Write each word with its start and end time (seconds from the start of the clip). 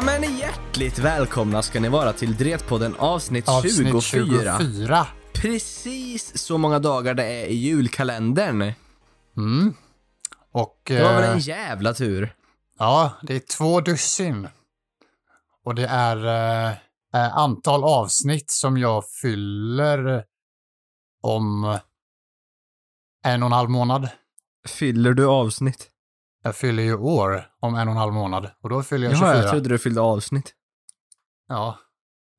Ja 0.00 0.06
men 0.06 0.36
hjärtligt 0.36 0.98
välkomna 0.98 1.62
ska 1.62 1.80
ni 1.80 1.88
vara 1.88 2.12
till 2.12 2.36
Dretpodden 2.36 2.94
avsnitt, 2.98 3.48
Avsnitt 3.48 4.02
24. 4.02 4.58
24. 4.58 5.06
Precis 5.34 6.38
så 6.38 6.58
många 6.58 6.78
dagar 6.78 7.14
det 7.14 7.24
är 7.24 7.46
i 7.46 7.54
julkalendern. 7.54 8.72
Mm. 9.36 9.74
Och 10.52 10.80
Det 10.84 11.02
var 11.02 11.12
väl 11.12 11.24
eh, 11.24 11.30
en 11.30 11.38
jävla 11.38 11.94
tur. 11.94 12.34
ja, 12.78 13.12
det 13.22 13.34
är 13.34 13.40
två 13.40 13.80
dussin. 13.80 14.48
Och 15.64 15.74
det 15.74 15.86
är 15.86 16.26
eh, 16.26 16.70
eh, 17.14 17.36
antal 17.36 17.84
avsnitt 17.84 18.50
som 18.50 18.78
jag 18.78 19.04
fyller 19.22 20.24
om 21.22 21.78
en 23.24 23.42
och 23.42 23.46
en 23.46 23.52
halv 23.52 23.70
månad. 23.70 24.08
Fyller 24.68 25.12
du 25.12 25.26
avsnitt? 25.26 25.90
Jag 26.42 26.56
fyller 26.56 26.82
ju 26.82 26.94
år 26.96 27.46
om 27.60 27.74
en 27.74 27.88
och 27.88 27.92
en 27.92 27.98
halv 27.98 28.12
månad 28.12 28.50
och 28.62 28.68
då 28.70 28.82
fyller 28.82 29.04
jag 29.06 29.12
Jaha, 29.12 29.20
24. 29.32 29.42
jag 29.42 29.50
trodde 29.50 29.68
du 29.68 29.78
fyllde 29.78 30.00
avsnitt. 30.00 30.54
Ja, 31.48 31.78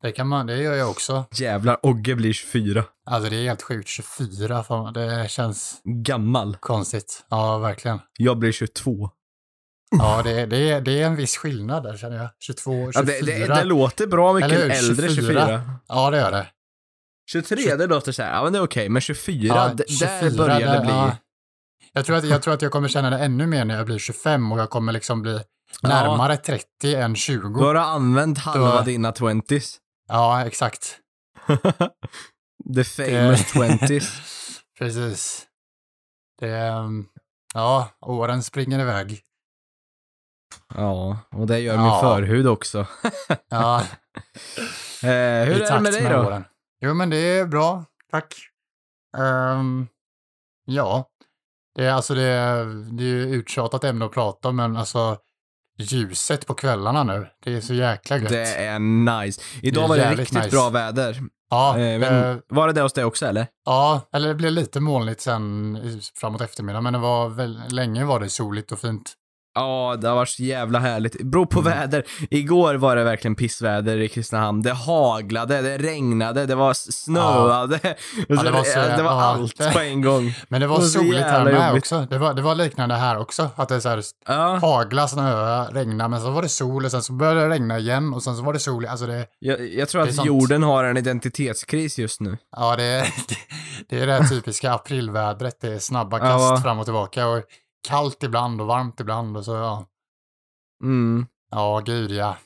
det 0.02 0.11
kan 0.11 0.27
man, 0.27 0.45
det 0.47 0.57
gör 0.57 0.73
jag 0.75 0.89
också. 0.89 1.25
Jävlar, 1.31 1.77
Ogge 1.85 2.16
blir 2.16 2.33
24. 2.33 2.83
Alltså 3.05 3.29
det 3.29 3.35
är 3.35 3.44
helt 3.44 3.61
sjukt, 3.61 3.88
24, 3.88 4.63
fan, 4.63 4.94
det 4.94 5.29
känns 5.31 5.81
Gammal. 5.83 6.55
konstigt. 6.59 7.25
Ja, 7.29 7.57
verkligen. 7.57 7.99
Jag 8.17 8.38
blir 8.38 8.52
22. 8.52 9.09
Ja, 9.99 10.22
det, 10.23 10.31
är- 10.41 10.47
det, 10.47 10.79
det 10.79 11.02
är 11.02 11.05
en 11.05 11.16
viss 11.16 11.38
skillnad 11.38 11.83
där 11.83 11.97
känner 11.97 12.17
jag. 12.17 12.29
22, 12.39 12.91
24. 12.91 12.91
Ja, 12.94 13.02
det, 13.02 13.22
det, 13.47 13.47
det 13.55 13.63
låter 13.63 14.07
bra 14.07 14.33
mycket 14.33 14.52
Eller 14.52 14.69
äldre 14.69 15.07
24. 15.09 15.16
24. 15.16 15.61
Ja, 15.88 16.09
det 16.09 16.17
gör 16.17 16.31
det. 16.31 16.47
23, 17.31 17.75
det 17.75 17.88
låter 17.88 18.11
så 18.11 18.23
här, 18.23 18.33
ja 18.35 18.44
men 18.44 18.53
det 18.53 18.59
är 18.59 18.63
okej, 18.63 18.89
men 18.89 19.02
24, 19.02 19.47
Ja, 19.55 19.73
d- 19.73 19.83
24, 19.88 20.09
där 20.29 20.38
börjar 20.38 20.59
det 20.59 20.79
bli... 20.81 20.89
ja. 20.89 21.17
Jag, 21.94 22.06
tror 22.06 22.16
att, 22.17 22.23
jag 22.28 22.42
tror 22.42 22.53
att 22.53 22.61
jag 22.61 22.72
kommer 22.72 22.88
känna 22.88 23.09
det 23.09 23.17
ännu 23.20 23.47
mer 23.47 23.66
när 23.66 23.75
jag 23.78 23.86
blir 23.86 23.97
25 23.97 24.52
och 24.52 24.59
jag 24.59 24.70
kommer 24.70 24.92
liksom 24.92 25.22
bli 25.22 25.42
närmare 25.84 26.38
30 26.38 26.95
än 26.95 27.16
20. 27.16 27.59
Då 27.59 27.66
har 27.66 27.73
du 27.73 27.80
använt 27.80 28.38
halva 28.38 28.78
Då- 28.78 28.81
dina 28.84 29.11
20s. 29.11 29.78
Ja, 30.08 30.45
exakt. 30.45 30.97
The 32.75 32.84
famous 32.84 33.53
20s. 33.53 34.19
Precis. 34.80 35.47
Det 36.39 36.69
um, 36.69 37.08
ja, 37.53 37.89
åren 38.02 38.44
springer 38.44 38.80
iväg. 38.80 39.22
Ja, 40.75 41.17
och 41.31 41.47
det 41.47 41.59
gör 41.59 41.78
min 41.78 41.86
Ja. 41.86 42.00
förhud 42.02 42.47
också. 42.47 42.88
Ja, 43.50 43.81
Eh, 45.03 45.08
hur 45.45 45.62
är 45.62 45.72
det 45.73 45.80
med 45.80 45.94
dig 45.94 46.09
då? 46.09 46.17
åren. 46.25 46.45
Jo, 46.81 46.94
men 46.94 47.09
det 47.09 47.17
är 47.17 47.45
bra. 47.45 47.86
Tack. 48.12 48.36
Ehm, 49.17 49.88
ja, 50.66 51.06
det 51.75 51.86
är 51.86 51.91
alltså 51.94 52.14
det 52.16 52.23
är, 52.23 52.66
det 52.97 53.03
är 53.03 53.08
ju 53.08 53.22
uttjatat 53.36 53.83
ämne 53.83 54.05
att 54.05 54.11
prata 54.11 54.50
om, 54.50 54.55
men 54.55 54.77
alltså 54.77 55.17
ljuset 55.80 56.47
på 56.47 56.53
kvällarna 56.53 57.03
nu, 57.03 57.28
det 57.44 57.53
är 57.53 57.62
så 57.62 57.73
jäkla 57.73 58.18
gött. 58.18 58.29
Det 58.29 58.56
är 58.56 58.79
nice. 58.79 59.41
Idag 59.62 59.81
Det 59.81 59.85
är 59.85 59.88
var 59.88 59.97
det 59.97 60.12
riktigt 60.22 60.38
nice. 60.38 60.50
bra 60.50 60.69
väder. 60.69 61.18
ja, 61.50 61.78
Eh, 61.79 62.00
men, 62.00 62.31
eh, 62.31 62.38
var 62.50 62.68
det 62.68 62.73
det 62.73 62.81
hos 62.81 62.94
dig 62.94 63.03
också 63.06 63.25
eller? 63.25 63.47
ja, 63.66 64.01
eller 64.13 64.28
det 64.28 64.35
blev 64.35 64.51
lite 64.51 64.79
molnigt 64.79 65.22
sen 65.22 65.78
framåt 66.16 66.41
eftermiddag, 66.41 66.81
men 66.81 66.94
det 66.94 67.00
var 67.00 67.29
väl, 67.29 67.62
länge 67.69 68.06
var 68.06 68.19
det 68.19 68.29
soligt 68.29 68.72
och 68.72 68.79
fint. 68.79 69.13
Ja, 69.53 69.95
det 70.01 70.07
har 70.07 70.16
varit 70.16 70.29
så 70.29 70.44
jävla 70.44 70.79
härligt. 70.79 71.22
Beror 71.23 71.45
på 71.45 71.59
Mm. 71.59 71.72
väder. 71.72 72.03
Igår 72.29 72.75
var 72.75 72.95
det 72.95 73.03
verkligen 73.03 73.35
pissväder 73.35 73.97
i 73.97 74.07
Kristinehamn. 74.09 74.62
Det 74.62 74.73
haglade, 74.73 75.62
det 75.62 75.78
regnade, 75.78 76.45
det 76.45 76.56
var 76.56 76.73
snöade. 76.73 77.79
Ja, 78.29 78.44
det 78.44 78.51
var 78.51 78.63
så- 78.63 78.79
det 78.97 79.03
var 79.03 79.12
ja. 79.12 79.22
allt 79.22 79.73
på 79.73 79.79
en 79.79 80.01
gång. 80.01 80.34
Men 80.50 80.62
det 80.62 80.67
var 80.67 80.75
Det 80.78 80.81
var 80.81 80.89
soligt 80.89 81.23
här 81.23 81.44
med 81.44 81.67
jobbigt. 81.67 81.84
också. 81.84 82.07
Det 82.09 82.17
var, 82.17 82.34
det 82.34 82.41
var 82.41 82.56
liknande 82.56 82.95
här 82.95 83.17
också, 83.19 83.50
att 83.56 83.69
det 83.69 83.75
är 83.75 83.79
så 83.79 83.89
här 83.89 84.03
Ja, 84.28 84.59
hagla, 84.62 85.07
snöa, 85.07 85.66
regna, 85.72 86.07
men 86.07 86.22
så 86.22 86.29
var 86.31 86.41
det 86.41 86.50
sol 86.50 86.85
och 86.85 86.91
sen 86.91 87.03
så 87.03 87.13
började 87.13 87.39
det 87.41 87.50
regna 87.50 87.79
igen 87.79 88.13
och 88.13 88.23
sen 88.23 88.35
så 88.38 88.44
var 88.44 88.53
det 88.53 88.59
sol. 88.59 88.85
Alltså 88.85 89.06
det, 89.06 89.25
jag, 89.39 89.73
jag 89.73 89.89
tror 89.89 90.01
Det 90.03 90.09
att 90.09 90.16
sånt. 90.16 90.28
jorden 90.28 90.63
har 90.63 90.83
en 90.83 90.97
identitetskris 90.97 92.00
just 92.00 92.22
nu. 92.22 92.38
Ja, 92.56 92.75
det 92.75 92.83
det, 92.83 93.35
det, 93.89 94.00
är 94.01 94.07
det 94.07 94.13
här 94.13 94.23
typiska 94.23 94.72
aprilvädret. 94.73 95.62
Det 95.62 95.68
är 95.73 95.79
snabba 95.79 96.18
Ja, 96.19 96.25
kast 96.50 96.63
fram 96.63 96.79
och 96.79 96.85
tillbaka 96.85 97.28
och 97.28 97.44
kallt 97.88 98.24
ibland 98.24 98.62
och 98.62 98.68
varmt 98.68 99.00
ibland 99.00 99.38
och 99.38 99.46
så 99.46 99.52
ja. 99.56 99.86
Mm. 100.84 101.25
Ja, 101.52 101.81
gud 101.86 102.12
ja. 102.12 102.38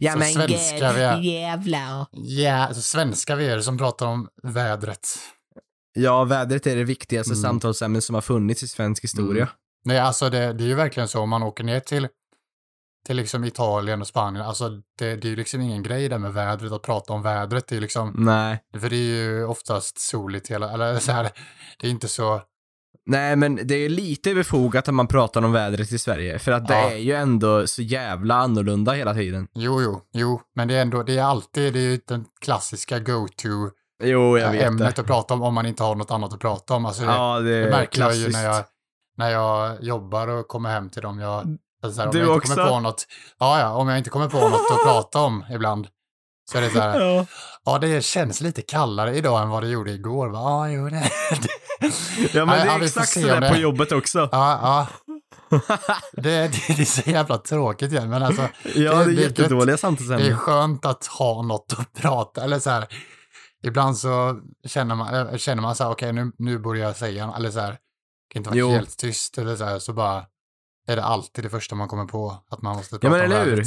Ja 0.00 0.12
Så 0.12 0.18
svenska 0.20 0.92
vi 0.92 1.02
är. 1.02 1.18
jävlar. 1.20 2.06
Ja, 2.12 2.74
så 2.74 2.82
svenska 2.82 3.36
vi 3.36 3.46
är 3.46 3.60
som 3.60 3.78
pratar 3.78 4.06
om 4.06 4.28
vädret. 4.42 5.08
Ja, 5.92 6.24
vädret 6.24 6.66
är 6.66 6.76
det 6.76 6.84
viktigaste 6.84 7.32
Mm. 7.32 7.42
samtalsämnet 7.42 8.04
som 8.04 8.14
har 8.14 8.22
funnits 8.22 8.62
i 8.62 8.68
svensk 8.68 9.04
historia. 9.04 9.42
Mm. 9.42 9.54
Nej, 9.84 9.98
alltså 9.98 10.30
det, 10.30 10.52
det 10.52 10.64
är 10.64 10.68
ju 10.68 10.74
verkligen 10.74 11.08
så 11.08 11.20
om 11.20 11.28
man 11.30 11.42
åker 11.42 11.64
ner 11.64 11.80
till, 11.80 12.08
till 13.06 13.16
liksom 13.16 13.44
Italien 13.44 14.00
och 14.00 14.06
Spanien. 14.06 14.46
Alltså 14.46 14.68
det, 14.68 15.16
det 15.16 15.26
är 15.28 15.30
ju 15.30 15.36
liksom 15.36 15.60
ingen 15.60 15.82
grej 15.82 16.08
där 16.08 16.18
med 16.18 16.32
vädret, 16.34 16.72
att 16.72 16.82
prata 16.82 17.12
om 17.12 17.22
vädret. 17.22 17.66
Det 17.68 17.76
är 17.76 17.80
liksom, 17.80 18.14
Nej. 18.16 18.58
för 18.78 18.90
det 18.90 18.96
är 18.96 19.14
ju 19.14 19.44
oftast 19.44 19.98
soligt 19.98 20.50
hela, 20.50 20.72
eller 20.72 20.98
så 20.98 21.12
här, 21.12 21.30
det 21.78 21.86
är 21.86 21.90
inte 21.90 22.08
så, 22.08 22.42
Nej, 23.06 23.36
men 23.36 23.60
det 23.64 23.74
är 23.74 23.88
lite 23.88 24.34
befogat 24.34 24.88
att 24.88 24.94
man 24.94 25.06
pratar 25.06 25.42
om 25.44 25.52
vädret 25.52 25.92
i 25.92 25.98
Sverige, 25.98 26.38
för 26.38 26.52
att 26.52 26.68
det 26.68 26.74
Ja. 26.74 26.90
är 26.90 26.96
ju 26.96 27.12
ändå 27.12 27.66
så 27.66 27.82
jävla 27.82 28.34
annorlunda 28.34 28.92
hela 28.92 29.14
tiden. 29.14 29.48
jo, 29.54 29.82
jo, 29.82 30.00
jo, 30.12 30.40
men 30.54 30.68
det 30.68 30.74
är 30.74 30.82
ändå, 30.82 31.02
det 31.02 31.18
är 31.18 31.22
alltid, 31.22 31.72
det 31.72 31.78
är 31.78 31.82
ju 31.90 32.00
den 32.08 32.24
klassiska 32.40 32.98
go-to 32.98 33.48
Jo, 34.02 34.38
jag 34.38 34.48
Ja, 34.48 34.50
vet 34.52 34.62
ämnet 34.62 34.96
det. 34.96 35.00
att 35.02 35.06
prata 35.06 35.34
om 35.34 35.42
om 35.42 35.54
man 35.54 35.66
inte 35.66 35.82
har 35.82 35.94
något 35.94 36.10
annat 36.10 36.32
att 36.34 36.40
prata 36.40 36.74
om. 36.74 36.86
Alltså 36.86 37.02
det, 37.02 37.08
Ja, 37.12 37.38
det 37.40 37.50
det 37.60 37.66
är 37.66 37.70
märker 37.70 38.00
jag 38.00 38.14
ju 38.16 38.28
när 38.30 38.44
jag, 38.44 38.64
när 39.16 39.30
jag 39.30 39.82
jobbar 39.84 40.28
och 40.28 40.48
kommer 40.48 40.70
hem 40.70 40.90
till 40.90 41.02
dem. 41.02 41.18
Jag, 41.18 41.58
alltså 41.82 41.96
så 41.96 42.00
här, 42.00 42.06
om 42.08 42.12
Du 42.12 42.18
jag 42.18 42.34
inte 42.36 42.46
kommer 42.48 42.62
också? 42.62 42.74
på 42.74 42.80
något, 42.80 43.06
ja, 43.38 43.60
ja, 43.60 43.70
om 43.74 43.88
jag 43.88 43.98
inte 43.98 44.10
kommer 44.10 44.28
på 44.28 44.38
något 44.48 44.70
att 44.70 44.84
prata 44.86 45.18
om 45.20 45.44
ibland 45.50 45.86
så 46.52 46.58
är 46.58 46.62
det 46.62 46.70
så 46.70 46.80
här, 46.80 47.00
Ja. 47.00 47.26
ja, 47.64 47.78
det 47.78 48.04
känns 48.04 48.40
lite 48.40 48.62
kallare 48.62 49.16
idag 49.16 49.42
än 49.42 49.48
vad 49.48 49.62
det 49.62 49.68
gjorde 49.68 49.90
igår. 49.90 50.28
Va? 50.28 50.38
Ja, 50.38 50.68
jo, 50.70 50.88
det, 50.88 51.10
ja, 52.32 52.44
men 52.44 52.58
det 52.58 52.66
Ja, 52.66 52.72
är 52.74 52.78
får 52.78 52.84
exakt 52.84 53.08
sådär 53.12 53.34
om 53.34 53.40
det- 53.40 53.48
på 53.50 53.56
jobbet 53.56 53.92
också. 53.92 54.18
ja, 54.32 54.58
ja. 54.62 54.86
Det, 56.12 56.22
det, 56.22 56.50
det 56.76 56.80
är 56.82 56.84
så 56.84 57.10
jävla 57.10 57.38
tråkigt 57.38 57.92
igen, 57.92 58.10
men 58.10 58.22
alltså, 58.22 58.48
Ja, 58.74 58.94
det 58.94 59.02
är 59.04 59.08
jättedåliga 59.10 59.66
det 59.66 59.72
är 59.72 59.76
samtalsämnen. 59.76 60.38
skönt 60.38 60.84
att 60.86 61.06
ha 61.06 61.42
något 61.42 61.74
att 61.78 61.92
prata, 61.92 62.44
eller 62.44 62.58
så 62.58 62.70
här, 62.70 62.86
ibland 63.66 63.98
så 63.98 64.40
känner 64.66 64.94
man, 64.94 65.14
äh, 65.14 65.36
känner 65.36 65.62
man 65.62 65.74
så 65.74 65.84
här, 65.84 65.90
okej 65.90 66.12
nu, 66.12 66.32
nu 66.38 66.58
börjar 66.58 66.86
jag 66.86 66.96
säga, 66.96 67.34
eller 67.36 67.50
så 67.50 67.60
här, 67.60 67.70
kan 68.32 68.40
inte 68.40 68.50
vara 68.50 68.58
Jo. 68.58 68.70
helt 68.70 68.96
tyst, 68.98 69.38
eller 69.38 69.56
så 69.56 69.64
här, 69.64 69.78
så 69.78 69.92
bara 69.92 70.24
är 70.88 70.96
det 70.96 71.04
alltid 71.04 71.44
det 71.44 71.50
första 71.50 71.74
man 71.74 71.88
kommer 71.88 72.04
på, 72.04 72.36
att 72.50 72.62
man 72.62 72.76
måste 72.76 72.94
Ja, 72.94 72.98
prata 72.98 73.16
men 73.16 73.26
om 73.26 73.32
eller 73.32 73.44
hur? 73.56 73.64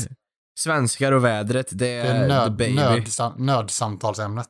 Svenskar 0.57 1.12
och 1.12 1.23
vädret, 1.25 1.68
det 1.72 1.75
Det 1.75 1.91
är, 1.91 2.16
är 2.16 2.22
the 2.22 2.28
nöd, 2.28 2.56
baby. 2.56 2.75
nödsam, 2.75 3.34
nödsamtalsämnet. 3.45 4.50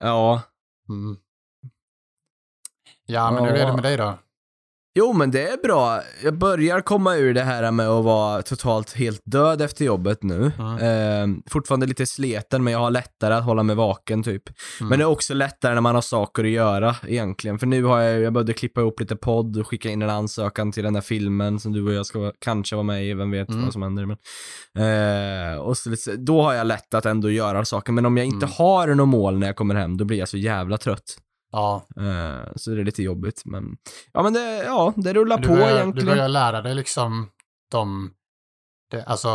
Ja. 0.00 0.42
Mm. 0.88 1.16
Ja, 3.06 3.30
men 3.30 3.44
hur 3.44 3.52
är 3.52 3.66
det 3.66 3.72
med 3.72 3.82
dig 3.82 3.96
då? 3.96 4.18
Jo, 4.94 5.12
men 5.12 5.30
det 5.30 5.48
är 5.48 5.56
bra. 5.62 6.00
Jag 6.24 6.38
börjar 6.38 6.80
komma 6.80 7.16
ur 7.16 7.34
det 7.34 7.42
här 7.42 7.70
med 7.70 7.88
att 7.88 8.04
vara 8.04 8.42
totalt 8.42 8.92
helt 8.92 9.20
död 9.24 9.62
efter 9.62 9.84
jobbet 9.84 10.22
nu. 10.22 10.52
Mm. 10.58 11.34
Eh, 11.34 11.42
fortfarande 11.50 11.86
lite 11.86 12.06
sleten, 12.06 12.64
men 12.64 12.72
jag 12.72 12.80
har 12.80 12.90
lättare 12.90 13.34
att 13.34 13.44
hålla 13.44 13.62
mig 13.62 13.76
vaken 13.76 14.22
typ. 14.22 14.42
Mm. 14.80 14.88
Men 14.88 14.98
det 14.98 15.02
är 15.02 15.06
också 15.08 15.34
lättare 15.34 15.74
när 15.74 15.80
man 15.80 15.94
har 15.94 16.02
saker 16.02 16.44
att 16.44 16.50
göra 16.50 16.96
egentligen. 17.06 17.58
För 17.58 17.66
nu 17.66 17.84
har 17.84 18.00
jag, 18.00 18.20
jag 18.20 18.32
började 18.32 18.52
klippa 18.52 18.80
ihop 18.80 19.00
lite 19.00 19.16
podd 19.16 19.56
och 19.56 19.66
skicka 19.68 19.88
in 19.90 20.02
en 20.02 20.10
ansökan 20.10 20.72
till 20.72 20.84
den 20.84 20.92
där 20.92 21.00
filmen 21.00 21.60
som 21.60 21.72
du 21.72 21.86
och 21.86 21.92
jag 21.92 22.06
ska 22.06 22.32
kanske 22.38 22.76
vara 22.76 22.84
med 22.84 23.04
i, 23.06 23.14
vem 23.14 23.30
vet 23.30 23.48
Mm. 23.48 23.64
vad 23.64 23.72
som 23.72 23.82
händer. 23.82 24.06
Men, 24.06 25.52
eh, 25.52 25.58
och 25.58 25.76
så, 25.78 25.90
då 26.18 26.42
har 26.42 26.54
jag 26.54 26.66
lätt 26.66 26.94
att 26.94 27.06
ändå 27.06 27.30
göra 27.30 27.64
saker, 27.64 27.92
men 27.92 28.06
om 28.06 28.16
jag 28.16 28.26
inte 28.26 28.46
Mm. 28.46 28.54
har 28.58 28.86
något 28.94 29.08
mål 29.08 29.38
när 29.38 29.46
jag 29.46 29.56
kommer 29.56 29.74
hem, 29.74 29.96
då 29.96 30.04
blir 30.04 30.18
jag 30.18 30.28
så 30.28 30.36
jävla 30.36 30.78
trött. 30.78 31.16
Ja, 31.52 31.86
Eh, 31.96 32.52
så 32.56 32.70
det 32.70 32.80
är 32.80 32.84
lite 32.84 33.02
jobbigt, 33.02 33.42
men 33.44 33.76
ja 34.12 34.22
men 34.22 34.32
det, 34.32 34.56
ja, 34.64 34.92
det 34.96 35.12
rullar 35.12 35.38
du 35.38 35.48
på 35.48 35.54
börjar, 35.54 35.68
du 35.70 35.76
egentligen. 35.76 36.08
börjar 36.08 36.28
lära 36.28 36.62
dig 36.62 36.74
liksom 36.74 37.28
de, 37.70 38.10
det, 38.90 39.04
alltså 39.04 39.28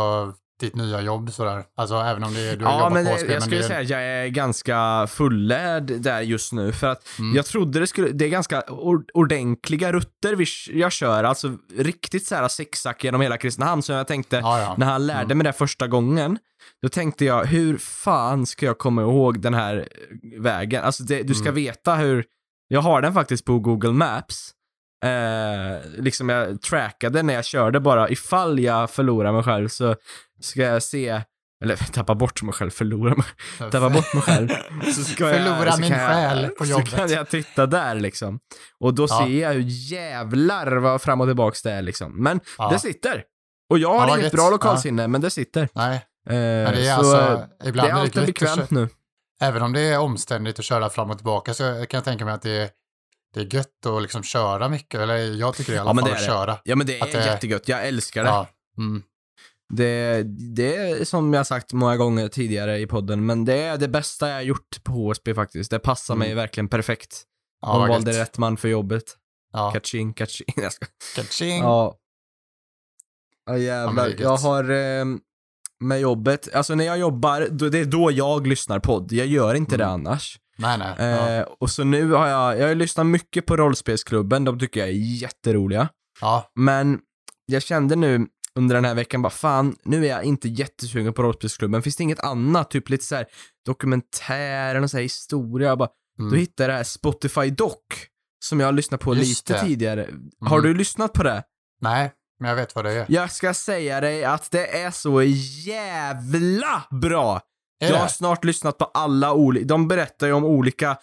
ditt 0.60 0.74
nya 0.76 1.00
jobb 1.00 1.32
sådär. 1.32 1.64
Alltså 1.76 1.94
även 1.94 2.24
om 2.24 2.34
det 2.34 2.40
är, 2.40 2.56
du 2.56 2.64
har 2.64 2.72
Ja, 2.72 2.78
jobbat 2.78 2.92
men 2.92 3.04
på 3.06 3.10
det, 3.12 3.18
spel, 3.18 3.30
jag 3.30 3.34
men 3.34 3.42
skulle 3.42 3.60
det 3.60 3.64
är, 3.64 3.84
säga 3.84 4.00
jag 4.00 4.24
är 4.24 4.28
ganska 4.28 5.06
fullärd 5.06 5.82
där 5.84 6.20
just 6.20 6.52
nu, 6.52 6.72
för 6.72 6.86
att 6.86 7.08
Mm. 7.18 7.36
jag 7.36 7.46
trodde 7.46 7.80
det 7.80 7.86
skulle, 7.86 8.08
det 8.08 8.24
är 8.24 8.28
ganska 8.28 8.60
or, 8.68 9.04
ordentliga 9.14 9.92
rutter 9.92 10.34
vi, 10.34 10.46
jag 10.80 10.92
kör, 10.92 11.24
alltså 11.24 11.56
riktigt 11.78 12.26
så 12.26 12.34
här 12.34 12.48
zigzag 12.48 12.94
genom 13.00 13.20
hela 13.20 13.36
Kristinehamn, 13.36 13.82
så 13.82 13.92
jag 13.92 14.06
tänkte, 14.06 14.36
ja, 14.36 14.60
ja. 14.60 14.74
när 14.78 14.86
han 14.86 15.06
lärde 15.06 15.22
Mm. 15.24 15.38
mig 15.38 15.44
det 15.44 15.52
första 15.52 15.86
gången, 15.86 16.38
då 16.82 16.88
tänkte 16.88 17.24
jag, 17.24 17.44
hur 17.44 17.78
fan 17.78 18.46
ska 18.46 18.66
jag 18.66 18.78
komma 18.78 19.02
ihåg 19.02 19.40
den 19.40 19.54
här 19.54 19.88
vägen? 20.38 20.84
Alltså 20.84 21.02
det, 21.02 21.22
du 21.22 21.34
ska 21.34 21.48
Mm. 21.48 21.54
veta 21.54 21.94
hur, 21.94 22.24
jag 22.68 22.80
har 22.80 23.02
den 23.02 23.14
faktiskt 23.14 23.44
på 23.44 23.58
Google 23.58 23.92
Maps, 23.92 24.50
eh, 25.04 25.90
liksom 26.02 26.28
jag 26.28 26.62
trackade 26.62 27.22
när 27.22 27.34
jag 27.34 27.44
körde 27.44 27.80
bara, 27.80 28.10
ifall 28.10 28.58
jag 28.60 28.90
förlorar 28.90 29.32
mig 29.32 29.42
själv 29.42 29.68
så 29.68 29.96
ska 30.40 30.60
jag 30.62 30.82
se, 30.82 31.22
eller 31.64 31.76
tappa 31.92 32.14
bort 32.14 32.42
mig 32.42 32.52
själv, 32.54 32.70
förlora 32.70 33.14
mig, 33.14 33.26
tappa 33.70 33.90
bort 33.90 34.14
mig 34.14 34.22
själv. 34.22 34.48
Så 34.94 35.04
ska 35.04 35.24
Förlora 35.30 35.72
så 35.72 35.80
min 35.80 35.90
jag- 35.90 35.98
själ 36.08 36.48
på 36.48 36.64
jobbet. 36.64 36.88
Så 36.90 36.96
kan 36.96 37.10
jag 37.10 37.28
titta 37.28 37.66
där 37.66 37.94
liksom. 37.94 38.38
Och 38.80 38.94
då 38.94 39.06
Ja. 39.10 39.18
ser 39.26 39.42
jag 39.42 39.52
hur 39.52 39.64
jävlar 39.66 40.76
vad 40.76 41.02
fram 41.02 41.20
och 41.20 41.26
tillbaks 41.26 41.62
det 41.62 41.72
är 41.72 41.82
liksom. 41.82 42.22
Men 42.22 42.40
Ja. 42.58 42.68
det 42.72 42.78
sitter. 42.78 43.24
Och 43.70 43.78
jag 43.78 43.98
har 43.98 44.08
Ja, 44.08 44.18
inget 44.18 44.32
bra 44.32 44.50
lokalsinne, 44.50 45.08
men 45.08 45.20
det 45.20 45.30
sitter. 45.30 45.68
Nej, 45.74 46.06
Eh, 46.28 46.32
men 46.34 46.74
det 46.74 46.86
är 46.88 46.94
så 47.02 47.16
alltså, 47.16 47.46
ibland 47.64 47.88
det 47.88 47.92
är 47.92 47.94
alltid 48.00 48.26
bekvämt 48.26 48.70
nu. 48.70 48.88
även 49.40 49.62
om 49.62 49.72
det 49.72 49.80
är 49.80 49.98
omständigt 49.98 50.58
att 50.58 50.64
köra 50.64 50.90
fram 50.90 51.10
och 51.10 51.16
tillbaka 51.18 51.54
så 51.54 51.62
kan 51.64 51.98
jag 51.98 52.04
tänka 52.04 52.24
mig 52.24 52.34
att 52.34 52.42
det 52.42 52.50
är, 52.50 52.70
det 53.34 53.40
är 53.40 53.54
gött 53.54 53.86
att 53.86 54.02
liksom 54.02 54.22
köra 54.22 54.68
mycket, 54.68 55.00
eller 55.00 55.16
jag 55.16 55.54
tycker 55.56 55.72
det 55.72 55.76
i 55.76 55.78
alla 55.78 55.90
Ja, 55.90 55.94
fall 55.94 56.04
det 56.04 56.12
att 56.12 56.18
det. 56.18 56.24
köra. 56.26 56.58
Ja, 56.64 56.76
men 56.76 56.86
det 56.86 56.98
är 56.98 57.02
Att 57.04 57.12
det- 57.12 57.24
jättegött. 57.26 57.68
Jag 57.68 57.86
älskar 57.86 58.24
det. 58.24 58.30
Ja. 58.30 58.46
Mm. 58.78 59.02
Det. 59.74 60.22
Det 60.56 60.76
är 60.76 61.04
som 61.04 61.32
jag 61.34 61.46
sagt 61.46 61.72
många 61.72 61.96
gånger 61.96 62.28
tidigare 62.28 62.78
i 62.78 62.86
podden, 62.86 63.26
men 63.26 63.44
det 63.44 63.54
är 63.62 63.76
det 63.76 63.88
bästa 63.88 64.28
jag 64.28 64.44
gjort 64.44 64.84
på 64.84 64.92
HSB 64.92 65.34
faktiskt. 65.34 65.70
Det 65.70 65.78
passar 65.78 66.14
mig 66.14 66.28
Mm. 66.28 66.36
verkligen 66.36 66.68
perfekt. 66.68 67.22
Ja, 67.62 67.78
De 67.78 67.88
valde 67.88 68.10
gött. 68.12 68.20
rätt 68.20 68.38
man 68.38 68.56
för 68.56 68.68
jobbet. 68.68 69.02
Ja. 69.52 69.70
Kaching, 69.70 70.12
kaching. 70.14 70.46
Jag 70.56 70.72
ska... 70.72 70.86
Kaching. 71.16 71.58
Ja. 71.58 71.94
Ja 73.46 73.52
Ja, 73.52 73.58
jävlar. 73.58 74.04
det 74.04 74.10
gött. 74.10 74.20
jag 74.20 74.36
har 74.36 74.70
eh, 74.70 75.04
med 75.80 76.00
jobbet, 76.00 76.54
alltså 76.54 76.74
när 76.74 76.84
jag 76.84 76.98
jobbar, 76.98 77.48
då, 77.50 77.68
det 77.68 77.78
är 77.78 77.84
då 77.84 78.10
jag 78.10 78.46
lyssnar 78.46 78.78
podd. 78.78 79.12
Jag 79.12 79.26
gör 79.26 79.54
inte 79.54 79.76
det 79.76 79.84
Mm. 79.84 79.94
annars. 79.94 80.38
Nej, 80.58 80.78
nej. 80.78 80.94
Ja. 80.98 81.30
Eh, 81.30 81.46
och 81.60 81.70
så 81.70 81.84
nu 81.84 82.12
har 82.12 82.26
jag, 82.28 82.58
jag 82.60 82.68
har 82.68 82.74
lyssnat 82.74 83.06
mycket 83.06 83.46
på 83.46 83.56
rollspelsklubben, 83.56 84.44
de 84.44 84.58
tycker 84.58 84.80
jag 84.80 84.88
är 84.88 84.92
jätteroliga. 85.22 85.88
ja. 86.20 86.50
Men 86.54 87.00
jag 87.46 87.62
kände 87.62 87.96
nu 87.96 88.26
under 88.56 88.74
den 88.74 88.84
här 88.84 88.94
veckan 88.94 89.22
bara 89.22 89.30
fan, 89.30 89.76
nu 89.82 90.04
är 90.06 90.10
jag 90.10 90.24
inte 90.24 90.48
jättesugen 90.48 91.12
på 91.12 91.22
rollspelsklubben. 91.22 91.82
Finns 91.82 91.96
det 91.96 92.02
inget 92.02 92.20
annat, 92.20 92.70
typ 92.70 92.88
lite 92.88 93.04
så 93.04 93.14
här 93.16 93.26
dokumentär 93.66 94.74
eller 94.74 94.86
så 94.86 94.96
här 94.96 95.02
historia? 95.02 95.68
Jag 95.68 95.78
bara, 95.78 95.88
Mm. 96.18 96.30
Då 96.30 96.36
hittade 96.36 96.62
jag 96.64 96.70
det 96.70 96.76
här 96.76 96.84
Spotify 96.84 97.50
Doc, 97.50 97.72
som 98.44 98.60
jag 98.60 98.66
har 98.66 98.72
lyssnat 98.72 99.00
på 99.00 99.14
Just 99.14 99.48
lite 99.48 99.60
det. 99.60 99.66
tidigare. 99.68 100.08
Har 100.40 100.58
Mm. 100.58 100.70
du 100.70 100.74
lyssnat 100.78 101.12
på 101.12 101.22
det? 101.22 101.42
Nej, 101.80 102.12
men 102.40 102.48
jag 102.48 102.56
vet 102.56 102.74
vad 102.74 102.84
det 102.84 102.92
är. 102.92 103.06
Jag 103.08 103.30
ska 103.32 103.54
säga 103.54 104.00
dig 104.00 104.24
att 104.24 104.50
det 104.50 104.78
är 104.82 104.90
så 104.90 105.22
jävla 105.66 106.82
bra! 106.90 107.40
Är 107.80 107.88
jag 107.90 107.96
har 107.96 108.04
det? 108.04 108.10
snart 108.12 108.44
lyssnat 108.44 108.78
på 108.78 108.84
alla 108.84 109.32
olika, 109.32 109.66
de 109.66 109.88
berättar 109.88 110.26
ju 110.26 110.32
om 110.32 110.44
olika 110.44 110.96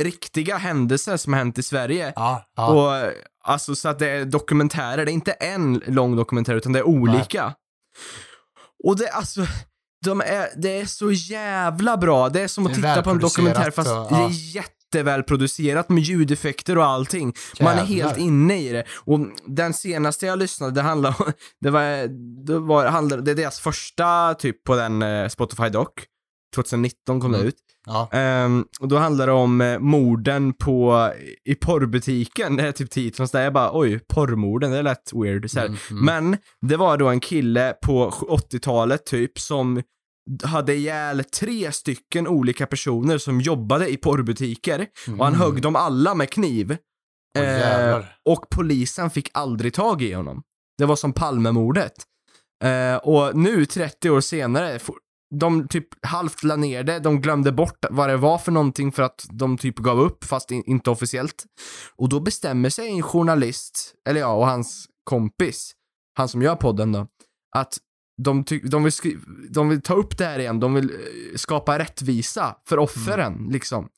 riktiga 0.00 0.56
händelser 0.56 1.16
som 1.16 1.32
har 1.32 1.38
hänt 1.38 1.58
i 1.58 1.62
Sverige. 1.62 2.12
Ja, 2.16 2.44
ja. 2.56 2.66
Och 2.68 3.12
alltså 3.44 3.74
så 3.74 3.88
att 3.88 3.98
det 3.98 4.08
är 4.10 4.24
dokumentärer, 4.24 5.04
det 5.04 5.10
är 5.10 5.14
inte 5.14 5.32
en 5.32 5.82
lång 5.86 6.16
dokumentär 6.16 6.54
utan 6.54 6.72
det 6.72 6.78
är 6.78 6.86
olika. 6.86 7.54
Och 8.84 8.96
det, 8.96 9.08
alltså, 9.08 9.46
de 10.04 10.20
är, 10.20 10.48
det 10.56 10.80
är 10.80 10.86
så 10.86 11.12
jävla 11.12 11.96
bra. 11.96 12.28
Det 12.28 12.40
är 12.40 12.48
som 12.48 12.66
att 12.66 12.72
Det 12.72 12.76
titta 12.76 13.02
på 13.02 13.10
en 13.10 13.18
dokumentär 13.18 13.70
fast 13.70 13.90
och- 13.90 13.94
det 14.10 14.16
ja. 14.16 14.26
är 14.28 14.56
jättevälproducerat 14.56 15.88
med 15.88 16.02
ljudeffekter 16.02 16.78
och 16.78 16.84
allting. 16.86 17.34
Man 17.60 17.72
är 17.72 17.76
helt 17.76 17.90
Jävlar. 17.90 18.18
inne 18.18 18.60
i 18.62 18.72
det. 18.72 18.84
Och 18.90 19.20
den 19.46 19.74
senaste 19.74 20.26
jag 20.26 20.38
lyssnade, 20.38 20.72
det 20.72 20.82
handlade 20.82 21.14
om, 21.18 21.32
det 21.60 21.70
var, 21.70 22.06
det 22.46 22.58
var, 22.58 22.86
handlade, 22.86 23.22
det 23.22 23.30
är 23.30 23.34
deras 23.34 23.60
första 23.60 24.34
typ 24.34 24.64
på 24.64 24.74
den 24.76 25.30
Spotify 25.30 25.68
Doc. 25.68 25.88
2019 26.54 27.20
kom 27.20 27.32
det 27.32 27.38
Mm. 27.38 27.48
ut. 27.48 27.56
Ja. 27.86 28.08
Ehm, 28.12 28.64
och 28.80 28.88
då 28.88 28.96
handlar 28.96 29.26
det 29.26 29.32
om 29.32 29.60
eh, 29.60 29.78
morden 29.78 30.52
på, 30.52 31.10
i 31.44 31.54
porrbutiken. 31.54 32.56
Det 32.56 32.68
är 32.68 32.72
typ 32.72 32.90
titeln, 32.90 33.28
så 33.28 33.36
där 33.36 33.44
jag 33.44 33.52
bara 33.52 33.70
oj, 33.78 33.98
porrmorden, 33.98 34.70
det 34.70 34.82
lät 34.82 35.12
weird. 35.14 35.50
Så 35.50 35.58
här. 35.58 35.66
Mm, 35.66 35.78
mm. 35.90 36.04
Men 36.04 36.36
det 36.68 36.76
var 36.76 36.96
då 36.96 37.08
en 37.08 37.20
kille 37.20 37.74
på 37.82 38.10
80-talet 38.10 39.06
typ 39.06 39.38
som 39.38 39.82
hade 40.44 40.74
ihjäl 40.74 41.24
tre 41.24 41.72
stycken 41.72 42.28
olika 42.28 42.66
personer 42.66 43.18
som 43.18 43.40
jobbade 43.40 43.88
i 43.92 43.96
porrbutiker 43.96 44.86
och 45.18 45.24
han 45.24 45.34
Mm. 45.34 45.40
högg 45.40 45.62
dem 45.62 45.76
alla 45.76 46.14
med 46.14 46.30
kniv. 46.30 46.70
Åh, 47.38 47.42
Eh, 47.42 48.04
och 48.24 48.46
polisen 48.50 49.10
fick 49.10 49.30
aldrig 49.34 49.74
tag 49.74 50.02
i 50.02 50.12
honom. 50.12 50.42
Det 50.78 50.84
var 50.84 50.96
som 50.96 51.12
Palmemordet. 51.12 51.92
Eh, 52.64 52.96
och 52.96 53.36
nu, 53.36 53.66
30 53.66 54.10
år 54.10 54.20
senare, 54.20 54.78
de 55.40 55.68
typ 55.68 55.88
halvt 56.06 56.42
la 56.42 56.56
ner 56.56 56.84
det, 56.84 56.98
de 56.98 57.20
glömde 57.20 57.52
bort 57.52 57.84
vad 57.90 58.08
det 58.08 58.16
var 58.16 58.38
för 58.38 58.52
någonting 58.52 58.92
för 58.92 59.02
att 59.02 59.26
de 59.30 59.58
typ 59.58 59.76
gav 59.78 60.00
upp, 60.00 60.24
fast 60.24 60.50
in, 60.50 60.62
inte 60.66 60.90
officiellt. 60.90 61.44
Och 61.96 62.08
då 62.08 62.20
bestämmer 62.20 62.68
sig 62.70 62.88
en 62.88 63.02
journalist, 63.02 63.94
eller 64.08 64.20
ja, 64.20 64.32
och 64.32 64.46
hans 64.46 64.86
kompis, 65.04 65.72
han 66.18 66.28
som 66.28 66.42
gör 66.42 66.56
podden 66.56 66.92
då, 66.92 67.06
att 67.56 67.78
de, 68.22 68.44
ty- 68.44 68.60
de, 68.60 68.82
vill 68.84 68.92
skri- 68.92 69.18
de 69.50 69.68
vill 69.68 69.82
ta 69.82 69.94
upp 69.94 70.18
det 70.18 70.24
här 70.24 70.38
igen, 70.38 70.60
de 70.60 70.74
vill 70.74 70.90
eh, 70.90 70.96
skapa 71.36 71.78
rättvisa 71.78 72.56
för 72.68 72.78
offren, 72.78 73.48
liksom. 73.50 73.88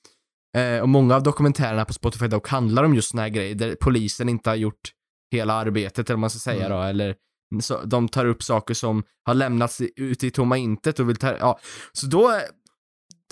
Eh, 0.56 0.81
och 0.81 0.88
många 0.88 1.14
av 1.17 1.23
dokumentärerna 1.23 1.84
på 1.84 1.93
Spotify 1.93 2.26
dock 2.28 2.49
handlar 2.49 2.84
om 2.84 2.94
just 2.94 3.11
såna 3.11 3.23
här 3.23 3.28
grejer, 3.28 3.55
där 3.55 3.76
polisen 3.81 4.28
inte 4.28 4.50
har 4.50 4.55
gjort 4.56 4.93
hela 5.32 5.55
arbetet, 5.55 6.11
eller 6.11 6.17
vad 6.17 6.20
man 6.20 6.31
ska 6.31 6.38
säga 6.38 6.67
Mm. 6.67 6.78
då, 6.78 6.84
eller 6.84 7.14
Mm. 7.52 7.62
så, 7.62 7.84
de 7.84 8.08
tar 8.08 8.26
upp 8.26 8.43
saker 8.43 8.75
som 8.75 9.02
har 9.25 9.34
lämnats 9.34 9.81
ute 9.96 10.26
i 10.26 10.31
tomma 10.31 10.56
intet 10.56 11.00
och 11.00 11.08
vill 11.08 11.16
ta, 11.16 11.37
ja. 11.37 11.58
Så 11.93 12.06
då, 12.06 12.40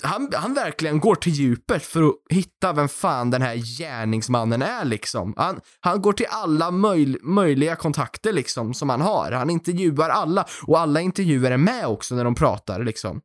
han, 0.03 0.29
han 0.33 0.53
verkligen 0.53 0.99
går 0.99 1.15
till 1.15 1.31
djupet 1.31 1.83
för 1.83 2.03
att 2.03 2.15
hitta 2.29 2.73
vem 2.73 2.87
fan 2.87 3.31
den 3.31 3.41
här 3.41 3.55
gärningsmannen 3.55 4.61
är 4.61 4.85
liksom. 4.85 5.33
Han, 5.37 5.59
han 5.79 6.01
går 6.01 6.13
till 6.13 6.25
alla 6.29 6.71
möj, 6.71 7.17
möjliga 7.21 7.75
kontakter 7.75 8.33
liksom 8.33 8.73
som 8.73 8.89
han 8.89 9.01
har. 9.01 9.31
Han 9.31 9.49
intervjuar 9.49 10.09
alla 10.09 10.45
och 10.67 10.79
alla 10.79 11.01
intervjuer 11.01 11.51
är 11.51 11.57
med 11.57 11.87
också 11.87 12.15
när 12.15 12.23
de 12.23 12.35
pratar 12.35 12.83
liksom. 12.83 13.21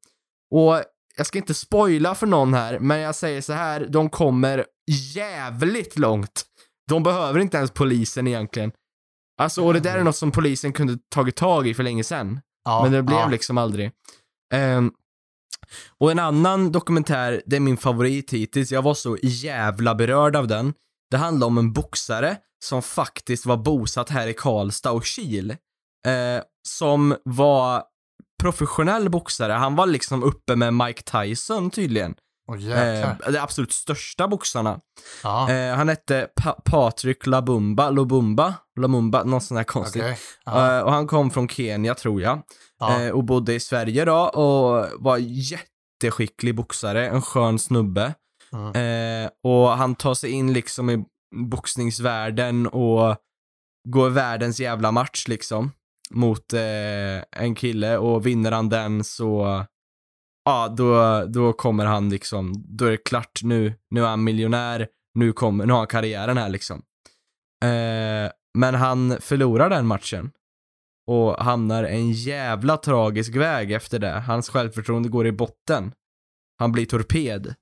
Och 0.51 0.83
jag 1.17 1.27
ska 1.27 1.39
inte 1.39 1.55
spoila 1.55 2.15
för 2.15 2.27
någon 2.27 2.55
här, 2.55 2.79
men 2.79 3.01
jag 3.01 3.15
säger 3.15 3.41
så 3.41 3.53
här, 3.53 3.87
de 3.91 4.11
kommer 4.11 4.65
jävligt 5.15 5.99
långt. 5.99 6.43
De 6.89 7.03
behöver 7.03 7.41
inte 7.41 7.57
ens 7.57 7.71
polisen 7.71 8.27
egentligen. 8.27 8.73
Alltså, 9.41 9.65
och 9.65 9.75
det 9.75 9.81
där 9.81 9.99
är 9.99 10.05
något 10.05 10.17
som 10.17 10.33
polisen 10.33 10.73
kunde 10.73 10.99
tagit 11.15 11.37
tag 11.37 11.69
i 11.69 11.75
för 11.75 11.83
länge 11.83 12.05
sedan. 12.05 12.41
Ja, 12.65 12.83
Men 12.83 12.93
det 12.93 13.03
blev 13.03 13.19
ja. 13.19 13.29
liksom 13.29 13.59
aldrig. 13.59 13.91
Ehm, 14.55 14.93
och 15.99 16.11
en 16.11 16.19
annan 16.19 16.73
dokumentär, 16.73 17.43
det 17.47 17.57
är 17.57 17.61
min 17.61 17.77
favorit 17.77 18.33
hittills, 18.33 18.73
jag 18.73 18.83
var 18.83 18.95
så 18.95 19.17
jävla 19.23 19.95
berörd 19.95 20.37
av 20.37 20.47
den. 20.47 20.75
Det 21.11 21.17
handlar 21.17 21.47
om 21.47 21.59
en 21.59 21.73
boxare 21.73 22.37
som 22.65 22.83
faktiskt 22.83 23.47
var 23.47 23.57
bosatt 23.57 24.11
här 24.11 24.29
i 24.29 24.35
Karlstad 24.35 24.91
och 24.93 25.05
Kil. 25.05 25.51
Eh, 26.07 26.43
som 26.69 27.17
var 27.25 27.83
professionell 28.43 29.11
boxare, 29.11 29.53
han 29.53 29.77
var 29.77 29.87
liksom 29.87 30.23
uppe 30.23 30.57
med 30.57 30.75
Mike 30.75 31.03
Tyson 31.03 31.71
tydligen. 31.71 32.15
Jäklar. 32.59 33.17
Eh, 33.27 33.33
de 33.33 33.39
absolut 33.39 33.73
största 33.73 34.29
boxarna. 34.29 34.81
ja, 35.23 35.51
Eh, 35.51 35.75
han 35.75 35.89
hette 35.89 36.29
pa- 36.43 36.61
Patrick 36.65 37.27
Labumba, 37.27 37.91
Lobumba, 37.91 38.55
Lamumba, 38.81 39.25
något 39.25 39.43
sånt 39.45 39.59
där 39.59 39.65
konstigt. 39.65 40.03
okej. 40.03 40.19
Ja, 40.45 40.77
Eh, 40.77 40.83
och 40.83 40.93
han 40.93 41.07
kom 41.07 41.31
från 41.31 41.49
Kenya 41.49 41.95
tror 41.95 42.23
jag. 42.23 42.43
ja. 42.79 43.01
Eh, 43.03 43.11
och 43.11 43.25
bodde 43.25 43.55
i 43.55 43.61
Sverige 43.61 44.05
då 44.05 44.17
och 44.19 44.87
var 44.99 45.19
jätteskicklig 45.19 46.55
boxare, 46.57 47.09
en 47.09 47.23
skön 47.23 47.59
snubbe. 47.59 48.15
Mm. 48.53 49.25
Eh, 49.25 49.31
och 49.45 49.69
han 49.69 49.95
tar 49.95 50.15
sig 50.15 50.31
in 50.31 50.53
liksom 50.53 50.91
i 50.91 51.05
boxningsvärlden 51.35 52.67
och 52.67 53.17
går 53.89 54.11
världens 54.11 54.61
jävla 54.61 54.93
match 54.93 55.29
liksom. 55.29 55.73
Mot 56.11 56.53
eh, 56.53 57.43
en 57.45 57.55
kille 57.55 57.97
och 57.99 58.27
vinner 58.27 58.53
han 58.53 58.69
den 58.69 59.05
så, 59.05 59.65
ja 60.45 60.69
då, 60.69 61.25
då 61.25 61.53
kommer 61.53 61.85
han 61.85 62.09
liksom, 62.09 62.53
då 62.69 62.85
är 62.85 62.91
det 62.91 63.05
klart 63.05 63.41
nu, 63.43 63.75
nu 63.91 64.03
är 64.05 64.09
han 64.09 64.25
miljonär, 64.25 64.89
nu 65.15 65.33
kommer, 65.33 65.67
nu 65.67 65.73
har 65.73 65.81
han 65.81 65.87
karriären 65.87 66.37
här 66.37 66.49
liksom. 66.49 66.83
Eh, 67.65 68.31
men 68.59 68.75
han 68.75 69.17
förlorar 69.21 69.71
den 69.71 69.87
matchen 69.87 70.31
och 71.07 71.37
hamnar 71.37 71.85
en 71.85 72.13
jävla 72.13 72.77
tragisk 72.77 73.37
väg 73.37 73.73
efter 73.73 73.99
det. 73.99 74.21
Hans 74.21 74.49
självförtroende 74.49 75.09
går 75.09 75.27
i 75.27 75.33
botten. 75.33 75.93
Han 76.59 76.73
blir 76.73 76.87
torped. 76.87 77.55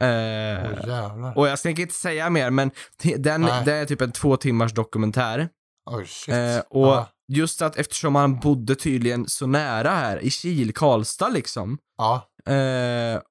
Eh, 0.00 0.08
jävlar. 0.08 1.38
och 1.38 1.48
jag 1.48 1.58
tänker 1.58 1.82
inte 1.82 1.94
säga 1.94 2.30
mer, 2.30 2.50
men 2.50 2.70
den, 3.16 3.40
Nej. 3.40 3.64
det 3.64 3.72
är 3.72 3.84
typ 3.86 4.00
en 4.00 4.12
två 4.12 4.36
timmars 4.36 4.72
dokumentär. 4.72 5.48
Oj 5.90 6.06
shit. 6.06 6.34
Eh, 6.34 6.58
och 6.70 6.86
ja. 6.86 7.08
Just 7.32 7.62
att 7.62 7.76
eftersom 7.76 8.14
han 8.14 8.40
bodde 8.40 8.74
tydligen 8.74 9.28
så 9.28 9.46
nära 9.46 9.90
här, 9.90 10.24
i 10.24 10.30
Kil, 10.30 10.74
Karlstad 10.74 11.28
liksom. 11.28 11.78
ja. 11.96 12.30
Eh, 12.46 13.22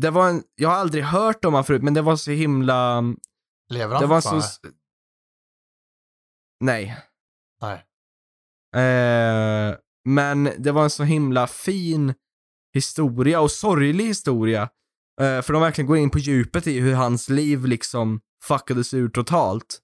det 0.00 0.10
var 0.10 0.28
en, 0.28 0.42
jag 0.54 0.68
har 0.68 0.76
aldrig 0.76 1.04
hört 1.04 1.44
om 1.44 1.54
han 1.54 1.64
förut, 1.64 1.82
men 1.82 1.94
det 1.94 2.02
var 2.02 2.16
så 2.16 2.30
himla, 2.30 3.02
Lever 3.68 3.94
han 3.94 4.02
det 4.02 4.06
var 4.06 4.20
så, 4.20 4.42
nej. 6.60 6.96
Nej. 7.62 7.84
Eh, 8.76 9.76
men 10.04 10.50
det 10.58 10.72
var 10.72 10.82
en 10.82 10.90
så 10.90 11.02
himla 11.02 11.46
fin 11.46 12.14
historia 12.74 13.40
och 13.40 13.50
sorglig 13.50 14.04
historia. 14.04 14.62
Eh, 15.20 15.42
för 15.42 15.52
de 15.52 15.62
verkligen 15.62 15.88
går 15.88 15.96
in 15.96 16.10
på 16.10 16.18
djupet 16.18 16.66
i 16.66 16.80
hur 16.80 16.94
hans 16.94 17.28
liv 17.28 17.64
liksom 17.64 18.20
fuckades 18.44 18.94
ur 18.94 19.08
totalt. 19.08 19.78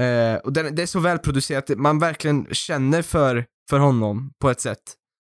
Eh, 0.00 0.36
och 0.36 0.52
den, 0.52 0.74
det 0.74 0.82
är 0.82 0.86
så 0.86 1.00
välproducerat, 1.00 1.68
man 1.76 1.98
verkligen 1.98 2.46
känner 2.54 3.02
för, 3.02 3.46
för 3.70 3.78
honom 3.78 4.32
på 4.40 4.50
ett 4.50 4.60
sätt. 4.60 4.82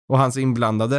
Och 0.09 0.19
hans 0.19 0.37
inblandade. 0.37 0.97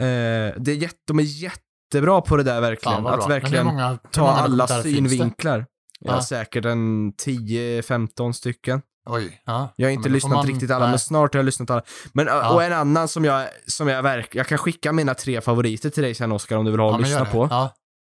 Eh, 0.00 0.54
det 0.58 0.68
är 0.68 0.74
jätte, 0.74 0.96
de 1.06 1.18
är 1.18 1.22
jättebra 1.22 2.20
på 2.20 2.36
det 2.36 2.42
där 2.42 2.60
verkligen. 2.60 3.02
Fan 3.04 3.20
att 3.20 3.30
verkligen 3.30 3.66
många, 3.66 3.98
ta 4.10 4.28
alla 4.30 4.66
synvinklar. 4.66 5.66
Ja, 6.00 6.12
Ja. 6.14 6.22
säkert 6.22 6.64
en 6.64 7.12
10-15 7.12 8.32
stycken. 8.32 8.82
Oj, 9.08 9.42
ja. 9.46 9.68
Jag 9.76 9.86
har 9.86 9.92
inte 9.92 10.08
lyssnat 10.08 10.32
man- 10.32 10.46
riktigt 10.46 10.70
alla, 10.70 10.84
nej. 10.84 10.92
men 10.92 10.98
snart 10.98 11.34
har 11.34 11.38
jag 11.38 11.44
lyssnat 11.44 11.70
alla. 11.70 11.82
Men, 12.12 12.28
ö, 12.28 12.30
Ja. 12.30 12.54
Och 12.54 12.62
en 12.62 12.72
annan 12.72 13.08
som 13.08 13.24
jag, 13.24 13.48
som 13.66 13.88
jag 13.88 14.02
verkar, 14.02 14.38
jag 14.40 14.46
kan 14.46 14.58
skicka 14.58 14.92
mina 14.92 15.14
tre 15.14 15.40
favoriter 15.40 15.90
till 15.90 16.02
dig 16.02 16.14
sen 16.14 16.32
Oskar 16.32 16.56
om 16.56 16.64
du 16.64 16.70
vill 16.70 16.80
ha 16.80 16.92
och 16.94 17.00
lyssna 17.00 17.24
på. 17.24 17.48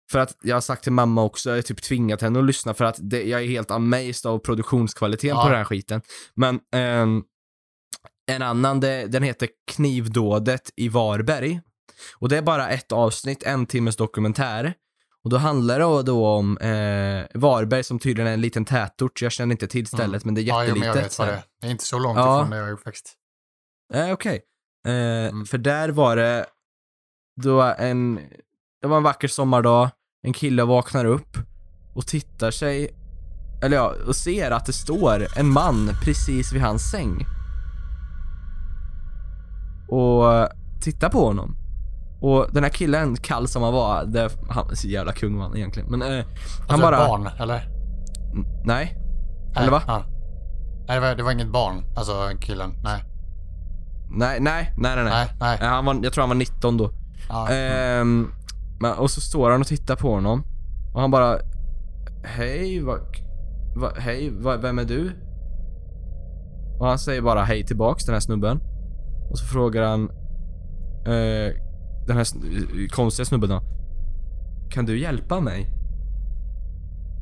Ja. 0.08 0.12
För 0.12 0.18
att 0.18 0.36
jag 0.42 0.56
har 0.56 0.60
sagt 0.60 0.82
till 0.82 0.92
mamma 0.92 1.22
också, 1.24 1.50
jag 1.50 1.56
har 1.56 1.62
typ 1.62 1.82
tvingat 1.82 2.22
henne 2.22 2.38
att 2.38 2.44
lyssna 2.44 2.74
för 2.74 2.84
att 2.84 2.96
det, 3.00 3.22
jag 3.22 3.42
är 3.42 3.46
helt 3.46 3.70
amazed 3.70 4.26
av 4.30 4.38
produktionskvaliteten 4.38 5.36
Ja. 5.36 5.42
på 5.42 5.48
den 5.48 5.58
här 5.58 5.64
skiten. 5.64 6.02
Men 6.34 6.60
ehm, 6.74 7.22
en 8.30 8.42
annan, 8.42 8.80
det, 8.80 9.06
den 9.06 9.22
heter 9.22 9.48
Knivdådet 9.70 10.70
i 10.76 10.88
Varberg. 10.88 11.60
Och 12.18 12.28
det 12.28 12.36
är 12.38 12.42
bara 12.42 12.68
ett 12.68 12.92
avsnitt, 12.92 13.42
en 13.42 13.66
timmes 13.66 13.96
dokumentär. 13.96 14.74
Och 15.24 15.30
då 15.30 15.36
handlar 15.36 15.78
det 15.78 16.02
då 16.02 16.26
om 16.26 16.58
eh, 16.58 17.26
Varberg 17.40 17.84
som 17.84 17.98
tydligen 17.98 18.28
är 18.28 18.32
en 18.34 18.40
liten 18.40 18.64
tätort, 18.64 19.22
jag 19.22 19.32
känner 19.32 19.52
inte 19.52 19.66
till 19.66 19.86
stället 19.86 20.24
men 20.24 20.34
det 20.34 20.40
är 20.40 20.42
Ja, 20.42 20.64
jättelitet. 20.64 20.86
jag 20.94 21.02
vet 21.02 21.18
vad 21.18 21.28
det 21.28 21.34
är. 21.34 21.42
Det 21.60 21.66
är 21.66 21.70
inte 21.70 21.84
så 21.84 21.98
långt 21.98 22.18
Ja. 22.18 22.38
ifrån 22.40 22.50
där 22.50 22.58
jag 22.58 22.68
är 22.68 22.72
uppväxt. 22.72 23.14
Eh, 23.94 24.12
Okej. 24.12 24.40
Eh, 24.86 24.92
Mm. 25.28 25.44
För 25.46 25.58
där 25.58 25.88
var 25.88 26.16
det 26.16 26.46
då 27.42 27.62
en, 27.62 28.14
det 28.82 28.88
var 28.88 28.96
en 28.96 29.02
vacker 29.02 29.28
sommardag, 29.28 29.90
en 30.22 30.32
kille 30.32 30.64
vaknar 30.64 31.04
upp 31.04 31.36
och 31.94 32.06
tittar 32.06 32.50
sig, 32.50 32.90
eller 33.62 33.76
ja, 33.76 33.94
och 34.06 34.16
ser 34.16 34.50
att 34.50 34.66
det 34.66 34.72
står 34.72 35.26
en 35.38 35.48
man 35.48 35.90
precis 36.02 36.52
vid 36.52 36.62
hans 36.62 36.90
säng. 36.90 37.26
Och 39.88 40.48
tittar 40.80 41.08
på 41.08 41.26
honom. 41.26 41.56
Och 42.20 42.46
den 42.52 42.62
här 42.62 42.70
killen, 42.70 43.16
kall 43.16 43.48
som 43.48 43.62
han 43.62 43.72
var, 43.72 44.04
det, 44.04 44.30
han 44.50 44.66
var 44.68 44.74
så 44.74 44.88
jävla 44.88 45.12
kung 45.12 45.40
han 45.40 45.56
egentligen. 45.56 45.90
Men 45.90 46.02
eh, 46.02 46.08
han 46.08 46.24
Alltså 46.68 46.86
bara... 46.86 47.02
ett 47.02 47.08
barn, 47.08 47.28
eller? 47.38 47.68
Nej. 48.64 48.98
Nej, 49.54 49.62
Eller 49.62 49.70
va? 49.70 49.82
Ja. 49.86 50.04
Nej, 50.88 50.94
det 50.96 51.00
var, 51.00 51.14
det 51.14 51.22
var 51.22 51.32
inget 51.32 51.52
barn. 51.52 51.84
Alltså 51.96 52.12
killen. 52.40 52.74
Nej. 52.84 53.04
Nej, 54.10 54.40
nej, 54.40 54.72
nej, 54.76 54.96
nej. 54.96 55.04
nej. 55.04 55.28
Nej, 55.40 55.58
Han 55.60 55.84
var, 55.84 56.00
jag 56.02 56.12
tror 56.12 56.22
han 56.22 56.28
var 56.28 56.36
19 56.36 56.76
då. 56.76 56.90
Ja. 57.28 57.48
Ehm, 57.48 58.32
men, 58.80 58.92
och 58.98 59.10
så 59.10 59.20
står 59.20 59.50
han 59.50 59.60
och 59.60 59.66
tittar 59.66 59.96
på 59.96 60.14
honom. 60.14 60.42
Och 60.94 61.00
han 61.00 61.10
bara... 61.10 61.38
Hej, 62.24 62.80
vad... 62.80 62.98
Va, 63.76 63.92
hej, 63.96 64.30
va, 64.30 64.56
vem 64.56 64.78
är 64.78 64.84
du? 64.84 65.10
Och 66.80 66.86
han 66.86 66.98
säger 66.98 67.22
bara 67.22 67.42
hej 67.42 67.66
tillbaks, 67.66 68.04
den 68.04 68.14
här 68.14 68.20
snubben. 68.20 68.60
Och 69.30 69.38
så 69.38 69.44
frågar 69.44 69.82
han... 69.82 70.02
Eh, 71.06 71.54
den 72.06 72.16
här 72.16 72.24
sn- 72.24 72.88
konstiga 72.88 73.26
snubben 73.26 73.48
då. 73.50 73.62
Kan 74.70 74.86
du 74.86 75.00
hjälpa 75.00 75.40
mig? 75.40 75.66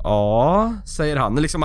Ja, 0.02 0.72
säger 0.84 1.16
han. 1.16 1.34
Liksom, 1.34 1.64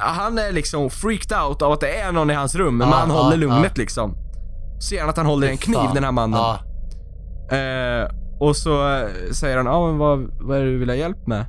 han, 0.00 0.38
är 0.38 0.52
liksom 0.52 0.90
freaked 0.90 1.38
out 1.42 1.62
av 1.62 1.72
att 1.72 1.80
det 1.80 2.00
är 2.00 2.12
någon 2.12 2.30
i 2.30 2.34
hans 2.34 2.54
rum, 2.54 2.76
men 2.76 2.88
Ja, 2.88 2.94
han 2.94 3.10
håller 3.10 3.36
lugnet 3.36 3.72
ja. 3.76 3.80
liksom. 3.80 4.16
Ser 4.90 5.00
han 5.00 5.08
att 5.10 5.16
han 5.16 5.26
håller 5.26 5.48
en 5.48 5.56
kniv, 5.56 5.90
den 5.94 6.04
här 6.04 6.12
mannen. 6.12 6.40
Ja. 6.40 6.58
Eh, 7.56 8.21
och 8.42 8.56
så 8.56 8.88
eh, 8.88 9.08
säger 9.32 9.56
han, 9.56 9.66
ja 9.66 9.86
men 9.86 9.98
vad, 9.98 10.30
vad 10.40 10.58
är 10.58 10.62
det 10.64 10.70
du 10.70 10.78
vill 10.78 10.88
ha 10.88 10.96
hjälp 10.96 11.26
med? 11.26 11.46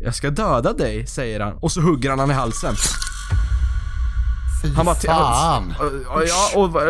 Jag 0.00 0.14
ska 0.14 0.30
döda 0.30 0.72
dig, 0.72 1.06
säger 1.06 1.40
han. 1.40 1.56
Och 1.60 1.72
så 1.72 1.80
hugger 1.80 2.10
han 2.10 2.18
han 2.18 2.30
i 2.30 2.34
halsen. 2.34 2.74
Fy 4.62 4.68
Han 4.74 4.86
bara, 4.86 4.94
fan. 4.94 5.70
Eh, 5.70 6.22
ja, 6.28 6.60
och, 6.60 6.82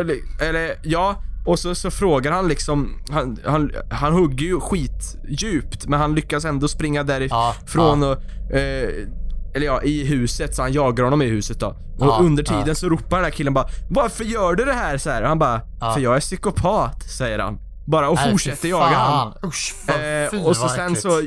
eller, 0.43 0.79
ja. 0.83 1.17
Och 1.47 1.59
så, 1.59 1.75
så 1.75 1.91
frågar 1.91 2.33
han 2.33 2.49
liksom, 2.49 3.03
han, 3.11 3.39
han, 3.47 3.71
han 3.91 4.13
hugger 4.13 4.47
ju 4.47 4.61
skitdjupt 4.61 5.87
men 5.87 6.01
han 6.01 6.15
lyckas 6.15 6.45
ändå 6.45 6.69
springa 6.69 7.03
därifrån 7.03 8.03
Ja, 8.03 8.11
och, 8.11 8.53
eh, 8.57 8.89
eller 9.55 9.67
ja, 9.67 9.83
i 9.83 10.05
huset 10.07 10.55
så 10.55 10.63
han 10.63 10.73
jagar 10.73 11.05
honom 11.05 11.23
i 11.23 11.27
huset 11.27 11.61
då. 11.61 11.67
Och 11.67 12.07
Ja, 12.07 12.19
under 12.23 12.43
tiden 12.43 12.65
ja. 12.67 12.75
så 12.75 12.89
ropar 12.89 13.17
den 13.17 13.25
här 13.25 13.31
killen 13.31 13.55
bara 13.55 13.67
Varför 13.91 14.25
gör 14.25 14.55
du 14.55 14.65
det 14.65 14.73
här? 14.73 14.99
Så 14.99 15.11
här. 15.11 15.23
Och 15.23 15.29
han 15.29 15.39
bara, 15.39 15.61
Ja. 15.81 15.93
för 15.95 16.01
jag 16.01 16.17
är 16.17 16.21
psykopat, 16.21 17.03
säger 17.03 17.39
han. 17.39 17.59
Bara 17.87 18.09
och 18.09 18.17
Nej, 18.17 18.31
fortsätter 18.33 18.69
jaga 18.69 18.85
han. 18.97 19.33
fan. 19.33 19.49
Usch, 19.49 19.75
för, 19.87 20.35
Eh, 20.35 20.47
och 20.47 20.57
så 20.57 20.69
sen 20.69 20.97
så 20.97 21.21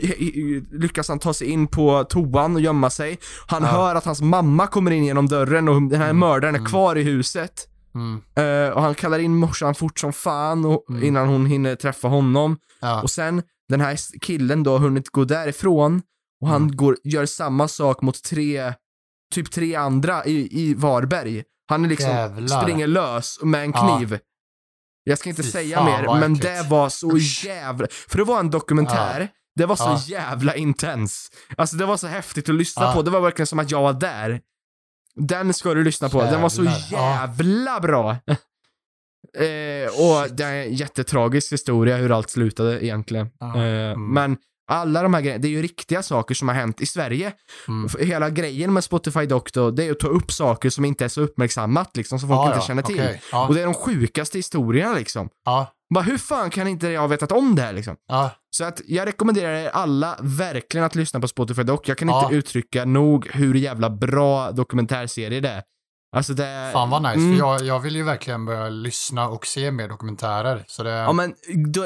lyckas 0.72 1.10
han 1.10 1.20
ta 1.20 1.34
sig 1.34 1.48
in 1.48 1.68
på 1.68 2.04
toan 2.04 2.56
och 2.56 2.62
gömma 2.62 2.90
sig. 2.90 3.18
Han 3.48 3.64
Ja. 3.64 3.70
hör 3.70 3.96
att 3.96 4.06
hans 4.06 4.22
mamma 4.22 4.68
kommer 4.68 4.92
in 4.92 5.06
genom 5.06 5.28
dörren 5.28 5.68
och 5.70 5.82
den 5.82 6.02
här 6.02 6.14
mördaren 6.14 6.56
är 6.56 6.66
kvar 6.66 6.96
i 6.96 7.04
huset. 7.04 7.68
Mm. 7.96 8.22
Eh, 8.36 8.70
och 8.74 8.82
han 8.82 8.96
kallar 8.96 9.20
in 9.20 9.36
morsan 9.36 9.76
fort 9.76 10.00
som 10.00 10.14
fan 10.14 10.66
och, 10.66 10.86
Mm. 10.90 11.04
innan 11.04 11.28
hon 11.28 11.46
hinner 11.46 11.76
träffa 11.76 12.08
honom. 12.08 12.58
Ja. 12.82 13.02
Och 13.02 13.10
sen, 13.12 13.44
den 13.70 13.82
här 13.82 14.20
killen 14.22 14.64
då 14.64 14.72
har 14.72 14.80
hunnit 14.80 15.10
gå 15.10 15.24
därifrån 15.26 16.02
och 16.42 16.48
han 16.48 16.62
Mm. 16.64 16.76
går, 16.76 16.98
gör 17.04 17.26
samma 17.26 17.68
sak 17.68 18.02
mot 18.02 18.24
tre, 18.24 18.74
typ 19.34 19.52
tre 19.52 19.76
andra 19.76 20.26
i, 20.26 20.62
i 20.62 20.74
Varberg. 20.74 21.44
Han 21.70 21.86
är 21.86 21.90
liksom, 21.90 22.10
Jävlar. 22.10 22.62
springer 22.62 22.88
lös 22.88 23.40
med 23.44 23.64
en 23.64 23.72
Ja. 23.76 23.82
Jag 25.10 25.18
ska 25.20 25.30
inte 25.30 25.44
Fy 25.44 25.50
säga 25.50 25.84
mer, 25.84 26.20
men 26.20 26.34
det 26.34 26.66
var 26.70 26.90
så 26.90 27.18
jävla... 27.48 27.88
För 28.10 28.18
det 28.18 28.24
var 28.24 28.40
en 28.40 28.50
dokumentär, 28.50 29.30
det 29.56 29.66
var 29.66 29.76
så 29.76 29.84
Ja. 29.84 30.02
jävla 30.08 30.56
intens. 30.56 31.32
Alltså 31.58 31.76
det 31.76 31.86
var 31.86 31.98
så 31.98 32.08
häftigt 32.08 32.50
att 32.50 32.56
lyssna 32.56 32.84
Ja. 32.84 32.94
på, 32.94 33.02
det 33.02 33.12
var 33.12 33.22
verkligen 33.22 33.48
som 33.48 33.60
att 33.60 33.72
jag 33.72 33.82
var 33.82 33.94
där. 33.94 34.42
Den 35.16 35.54
ska 35.54 35.74
du 35.74 35.84
lyssna 35.84 36.10
på, 36.10 36.22
den 36.22 36.42
var 36.42 36.50
så. 36.50 36.64
Ja. 36.64 36.78
jävla 36.92 37.80
bra. 37.80 38.12
eh, 39.38 39.90
och 40.02 40.36
det 40.36 40.44
är 40.44 40.54
en 40.66 40.74
jättetragisk 40.74 41.54
historia 41.54 41.98
hur 41.98 42.12
allt 42.12 42.30
slutade 42.30 42.86
egentligen. 42.86 43.30
Ja. 43.40 43.56
Eh, 43.64 43.92
Mm. 43.92 44.14
Men 44.14 44.38
alla 44.68 45.04
de 45.04 45.14
här 45.14 45.22
grejerna, 45.22 45.42
det 45.42 45.48
är 45.48 45.50
ju 45.50 45.62
riktiga 45.62 46.04
saker 46.04 46.36
som 46.36 46.48
har 46.48 46.56
hänt 46.56 46.82
i 46.82 46.86
Sverige. 46.86 47.34
Mm. 47.68 47.90
Hela 48.00 48.30
grejen 48.30 48.74
med 48.74 48.84
Spotify 48.84 49.26
Doc 49.26 49.44
då, 49.54 49.72
det 49.72 49.84
är 49.84 49.92
att 49.92 50.00
ta 50.00 50.08
upp 50.08 50.32
saker 50.32 50.70
som 50.70 50.86
inte 50.86 51.06
är 51.06 51.10
så 51.10 51.22
uppmärksammat 51.22 51.98
liksom, 51.98 52.20
som 52.20 52.30
folk 52.30 52.40
Ja, 52.40 52.46
inte 52.46 52.58
ja, 52.58 52.62
känner 52.62 52.82
till. 52.82 52.96
okej. 52.96 53.22
Ja. 53.32 53.48
Och 53.48 53.54
det 53.56 53.62
är 53.62 53.66
de 53.66 53.74
sjukaste 53.74 54.38
historierna 54.38 54.94
liksom. 54.94 55.30
Ja. 55.46 55.74
Bara, 55.94 56.04
hur 56.04 56.18
fan 56.18 56.50
kan 56.50 56.68
inte 56.68 56.88
jag 56.88 57.02
ha 57.02 57.08
vetat 57.08 57.32
om 57.32 57.56
det 57.56 57.62
här 57.62 57.74
liksom? 57.74 57.96
Ja. 58.08 58.32
Så 58.50 58.64
att 58.64 58.82
jag 58.88 59.08
rekommenderar 59.08 59.54
er 59.54 59.70
alla 59.70 60.18
verkligen 60.22 60.86
att 60.86 60.96
lyssna 60.96 61.20
på 61.20 61.28
Spotify 61.28 61.64
Doc. 61.64 61.80
Jag 61.86 61.98
kan 61.98 62.10
inte 62.10 62.36
uttrycka 62.36 62.86
nog 62.86 63.28
hur 63.32 63.56
jävla 63.56 63.90
bra 63.90 64.52
dokumentärserie 64.52 65.40
det 65.40 65.50
är. 65.50 65.64
Alltså 66.18 66.34
det. 66.34 66.70
Fan 66.74 66.90
vad 66.90 67.02
nice, 67.02 67.14
Mm. 67.16 67.32
för 67.38 67.40
jag, 67.46 67.62
jag 67.64 67.80
vill 67.80 67.96
ju 67.96 68.04
verkligen 68.04 68.46
börja 68.46 68.70
lyssna 68.70 69.28
och 69.28 69.46
se 69.48 69.72
mer 69.72 69.88
dokumentärer. 69.88 70.64
Så 70.68 70.84
det... 70.84 70.90
Ja 70.92 71.14
men 71.14 71.34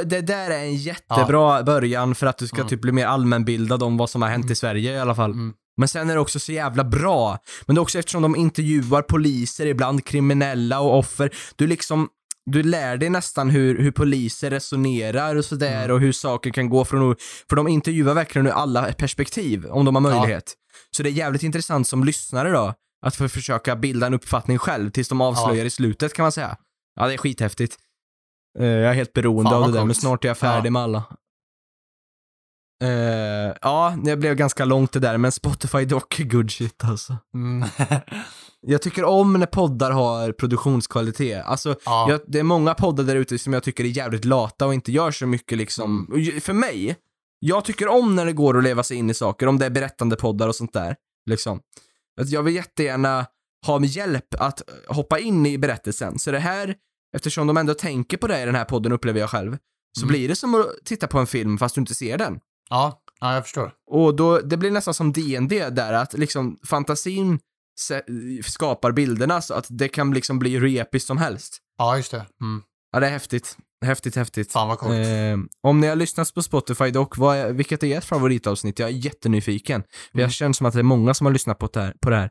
det 0.05 0.21
där 0.21 0.51
är 0.51 0.59
en 0.59 0.75
jättebra 0.75 1.63
början 1.63 2.15
för 2.15 2.27
att 2.27 2.37
du 2.37 2.47
ska 2.47 2.57
Mm. 2.57 2.67
typ 2.67 2.81
bli 2.81 2.91
mer 2.91 3.05
allmänbildad 3.05 3.83
om 3.83 3.97
vad 3.97 4.09
som 4.09 4.21
har 4.21 4.29
hänt 4.29 4.43
Mm. 4.45 4.51
i 4.51 4.55
Sverige 4.55 4.91
i 4.93 4.99
alla 4.99 5.15
fall. 5.15 5.31
Mm. 5.31 5.53
Men 5.77 5.87
sen 5.87 6.09
är 6.09 6.13
det 6.13 6.19
också 6.21 6.39
så 6.39 6.51
jävla 6.51 6.83
bra. 6.83 7.37
Men 7.65 7.75
det 7.75 7.79
är 7.79 7.81
också 7.81 7.99
eftersom 7.99 8.21
de 8.21 8.35
intervjuar 8.35 9.01
poliser, 9.01 9.65
ibland 9.65 10.05
kriminella 10.05 10.79
och 10.79 10.97
offer. 10.97 11.29
Du 11.55 11.67
liksom, 11.67 12.07
du 12.45 12.63
lär 12.63 12.97
dig 12.97 13.09
nästan 13.09 13.49
hur, 13.49 13.79
hur 13.79 13.91
poliser 13.91 14.49
resonerar 14.49 15.35
och 15.35 15.45
sådär 15.45 15.83
Mm. 15.83 15.91
och 15.95 15.99
hur 16.01 16.11
saker 16.11 16.51
kan 16.51 16.69
gå 16.69 16.85
från, 16.85 17.15
för 17.49 17.55
de 17.55 17.67
intervjuar 17.67 18.13
verkligen 18.13 18.47
ur 18.47 18.51
alla 18.51 18.93
perspektiv 18.93 19.65
om 19.65 19.85
de 19.85 19.95
har 19.95 20.01
möjlighet. 20.01 20.53
Så 20.97 21.03
det 21.03 21.09
är 21.09 21.11
jävligt 21.11 21.43
intressant 21.43 21.87
som 21.87 22.03
lyssnare 22.03 22.51
då, 22.51 22.73
att 23.01 23.15
få 23.15 23.27
försöka 23.29 23.75
bilda 23.75 24.07
en 24.07 24.13
uppfattning 24.13 24.57
själv 24.57 24.89
tills 24.89 25.09
de 25.09 25.21
avslöjar 25.21 25.65
i 25.65 25.69
slutet 25.69 26.13
kan 26.13 26.23
man 26.23 26.31
säga. 26.31 26.57
Ja, 26.95 27.07
det 27.07 27.13
är 27.13 27.17
skithäftigt. 27.17 27.77
Eh, 28.59 28.65
Jag 28.65 28.89
är 28.89 28.93
helt 28.93 29.13
beroende 29.13 29.51
Fan, 29.51 29.63
av 29.63 29.67
det 29.71 29.73
där, 29.77 29.79
men 29.85 29.87
coolt. 29.87 29.99
snart 30.01 30.23
är 30.23 30.27
jag 30.27 30.37
färdig 30.37 30.67
Ja. 30.67 30.71
med 30.71 30.81
alla. 30.81 31.03
Eh, 32.83 33.55
ja, 33.61 33.97
det 34.03 34.15
blev 34.17 34.35
ganska 34.35 34.65
långt 34.65 34.91
det 34.91 34.99
där, 34.99 35.17
men 35.17 35.31
Spotify 35.31 35.77
är 35.77 35.85
dock 35.85 36.17
good 36.31 36.51
shit 36.51 36.83
alltså. 36.83 37.17
Mm. 37.35 37.69
Jag 38.67 38.81
tycker 38.81 39.03
om 39.03 39.33
när 39.33 39.45
poddar 39.45 39.91
har 39.91 40.31
produktionskvalitet. 40.31 41.45
Alltså, 41.45 41.75
ja. 41.85 42.05
jag, 42.09 42.19
det 42.27 42.39
är 42.39 42.43
många 42.43 42.73
poddar 42.73 43.03
där 43.03 43.15
ute 43.15 43.39
som 43.39 43.53
jag 43.53 43.63
tycker 43.63 43.83
är 43.83 43.87
jävligt 43.87 44.25
lata 44.25 44.65
och 44.65 44.73
inte 44.73 44.91
gör 44.91 45.11
så 45.11 45.27
mycket 45.27 45.57
liksom. 45.57 46.07
Mm. 46.13 46.41
För 46.41 46.53
mig, 46.53 46.95
jag 47.39 47.65
tycker 47.65 47.87
om 47.87 48.15
när 48.15 48.25
det 48.25 48.33
går 48.33 48.57
att 48.57 48.63
leva 48.63 48.83
sig 48.83 48.97
in 48.97 49.09
i 49.09 49.13
saker, 49.13 49.47
om 49.47 49.57
det 49.59 49.65
är 49.65 49.69
berättande 49.69 50.15
poddar 50.15 50.47
och 50.47 50.55
sånt 50.55 50.73
där. 50.73 50.95
Liksom. 51.29 51.59
Att 52.21 52.29
jag 52.29 52.43
vill 52.43 52.55
jättegärna 52.55 53.25
ha 53.65 53.79
med 53.79 53.89
hjälp 53.89 54.25
att 54.39 54.61
hoppa 54.87 55.19
in 55.19 55.45
i 55.45 55.57
berättelsen. 55.57 56.19
Så 56.19 56.31
det 56.31 56.39
här, 56.39 56.75
eftersom 57.15 57.47
de 57.47 57.57
ändå 57.57 57.73
tänker 57.73 58.17
på 58.17 58.27
det 58.27 58.41
i 58.41 58.45
den 58.45 58.55
här 58.55 58.65
podden 58.65 58.91
upplever 58.91 59.19
jag 59.19 59.29
själv, 59.29 59.57
så 59.99 60.03
Mm. 60.05 60.07
blir 60.11 60.27
det 60.27 60.35
som 60.35 60.55
att 60.55 60.67
titta 60.85 61.07
på 61.07 61.19
en 61.19 61.27
film 61.27 61.57
fast 61.57 61.75
du 61.75 61.81
inte 61.81 61.93
ser 61.93 62.17
den. 62.17 62.39
ja. 62.69 63.01
ja, 63.19 63.33
jag 63.33 63.43
förstår. 63.43 63.73
Och 63.91 64.15
då, 64.15 64.39
det 64.39 64.57
blir 64.57 64.71
nästan 64.71 64.93
som 64.93 65.13
D&D 65.13 65.69
där 65.69 65.93
att 65.93 66.13
liksom 66.13 66.57
fantasin 66.67 67.39
skapar 68.43 68.91
bilderna 68.91 69.41
så 69.41 69.53
att 69.53 69.65
det 69.69 69.87
kan 69.87 70.13
liksom 70.13 70.39
bli 70.39 70.57
hur 70.57 70.65
episkt 70.77 71.07
som 71.07 71.17
helst. 71.17 71.57
Ja, 71.77 71.97
just 71.97 72.11
det. 72.11 72.25
Mm. 72.41 72.63
Ja, 72.91 72.99
det 72.99 73.07
är 73.07 73.11
häftigt. 73.11 73.57
Häftigt, 73.85 74.15
häftigt. 74.15 74.51
Fan 74.51 74.67
vad 74.67 74.79
coolt. 74.79 74.93
Eh, 74.93 75.37
om 75.63 75.79
ni 75.79 75.87
har 75.87 75.95
lyssnat 75.95 76.33
på 76.33 76.43
Spotify 76.43 76.91
dock, 76.91 77.17
vad 77.17 77.37
är, 77.37 77.53
vilket 77.53 77.83
är 77.83 77.97
ert 77.97 78.03
favoritavsnitt? 78.03 78.79
Jag 78.79 78.89
är 78.89 78.93
jättenyfiken. 78.93 79.83
För 79.83 80.17
Mm. 80.17 80.23
jag 80.23 80.31
känner 80.31 80.53
som 80.53 80.65
att 80.65 80.73
det 80.73 80.79
är 80.79 80.83
många 80.83 81.13
som 81.13 81.25
har 81.25 81.33
lyssnat 81.33 81.59
på 81.59 81.67
det 81.73 81.81
här. 81.81 81.93
På 82.01 82.09
det 82.09 82.15
här. 82.15 82.29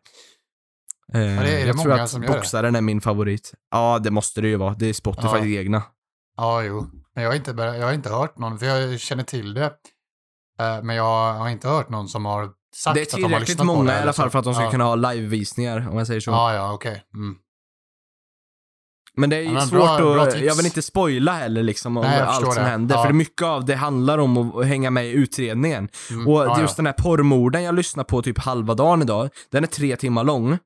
Eh, 1.12 1.18
det- 1.20 1.26
är 1.26 1.42
det 1.44 1.60
jag 1.60 1.80
tror 1.80 1.90
många 1.90 2.02
att 2.02 2.12
det? 2.20 2.26
boxaren 2.26 2.74
är 2.76 2.80
min 2.80 3.00
favorit. 3.00 3.52
Ja, 3.70 3.98
det 3.98 4.10
måste 4.10 4.40
det 4.40 4.48
ju 4.48 4.56
vara. 4.56 4.74
Det 4.74 4.86
är 4.88 4.92
Spotifys 4.92 5.30
Ja. 5.32 5.46
egna. 5.46 5.82
Ja, 6.36 6.62
jo. 6.62 6.86
Men 7.14 7.24
jag 7.24 7.30
har, 7.30 7.36
inte, 7.36 7.50
jag 7.50 7.86
har 7.86 7.92
inte 7.92 8.10
hört 8.10 8.38
någon, 8.38 8.58
för 8.58 8.66
jag 8.66 9.00
känner 9.00 9.24
till 9.24 9.54
det. 9.54 9.64
Eh, 10.60 10.82
Men 10.82 10.96
jag 10.96 11.34
har 11.34 11.48
inte 11.48 11.68
hört 11.68 11.88
någon 11.88 12.08
som 12.08 12.24
har 12.24 12.50
sagt 12.76 12.94
Det 12.94 13.00
är 13.00 13.02
att 13.02 13.10
de 13.10 13.22
har 13.22 13.28
tillräckligt 13.28 13.48
lyssnat 13.48 13.66
på 13.66 13.72
många 13.74 13.90
det, 13.92 13.98
i 13.98 14.02
alla 14.02 14.12
fall 14.12 14.26
så. 14.26 14.30
för 14.30 14.38
att 14.38 14.44
de 14.44 14.54
ska 14.54 14.64
ja. 14.64 14.70
kunna 14.70 14.84
ha 14.84 14.94
livevisningar, 14.94 15.88
om 15.90 15.98
jag 15.98 16.06
säger 16.06 16.20
så. 16.20 16.30
Ja, 16.30 16.54
ja, 16.54 16.72
okej. 16.72 17.02
Mm. 17.14 17.36
Men 19.20 19.30
det 19.30 19.36
är 19.36 19.40
ju 19.42 19.52
Ja, 19.52 19.60
svårt 19.60 19.70
bra- 19.70 19.98
bra 20.14 20.22
att, 20.22 20.30
tips. 20.30 20.44
jag 20.44 20.54
vill 20.54 20.66
inte 20.66 20.82
spoila 20.82 21.32
heller 21.32 21.62
liksom 21.62 21.96
om 21.96 22.04
Nej, 22.04 22.20
allt 22.20 22.44
som 22.44 22.54
det. 22.54 22.60
händer. 22.70 22.94
Ja. 22.96 23.04
För 23.04 23.12
mycket 23.12 23.42
av 23.42 23.64
det 23.64 23.74
handlar 23.76 24.18
om 24.18 24.58
att 24.58 24.66
hänga 24.66 24.90
med 24.90 25.06
i 25.06 25.10
utredningen. 25.10 25.88
Mm. 26.10 26.28
Och 26.28 26.40
ja, 26.44 26.60
just 26.60 26.76
den 26.76 26.86
här 26.86 26.92
porrmorden 26.92 27.62
jag 27.62 27.74
lyssnade 27.74 28.06
på 28.06 28.22
typ 28.22 28.38
halva 28.38 28.74
dagen 28.74 29.02
idag, 29.02 29.30
den 29.52 29.62
är 29.64 29.68
tre 29.68 29.96
timmar 29.96 30.24
lång, 30.24 30.58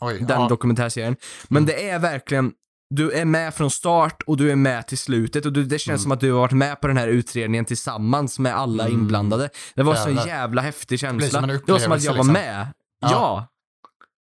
Oj, 0.00 0.18
den 0.18 0.40
ja. 0.40 0.48
dokumentärserien. 0.48 1.16
Men 1.48 1.62
Mm. 1.62 1.66
det 1.76 1.90
är 1.90 1.98
verkligen, 1.98 2.52
du 2.94 3.12
är 3.12 3.24
med 3.24 3.54
från 3.54 3.70
start 3.70 4.22
och 4.26 4.36
du 4.36 4.50
är 4.52 4.56
med 4.56 4.86
till 4.86 4.98
slutet 4.98 5.46
och 5.46 5.52
du, 5.52 5.64
det 5.64 5.78
känns 5.78 5.88
Mm. 5.88 6.02
som 6.02 6.12
att 6.12 6.20
du 6.20 6.32
har 6.32 6.40
varit 6.40 6.52
med 6.52 6.80
på 6.80 6.86
den 6.88 6.96
här 6.96 7.08
utredningen 7.08 7.64
tillsammans 7.64 8.38
med 8.38 8.56
alla 8.56 8.84
Mm. 8.86 8.98
inblandade. 9.00 9.48
Det 9.74 9.82
var 9.82 9.94
så 9.94 10.08
en 10.08 10.16
jävla 10.26 10.62
häftig 10.62 11.00
känsla. 11.00 11.40
Det 11.40 11.72
var 11.72 11.78
som 11.78 11.92
att 11.92 12.02
jag 12.02 12.12
var 12.14 12.20
upplevelse, 12.20 12.32
med. 12.32 12.66
Ja. 13.00 13.08
Ja. 13.10 13.46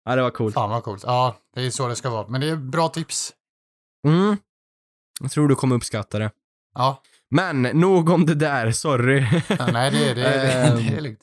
Ja, 0.05 0.17
det 0.17 0.23
var 0.23 0.31
coolt. 0.31 0.55
Fan 0.55 0.71
vad 0.71 0.85
coolt. 0.85 1.03
Ja, 1.07 1.37
det 1.55 1.67
är 1.67 1.71
så 1.71 1.89
det 1.89 1.97
ska 1.97 2.11
vara. 2.11 2.29
Men 2.29 2.41
det 2.41 2.49
är 2.49 2.57
bra 2.57 2.89
tips. 2.89 3.33
Mm. 4.07 4.37
Jag 5.21 5.31
tror 5.31 5.49
du 5.49 5.55
kommer 5.55 5.77
uppskatta 5.77 6.19
det. 6.19 6.31
Ja, 6.75 7.03
Men 7.31 7.63
nog 7.63 8.09
om 8.11 8.27
det 8.27 8.35
där, 8.35 8.71
sorry. 8.73 9.21
nej 9.73 9.91
det, 9.91 10.11
är- 10.11 10.15
det, 10.15 10.23
det, 10.23 10.83
det 10.91 10.97
är 10.97 11.01
lugnt. 11.01 11.21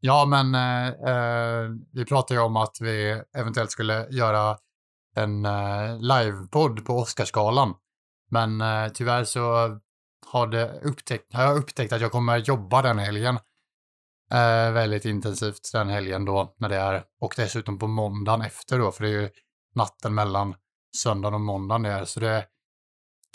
Ja, 0.00 0.26
men 0.26 0.54
eh, 0.54 0.86
eh, 0.88 1.70
vi 1.92 2.04
pratade 2.04 2.40
ju 2.40 2.44
om 2.46 2.56
att 2.56 2.76
vi 2.80 3.22
eventuellt 3.36 3.70
skulle 3.70 4.06
göra 4.10 4.56
en 5.16 5.44
eh, 5.44 5.98
livepodd 6.00 6.84
på 6.86 6.98
Oscarsgalan. 6.98 7.74
Men 8.30 8.60
eh, 8.60 8.88
tyvärr 8.88 9.24
så 9.24 9.40
har, 10.26 10.46
det 10.46 10.80
upptäckt, 10.82 11.34
har 11.34 11.42
jag 11.42 11.56
upptäckt 11.58 11.92
att 11.92 12.00
jag 12.00 12.12
kommer 12.12 12.36
jobba 12.38 12.82
den 12.82 12.98
helgen. 12.98 13.38
Eh, 14.32 14.72
väldigt 14.72 15.04
intensivt 15.04 15.72
den 15.72 15.88
helgen 15.88 16.24
då, 16.24 16.54
när 16.58 16.68
det 16.68 16.76
är. 16.76 17.04
Och 17.20 17.34
dessutom 17.36 17.78
på 17.78 17.86
måndagen 17.86 18.40
efter 18.42 18.78
då, 18.78 18.92
för 18.92 19.04
det 19.04 19.10
är 19.10 19.20
ju 19.20 19.30
natten 19.74 20.14
mellan 20.14 20.54
söndagen 20.96 21.34
och 21.34 21.40
måndagen 21.40 21.82
det 21.82 21.90
är. 21.90 22.04
Så 22.04 22.20
det 22.20 22.28
är 22.28 22.44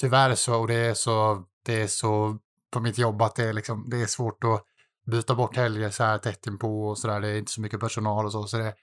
tyvärr 0.02 0.36
så, 0.36 0.56
och 0.60 0.68
det 0.68 0.76
är 0.76 0.94
så, 0.94 1.44
det 1.66 1.82
är 1.82 1.88
så 1.88 2.38
på 2.74 2.80
mitt 2.80 2.98
jobb 2.98 3.22
att 3.22 3.36
det 3.36 3.44
är 3.44 3.54
liksom, 3.54 3.90
det 3.90 4.02
är 4.02 4.06
svårt 4.06 4.44
att 4.44 4.64
byta 5.12 5.36
bort 5.36 5.56
helger 5.56 5.90
så 5.90 6.04
här 6.04 6.18
tätt 6.18 6.48
inpå 6.48 6.88
och 6.88 6.98
sådär. 6.98 7.22
Det 7.22 7.28
är 7.28 7.38
inte 7.38 7.52
så 7.52 7.62
mycket 7.62 7.80
personal 7.80 8.26
och 8.26 8.32
så. 8.32 8.44
så 8.48 8.58
det, 8.58 8.74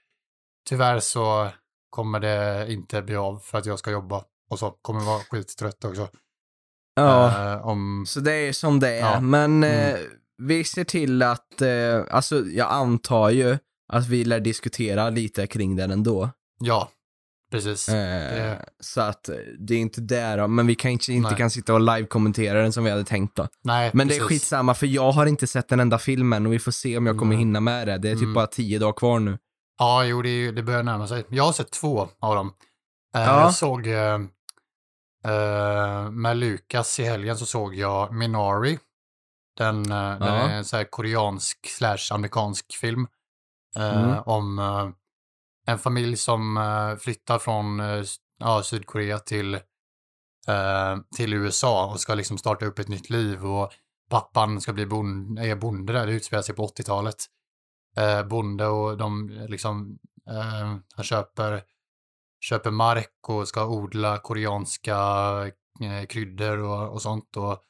tyvärr 0.69 0.99
så 0.99 1.49
kommer 1.89 2.19
det 2.19 2.71
inte 2.73 3.01
bli 3.01 3.15
av 3.15 3.39
för 3.39 3.57
att 3.57 3.65
jag 3.65 3.79
ska 3.79 3.91
jobba 3.91 4.23
och 4.49 4.59
så. 4.59 4.71
Kommer 4.71 4.99
vara 5.01 5.19
skittrött 5.19 5.85
också. 5.85 6.07
ja. 6.95 7.53
Eh, 7.53 7.67
om, 7.67 8.05
Så 8.07 8.19
det 8.19 8.33
är 8.33 8.53
som 8.53 8.79
det 8.79 8.89
är. 8.89 8.99
Ja. 9.13 9.19
Men 9.19 9.63
Mm. 9.63 9.95
eh, 9.95 9.99
vi 10.37 10.63
ser 10.63 10.83
till 10.83 11.23
att, 11.23 11.61
eh, 11.61 12.03
alltså 12.09 12.39
jag 12.45 12.71
antar 12.71 13.29
ju 13.29 13.57
att 13.93 14.07
vi 14.07 14.23
lär 14.23 14.39
diskutera 14.39 15.09
lite 15.09 15.47
kring 15.47 15.75
den 15.75 15.91
ändå. 15.91 16.29
ja, 16.59 16.89
precis. 17.51 17.89
Eh, 17.89 18.57
Så 18.79 19.01
att 19.01 19.29
eh, 19.29 19.35
det 19.59 19.73
är 19.73 19.79
inte 19.79 20.01
där 20.01 20.47
men 20.47 20.67
vi 20.67 20.75
kanske 20.75 21.13
inte 21.13 21.29
Nej. 21.29 21.37
kan 21.37 21.49
sitta 21.49 21.73
och 21.73 21.79
live-kommentera 21.81 22.61
den 22.61 22.73
som 22.73 22.83
vi 22.83 22.89
hade 22.89 23.03
tänkt 23.03 23.35
då. 23.35 23.47
Nej, 23.63 23.91
Men 23.93 24.07
det 24.07 24.13
är 24.13 24.19
precis. 24.19 24.27
skitsamma 24.29 24.73
för 24.73 24.87
jag 24.87 25.11
har 25.11 25.25
inte 25.25 25.47
sett 25.47 25.71
en 25.71 25.79
enda 25.79 25.97
film 25.97 26.33
än 26.33 26.45
och 26.45 26.53
vi 26.53 26.59
får 26.59 26.71
se 26.71 26.97
om 26.97 27.05
jag 27.05 27.17
kommer 27.17 27.35
Nej. 27.35 27.39
hinna 27.39 27.59
med 27.59 27.87
det. 27.87 27.97
Det 27.97 28.09
är 28.09 28.13
typ 28.15 28.21
Mm. 28.21 28.33
bara 28.33 28.47
tio 28.47 28.79
dagar 28.79 28.93
kvar 28.93 29.19
nu. 29.19 29.37
Ja, 29.79 30.05
jo, 30.05 30.21
det, 30.21 30.29
är 30.29 30.51
det 30.51 30.63
börjar 30.63 30.83
närma 30.83 31.07
sig. 31.07 31.25
Jag 31.29 31.43
har 31.43 31.51
sett 31.53 31.71
två 31.71 32.07
av 32.19 32.35
dem. 32.35 32.53
Eh, 33.15 33.21
Ja. 33.21 33.41
Jag 33.41 33.53
såg 33.53 33.87
eh, 33.87 34.19
eh, 35.25 36.11
med 36.11 36.37
Lukas 36.37 36.99
i 36.99 37.03
helgen 37.03 37.37
så 37.37 37.45
såg 37.45 37.75
jag 37.75 38.13
Minari. 38.13 38.79
Den, 39.57 39.91
eh, 39.91 40.19
den 40.19 40.27
Ja. 40.27 40.49
är 40.49 40.49
en 40.57 40.65
så 40.65 40.83
koreansk 40.89 41.57
slash 41.69 42.13
amerikansk 42.13 42.65
film. 42.81 43.07
Mm. 43.75 44.15
Om 44.25 44.59
en 45.69 45.79
familj 45.79 46.17
som 46.17 46.57
eh, 46.57 46.95
flyttar 46.95 47.39
från 47.39 47.79
eh, 47.79 48.03
ja, 48.39 48.63
Sydkorea 48.63 49.19
till, 49.19 49.53
eh, 50.47 50.97
till 51.17 51.33
USA 51.33 51.91
och 51.91 51.99
ska 51.99 52.13
liksom 52.13 52.37
starta 52.37 52.65
upp 52.65 52.79
ett 52.79 52.87
nytt 52.87 53.09
liv. 53.09 53.45
Och 53.45 53.71
pappan 54.09 54.61
ska 54.61 54.73
bli 54.73 54.85
bonde, 54.85 55.47
är 55.47 55.55
bonde 55.55 55.93
där, 55.93 56.07
det 56.07 56.13
utspelar 56.13 56.43
sig 56.43 56.55
på 56.55 56.67
80-talet 56.67 57.25
bonde 58.29 58.65
och 58.65 58.97
de 58.97 59.29
liksom, 59.49 59.99
han 60.95 61.03
köper, 61.03 61.63
köper 62.39 62.71
mark 62.71 63.29
och 63.29 63.47
ska 63.47 63.67
odla 63.67 64.17
koreanska 64.17 64.97
eh, 65.81 66.05
kryddor 66.09 66.57
och, 66.57 66.93
och 66.93 67.01
sånt. 67.01 67.37
Och, 67.37 67.63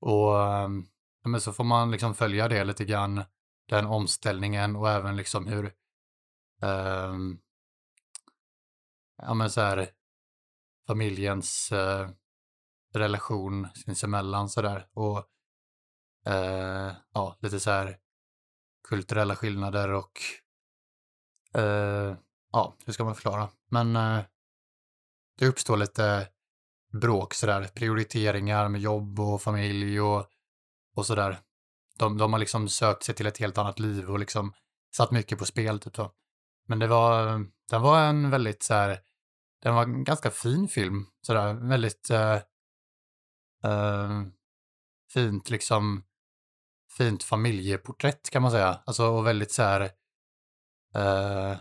och 0.00 0.42
ehm, 0.42 0.86
ja, 1.22 1.28
men 1.28 1.40
så 1.40 1.52
får 1.52 1.64
man 1.64 1.90
liksom 1.90 2.14
följa 2.14 2.48
det 2.48 2.64
lite 2.64 2.84
grann, 2.84 3.24
den 3.68 3.86
omställningen 3.86 4.76
och 4.76 4.90
även 4.90 5.16
liksom 5.16 5.46
hur 5.46 5.72
eh, 6.62 7.14
ja 9.22 9.34
men 9.34 9.50
så 9.50 9.60
här 9.60 9.88
familjens 10.86 11.72
eh, 11.72 12.10
relation 12.94 13.68
sinsemellan 13.74 14.48
sådär 14.48 14.88
och 14.92 15.18
eh, 16.26 16.92
ja, 17.12 17.38
lite 17.40 17.60
så 17.60 17.70
här 17.70 17.98
kulturella 18.88 19.36
skillnader 19.36 19.92
och 19.92 20.20
eh, 21.54 22.16
ja, 22.52 22.76
hur 22.86 22.92
ska 22.92 23.04
man 23.04 23.14
förklara? 23.14 23.48
Men 23.70 23.96
eh, 23.96 24.24
det 25.38 25.46
uppstår 25.46 25.76
lite 25.76 26.28
bråk 27.00 27.34
sådär, 27.34 27.70
prioriteringar 27.74 28.68
med 28.68 28.80
jobb 28.80 29.20
och 29.20 29.42
familj 29.42 30.00
och, 30.00 30.26
och 30.96 31.06
sådär. 31.06 31.38
De, 31.98 32.18
de 32.18 32.32
har 32.32 32.40
liksom 32.40 32.68
sökt 32.68 33.02
sig 33.02 33.14
till 33.14 33.26
ett 33.26 33.38
helt 33.38 33.58
annat 33.58 33.78
liv 33.78 34.10
och 34.10 34.18
liksom 34.18 34.52
satt 34.96 35.10
mycket 35.10 35.38
på 35.38 35.44
spel 35.44 35.80
typ 35.80 35.96
så. 35.96 36.12
Men 36.66 36.78
det 36.78 36.86
var, 36.86 37.46
den 37.70 37.82
var 37.82 38.00
en 38.00 38.30
väldigt 38.30 38.62
så 38.62 38.74
här, 38.74 39.00
den 39.62 39.74
var 39.74 39.82
en 39.82 40.04
ganska 40.04 40.30
fin 40.30 40.68
film 40.68 41.06
sådär, 41.22 41.54
väldigt 41.54 42.10
eh, 42.10 42.38
eh, 43.64 44.22
fint 45.12 45.50
liksom 45.50 46.02
fint 46.96 47.22
familjeporträtt 47.22 48.30
kan 48.30 48.42
man 48.42 48.50
säga. 48.50 48.82
Alltså 48.86 49.06
och 49.06 49.26
väldigt 49.26 49.52
så 49.52 49.62
här 49.62 49.80
eh, 50.94 51.56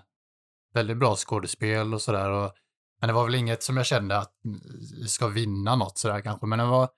väldigt 0.73 0.97
bra 0.97 1.15
skådespel 1.15 1.93
och 1.93 2.01
sådär. 2.01 2.29
Och, 2.29 2.51
men 2.99 3.07
det 3.07 3.13
var 3.13 3.25
väl 3.25 3.35
inget 3.35 3.63
som 3.63 3.77
jag 3.77 3.85
kände 3.85 4.17
att 4.17 4.43
mm, 4.45 4.59
ska 5.07 5.27
vinna 5.27 5.75
något 5.75 5.97
sådär 5.97 6.21
kanske. 6.21 6.45
Men 6.45 6.59
den 6.59 6.69
var, 6.69 6.89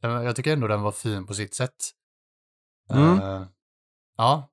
jag 0.00 0.36
tycker 0.36 0.52
ändå 0.52 0.68
den 0.68 0.82
var 0.82 0.92
fin 0.92 1.26
på 1.26 1.34
sitt 1.34 1.54
sätt. 1.54 1.90
Mm. 2.90 3.46
Ja. 4.16 4.50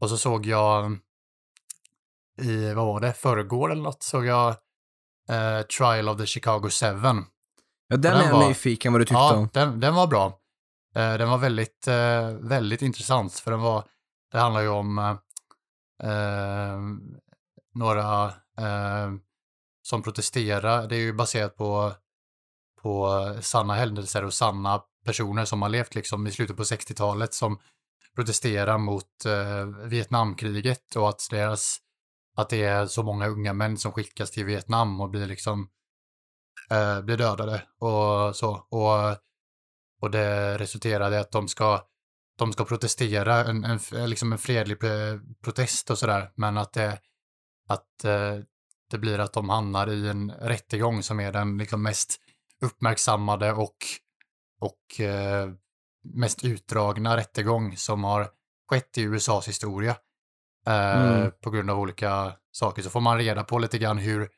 Och 0.00 0.10
så 0.10 0.18
såg 0.18 0.46
jag 0.46 0.98
i, 2.42 2.74
vad 2.74 2.86
var 2.86 3.00
det, 3.00 3.12
förrgår 3.12 3.72
eller 3.72 3.82
något, 3.82 4.02
såg 4.02 4.26
jag 4.26 4.48
eh, 5.28 5.62
Trial 5.62 6.08
of 6.08 6.18
the 6.18 6.26
Chicago 6.26 6.68
Seven. 6.70 7.24
Ja, 7.88 7.96
den, 7.96 8.00
den 8.00 8.16
är 8.20 8.24
jag 8.24 8.32
var- 8.32 8.48
nyfiken 8.48 8.92
vad 8.92 9.00
du 9.00 9.04
tyckte 9.04 9.14
Ja, 9.14 9.34
om. 9.36 9.48
den, 9.52 9.80
den 9.80 9.94
var 9.94 10.06
bra. 10.06 10.26
Eh, 10.94 11.14
den 11.14 11.28
var 11.28 11.38
väldigt, 11.38 11.88
eh, 11.88 12.30
väldigt 12.30 12.82
intressant 12.82 13.32
för 13.34 13.50
den 13.50 13.60
var, 13.60 13.84
det 14.32 14.38
handlar 14.38 14.60
ju 14.60 14.68
om 14.68 14.98
eh, 14.98 16.10
eh, 16.10 16.78
några 17.74 18.24
eh, 18.58 19.10
som 19.82 20.02
protesterar. 20.02 20.86
Det 20.88 20.96
är 20.96 21.00
ju 21.00 21.12
baserat 21.12 21.56
på, 21.56 21.92
på 22.82 23.10
sanna 23.40 23.74
händelser 23.74 24.24
och 24.24 24.34
sanna 24.34 24.82
personer 25.04 25.44
som 25.44 25.62
har 25.62 25.68
levt 25.68 25.94
liksom 25.94 26.26
i 26.26 26.30
slutet 26.32 26.56
på 26.56 26.62
60-talet 26.62 27.34
som 27.34 27.58
protesterar 28.14 28.78
mot 28.78 29.24
eh, 29.26 29.66
Vietnamkriget 29.88 30.96
och 30.96 31.08
att 31.08 31.20
deras 31.30 31.78
att 32.36 32.48
det 32.48 32.62
är 32.62 32.86
så 32.86 33.02
många 33.02 33.26
unga 33.26 33.52
män 33.52 33.78
som 33.78 33.92
skickas 33.92 34.30
till 34.30 34.44
Vietnam 34.44 35.00
och 35.00 35.10
blir 35.10 35.26
liksom 35.26 35.70
eh, 36.70 37.02
blir 37.02 37.16
dödade 37.16 37.62
och 37.78 38.36
så. 38.36 38.66
Och, 38.70 39.16
och 40.00 40.10
det 40.10 40.58
resulterade 40.58 41.16
i 41.16 41.18
att 41.18 41.32
de 41.32 41.48
ska, 41.48 41.82
de 42.38 42.52
ska 42.52 42.64
protestera, 42.64 43.44
en, 43.44 43.64
en, 43.64 44.10
liksom 44.10 44.32
en 44.32 44.38
fredlig 44.38 44.78
protest 45.44 45.90
och 45.90 45.98
sådär, 45.98 46.32
men 46.34 46.58
att 46.58 46.72
det, 46.72 47.00
att 47.68 48.04
eh, 48.04 48.38
det 48.90 48.98
blir 48.98 49.18
att 49.18 49.32
de 49.32 49.48
hamnar 49.48 49.90
i 49.90 50.08
en 50.08 50.30
rättegång 50.30 51.02
som 51.02 51.20
är 51.20 51.32
den 51.32 51.58
liksom 51.58 51.82
mest 51.82 52.16
uppmärksammade 52.60 53.52
och, 53.52 53.76
och 54.60 55.00
eh, 55.00 55.50
mest 56.14 56.44
utdragna 56.44 57.16
rättegång 57.16 57.76
som 57.76 58.04
har 58.04 58.28
skett 58.68 58.98
i 58.98 59.02
USAs 59.02 59.48
historia. 59.48 59.96
Eh, 60.66 60.96
Mm. 60.96 61.32
På 61.42 61.50
grund 61.50 61.70
av 61.70 61.78
olika 61.78 62.32
saker 62.52 62.82
så 62.82 62.90
får 62.90 63.00
man 63.00 63.18
reda 63.18 63.44
på 63.44 63.58
lite 63.58 63.78
grann 63.78 63.98
hur 63.98 64.28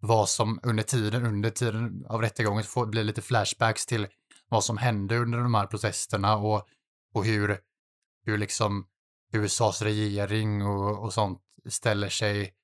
vad 0.00 0.28
som 0.28 0.60
under 0.62 0.82
tiden, 0.82 1.26
under 1.26 1.50
tiden 1.50 2.06
av 2.08 2.20
rättegången 2.22 2.64
får 2.64 2.86
bli 2.86 3.04
lite 3.04 3.22
flashbacks 3.22 3.86
till 3.86 4.08
vad 4.48 4.64
som 4.64 4.76
hände 4.78 5.18
under 5.18 5.38
de 5.38 5.54
här 5.54 5.66
protesterna 5.66 6.36
och, 6.36 6.68
och 7.14 7.24
hur, 7.24 7.58
hur 8.24 8.38
liksom 8.38 8.86
USAs 9.32 9.82
regering 9.82 10.66
och, 10.66 11.04
och 11.04 11.12
sånt 11.12 11.42
ställer 11.68 12.08
sig 12.08 12.54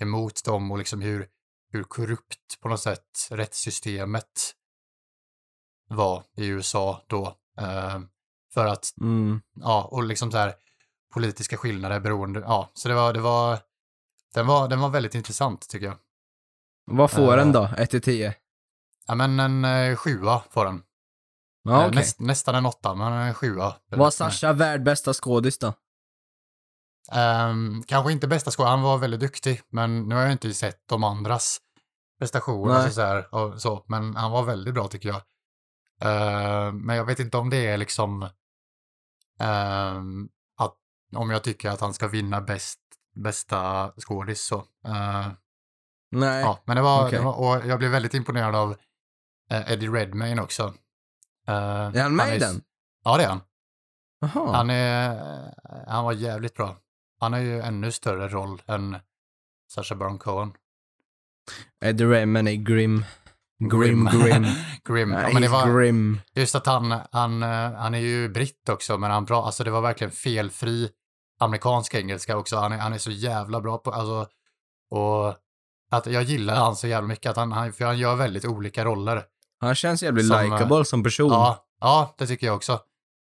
emot 0.00 0.44
dem 0.44 0.70
och 0.70 0.78
liksom 0.78 1.00
hur, 1.00 1.28
hur 1.72 1.82
korrupt 1.82 2.60
på 2.60 2.68
något 2.68 2.80
sätt 2.80 3.28
rättssystemet 3.30 4.54
var 5.88 6.24
i 6.36 6.46
USA 6.46 7.04
då. 7.06 7.26
Eh, 7.58 8.00
för 8.54 8.66
att 8.66 8.94
Mm. 9.00 9.40
ja, 9.54 9.88
och 9.90 10.02
liksom 10.04 10.30
så 10.32 10.38
här, 10.38 10.54
politiska 11.10 11.56
skillnader 11.56 12.00
beroende, 12.00 12.40
ja, 12.40 12.70
så 12.74 12.88
det 12.88 12.94
var, 12.94 13.12
det 13.12 13.20
var, 13.20 13.58
den 14.34 14.46
var, 14.46 14.68
den 14.68 14.80
var 14.80 14.88
väldigt 14.88 15.14
intressant 15.14 15.68
tycker 15.68 15.86
jag. 15.86 15.96
Vad 16.86 17.10
får 17.10 17.32
Eh. 17.32 17.36
den 17.36 17.52
då? 17.52 17.68
1 17.78 17.90
till 17.90 18.02
10? 18.02 18.34
Ja, 19.06 19.14
men 19.14 19.40
en 19.40 19.64
eh, 19.64 19.96
sjua 19.96 20.42
får 20.50 20.64
den. 20.64 20.82
Ja, 21.62 21.72
Eh, 21.82 21.86
okej. 21.86 21.94
näst, 21.96 22.20
nästan 22.20 22.54
en 22.54 22.66
åtta, 22.66 22.94
men 22.94 23.12
en 23.12 23.34
sjua. 23.34 23.76
Var 23.90 24.10
Sasha 24.10 24.52
värd 24.52 24.82
bästa 24.82 25.12
skådis 25.14 25.58
då? 25.58 25.72
Ehm, 27.12 27.82
kanske 27.86 28.12
inte 28.12 28.28
bästa 28.28 28.50
skådespelaren, 28.50 28.78
han 28.78 28.82
var 28.90 28.98
väldigt 28.98 29.20
duktig, 29.20 29.62
men 29.68 30.08
nu 30.08 30.14
har 30.14 30.22
jag 30.22 30.32
inte 30.32 30.54
sett 30.54 30.82
de 30.88 31.04
andras 31.04 31.60
prestationer 32.18 32.72
Nej. 32.72 32.76
alltså 32.76 32.92
så 32.94 33.00
här, 33.00 33.34
och 33.34 33.60
så, 33.62 33.84
men 33.88 34.16
han 34.16 34.30
var 34.30 34.42
väldigt 34.42 34.74
bra 34.74 34.88
tycker 34.88 35.08
jag. 35.08 35.22
Ehm, 36.02 36.78
men 36.78 36.96
jag 36.96 37.04
vet 37.04 37.18
inte 37.18 37.36
om 37.36 37.50
det 37.50 37.66
är 37.66 37.76
liksom 37.76 38.28
ehm, 39.38 40.28
om 41.16 41.30
jag 41.30 41.44
tycker 41.44 41.70
att 41.70 41.80
han 41.80 41.94
ska 41.94 42.08
vinna 42.08 42.40
bäst, 42.40 42.80
bästa 43.14 43.92
skådis 43.96 44.42
så. 44.46 44.64
Ehm, 44.84 45.30
Nej. 46.10 46.40
ja, 46.40 46.58
men 46.64 46.76
det 46.76 46.82
var, 46.82 47.06
okej. 47.06 47.18
det 47.18 47.24
var, 47.24 47.32
och 47.38 47.66
jag 47.66 47.78
blev 47.78 47.90
väldigt 47.90 48.14
imponerad 48.14 48.54
av 48.54 48.76
eh, 49.50 49.72
Eddie 49.72 49.88
Redmayne 49.88 50.42
också. 50.42 50.74
Ehm, 51.46 51.94
Är 51.94 52.02
han 52.02 52.16
med 52.16 52.28
i 52.32 52.36
är- 52.36 52.40
den? 52.40 52.62
Ja, 53.04 53.16
det 53.16 53.24
är 53.24 53.28
han. 53.28 53.40
Jaha. 54.20 54.52
Han, 54.56 54.70
är, 54.70 55.20
han 55.86 56.04
var 56.04 56.12
jävligt 56.12 56.54
bra. 56.54 56.76
Han 57.20 57.32
har 57.32 57.40
ju 57.40 57.60
ännu 57.60 57.92
större 57.92 58.28
roll 58.28 58.62
än 58.66 58.96
Sacha 59.72 59.94
Baron 59.94 60.18
Cohen. 60.18 60.52
Eddie 61.84 62.04
Redmayne 62.04 62.50
är 62.50 62.54
grim. 62.54 63.04
Grim, 63.58 64.08
grim. 64.12 64.46
grim. 64.84 65.10
Ja, 65.12 65.30
men 65.32 65.42
det 65.42 65.48
var 65.48 65.80
grim. 65.80 66.20
just 66.34 66.54
att 66.54 66.66
han, 66.66 67.00
han, 67.12 67.42
han 67.42 67.94
är 67.94 67.98
ju 67.98 68.28
britt 68.28 68.68
också, 68.68 68.98
men 68.98 69.10
han 69.10 69.24
bra, 69.24 69.46
alltså 69.46 69.64
det 69.64 69.70
var 69.70 69.80
verkligen 69.80 70.10
felfri 70.10 70.90
amerikansk 71.40 71.94
engelska 71.94 72.36
också. 72.36 72.56
Han 72.56 72.72
är, 72.72 72.78
han 72.78 72.92
är 72.92 72.98
så 72.98 73.10
jävla 73.10 73.60
bra 73.60 73.78
på, 73.78 73.90
alltså, 73.90 74.26
och 74.90 75.34
att 75.90 76.06
jag 76.06 76.22
gillar 76.22 76.54
han 76.54 76.76
så 76.76 76.86
jävla 76.86 77.08
mycket, 77.08 77.30
att 77.30 77.36
han, 77.36 77.52
han, 77.52 77.72
för 77.72 77.84
han 77.84 77.98
gör 77.98 78.16
väldigt 78.16 78.44
olika 78.44 78.84
roller. 78.84 79.24
Han 79.60 79.74
känns 79.74 80.02
jävligt 80.02 80.30
eh, 80.32 80.42
likeable 80.42 80.84
som 80.84 81.02
person. 81.02 81.30
Ja, 81.30 81.66
ja, 81.80 82.14
det 82.18 82.26
tycker 82.26 82.46
jag 82.46 82.56
också. 82.56 82.80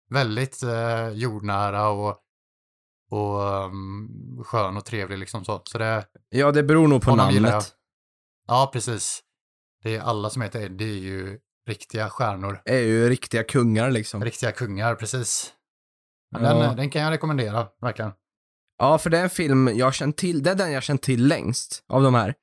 Väldigt 0.10 0.64
eh, 0.64 1.10
jordnära 1.10 1.90
och, 1.90 2.18
och 3.12 3.42
um, 3.66 4.44
skön 4.46 4.78
och 4.78 4.86
trevlig 4.86 5.18
liksom 5.18 5.46
så. 5.46 5.62
Så 5.66 5.78
det, 5.78 6.06
Ja, 6.30 6.52
det 6.52 6.64
beror 6.64 6.88
nog 6.88 7.02
på 7.02 7.16
namnet. 7.16 7.76
ja 8.48 8.70
precis. 8.74 9.24
Det 9.84 9.96
är 9.96 10.02
alla 10.02 10.30
som 10.30 10.42
heter 10.42 10.62
Eddie 10.62 10.98
är 10.98 11.02
ju 11.02 11.40
riktiga 11.68 12.10
stjärnor. 12.10 12.62
Är 12.66 12.80
ju 12.80 13.10
riktiga 13.10 13.44
kungar 13.44 13.92
liksom. 13.92 14.24
Riktiga 14.24 14.52
kungar, 14.52 14.96
precis. 14.96 15.54
Men 16.32 16.44
Ja. 16.44 16.54
den, 16.64 16.76
den 16.76 16.90
kan 16.90 17.02
jag 17.02 17.12
rekommendera, 17.12 17.68
verkligen. 17.82 18.12
Ja, 18.80 18.98
för 18.98 19.10
det 19.10 19.18
är 19.18 19.24
en 19.24 19.30
film 19.30 19.70
jag 19.76 19.94
känt 19.94 20.18
till. 20.18 20.44
Det 20.44 20.52
är 20.52 20.56
den 20.56 20.72
jag 20.72 20.84
känt 20.84 21.02
till 21.02 21.28
längst 21.28 21.84
av 21.90 22.04
de 22.04 22.14
här. 22.14 22.34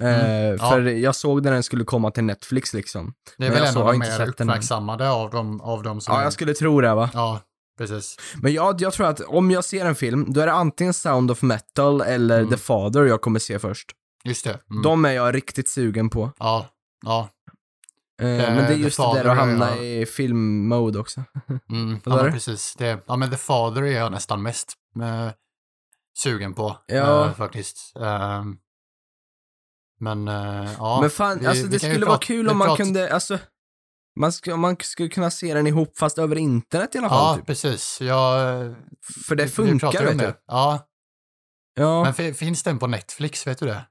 Eh, 0.00 0.06
Mm, 0.24 0.56
ja. 0.60 0.70
För 0.70 0.80
jag 0.82 1.14
såg 1.16 1.44
när 1.44 1.52
den 1.52 1.62
skulle 1.62 1.84
komma 1.84 2.10
till 2.10 2.24
Netflix 2.24 2.72
liksom. 2.74 3.14
Det 3.38 3.46
är 3.46 3.50
Men 3.50 3.60
väl 3.62 3.74
har 3.74 3.84
de 3.92 3.94
inte 4.02 4.18
mer 4.18 4.28
uppmärksammade 4.28 5.10
av 5.10 5.30
dem, 5.30 5.60
av 5.60 5.82
dem 5.82 6.00
som... 6.00 6.14
Ja, 6.14 6.22
jag 6.22 6.32
skulle 6.32 6.54
tro 6.54 6.80
det 6.80 6.94
va. 6.94 7.10
Ja, 7.14 7.40
precis. 7.78 8.16
Men 8.42 8.52
jag, 8.52 8.80
jag 8.80 8.92
tror 8.92 9.06
att 9.06 9.20
om 9.20 9.50
jag 9.50 9.64
ser 9.64 9.84
en 9.86 9.94
film, 9.94 10.32
då 10.32 10.40
är 10.40 10.46
det 10.46 10.52
antingen 10.52 10.94
Sound 10.94 11.30
of 11.30 11.42
Metal 11.42 12.00
eller 12.00 12.38
Mm. 12.38 12.50
The 12.50 12.56
Father 12.56 13.04
jag 13.04 13.20
kommer 13.20 13.38
se 13.38 13.58
först. 13.58 13.90
Just 14.24 14.44
det. 14.44 14.58
Mm. 14.70 14.82
De 14.82 15.04
är 15.04 15.10
jag 15.12 15.34
riktigt 15.34 15.68
sugen 15.68 16.10
på. 16.10 16.30
Ja, 16.38 16.66
ja. 17.06 17.28
Eh, 18.22 18.28
Eh, 18.28 18.54
men 18.54 18.56
det 18.56 18.74
är 18.74 18.76
just 18.76 18.96
det 18.96 19.02
där 19.14 19.24
att 19.24 19.36
hamna 19.36 19.76
jag- 19.76 19.84
i 19.84 20.06
filmmode 20.06 20.98
också. 20.98 21.22
Mm, 21.70 22.00
ja, 22.04 22.16
men 22.22 22.32
precis. 22.32 22.74
Det, 22.78 23.00
ja, 23.06 23.16
men 23.16 23.30
The 23.30 23.36
Father 23.36 23.82
är 23.82 23.86
jag 23.98 24.12
nästan 24.12 24.42
mest 24.42 24.72
eh, 25.02 25.30
sugen 26.18 26.54
på, 26.54 26.76
Ja. 26.86 27.26
eh, 27.26 27.34
faktiskt. 27.34 27.92
Ehm, 28.00 28.56
men, 30.00 30.28
eh, 30.28 30.72
ja. 30.78 30.98
men 31.00 31.10
fan, 31.10 31.38
vi- 31.40 31.46
alltså 31.46 31.62
vi 31.64 31.68
det 31.68 31.78
skulle 31.78 32.06
vara 32.06 32.18
kul 32.18 32.48
om 32.48 32.58
man 32.58 32.68
pratar- 32.68 32.84
kunde, 32.84 33.14
alltså, 33.14 33.38
man, 34.20 34.32
ska, 34.32 34.56
man 34.56 34.76
skulle 34.80 35.08
kunna 35.08 35.30
se 35.30 35.54
den 35.54 35.66
ihop 35.66 35.98
fast 35.98 36.18
över 36.18 36.36
internet 36.36 36.94
i 36.94 36.98
alla 36.98 37.08
fall. 37.08 37.18
Ja, 37.32 37.36
typ. 37.36 37.46
precis. 37.46 38.00
Jag, 38.00 38.38
För 39.26 39.34
det 39.36 39.44
vi- 39.44 39.50
funkar, 39.50 40.04
vet 40.04 40.18
du. 40.18 40.34
Ja, 40.46 40.88
Ja. 41.74 42.04
men 42.04 42.14
fi- 42.14 42.34
finns 42.34 42.62
den 42.62 42.78
på 42.78 42.86
Netflix, 42.86 43.46
vet 43.46 43.58
du 43.58 43.66
det? 43.66 43.86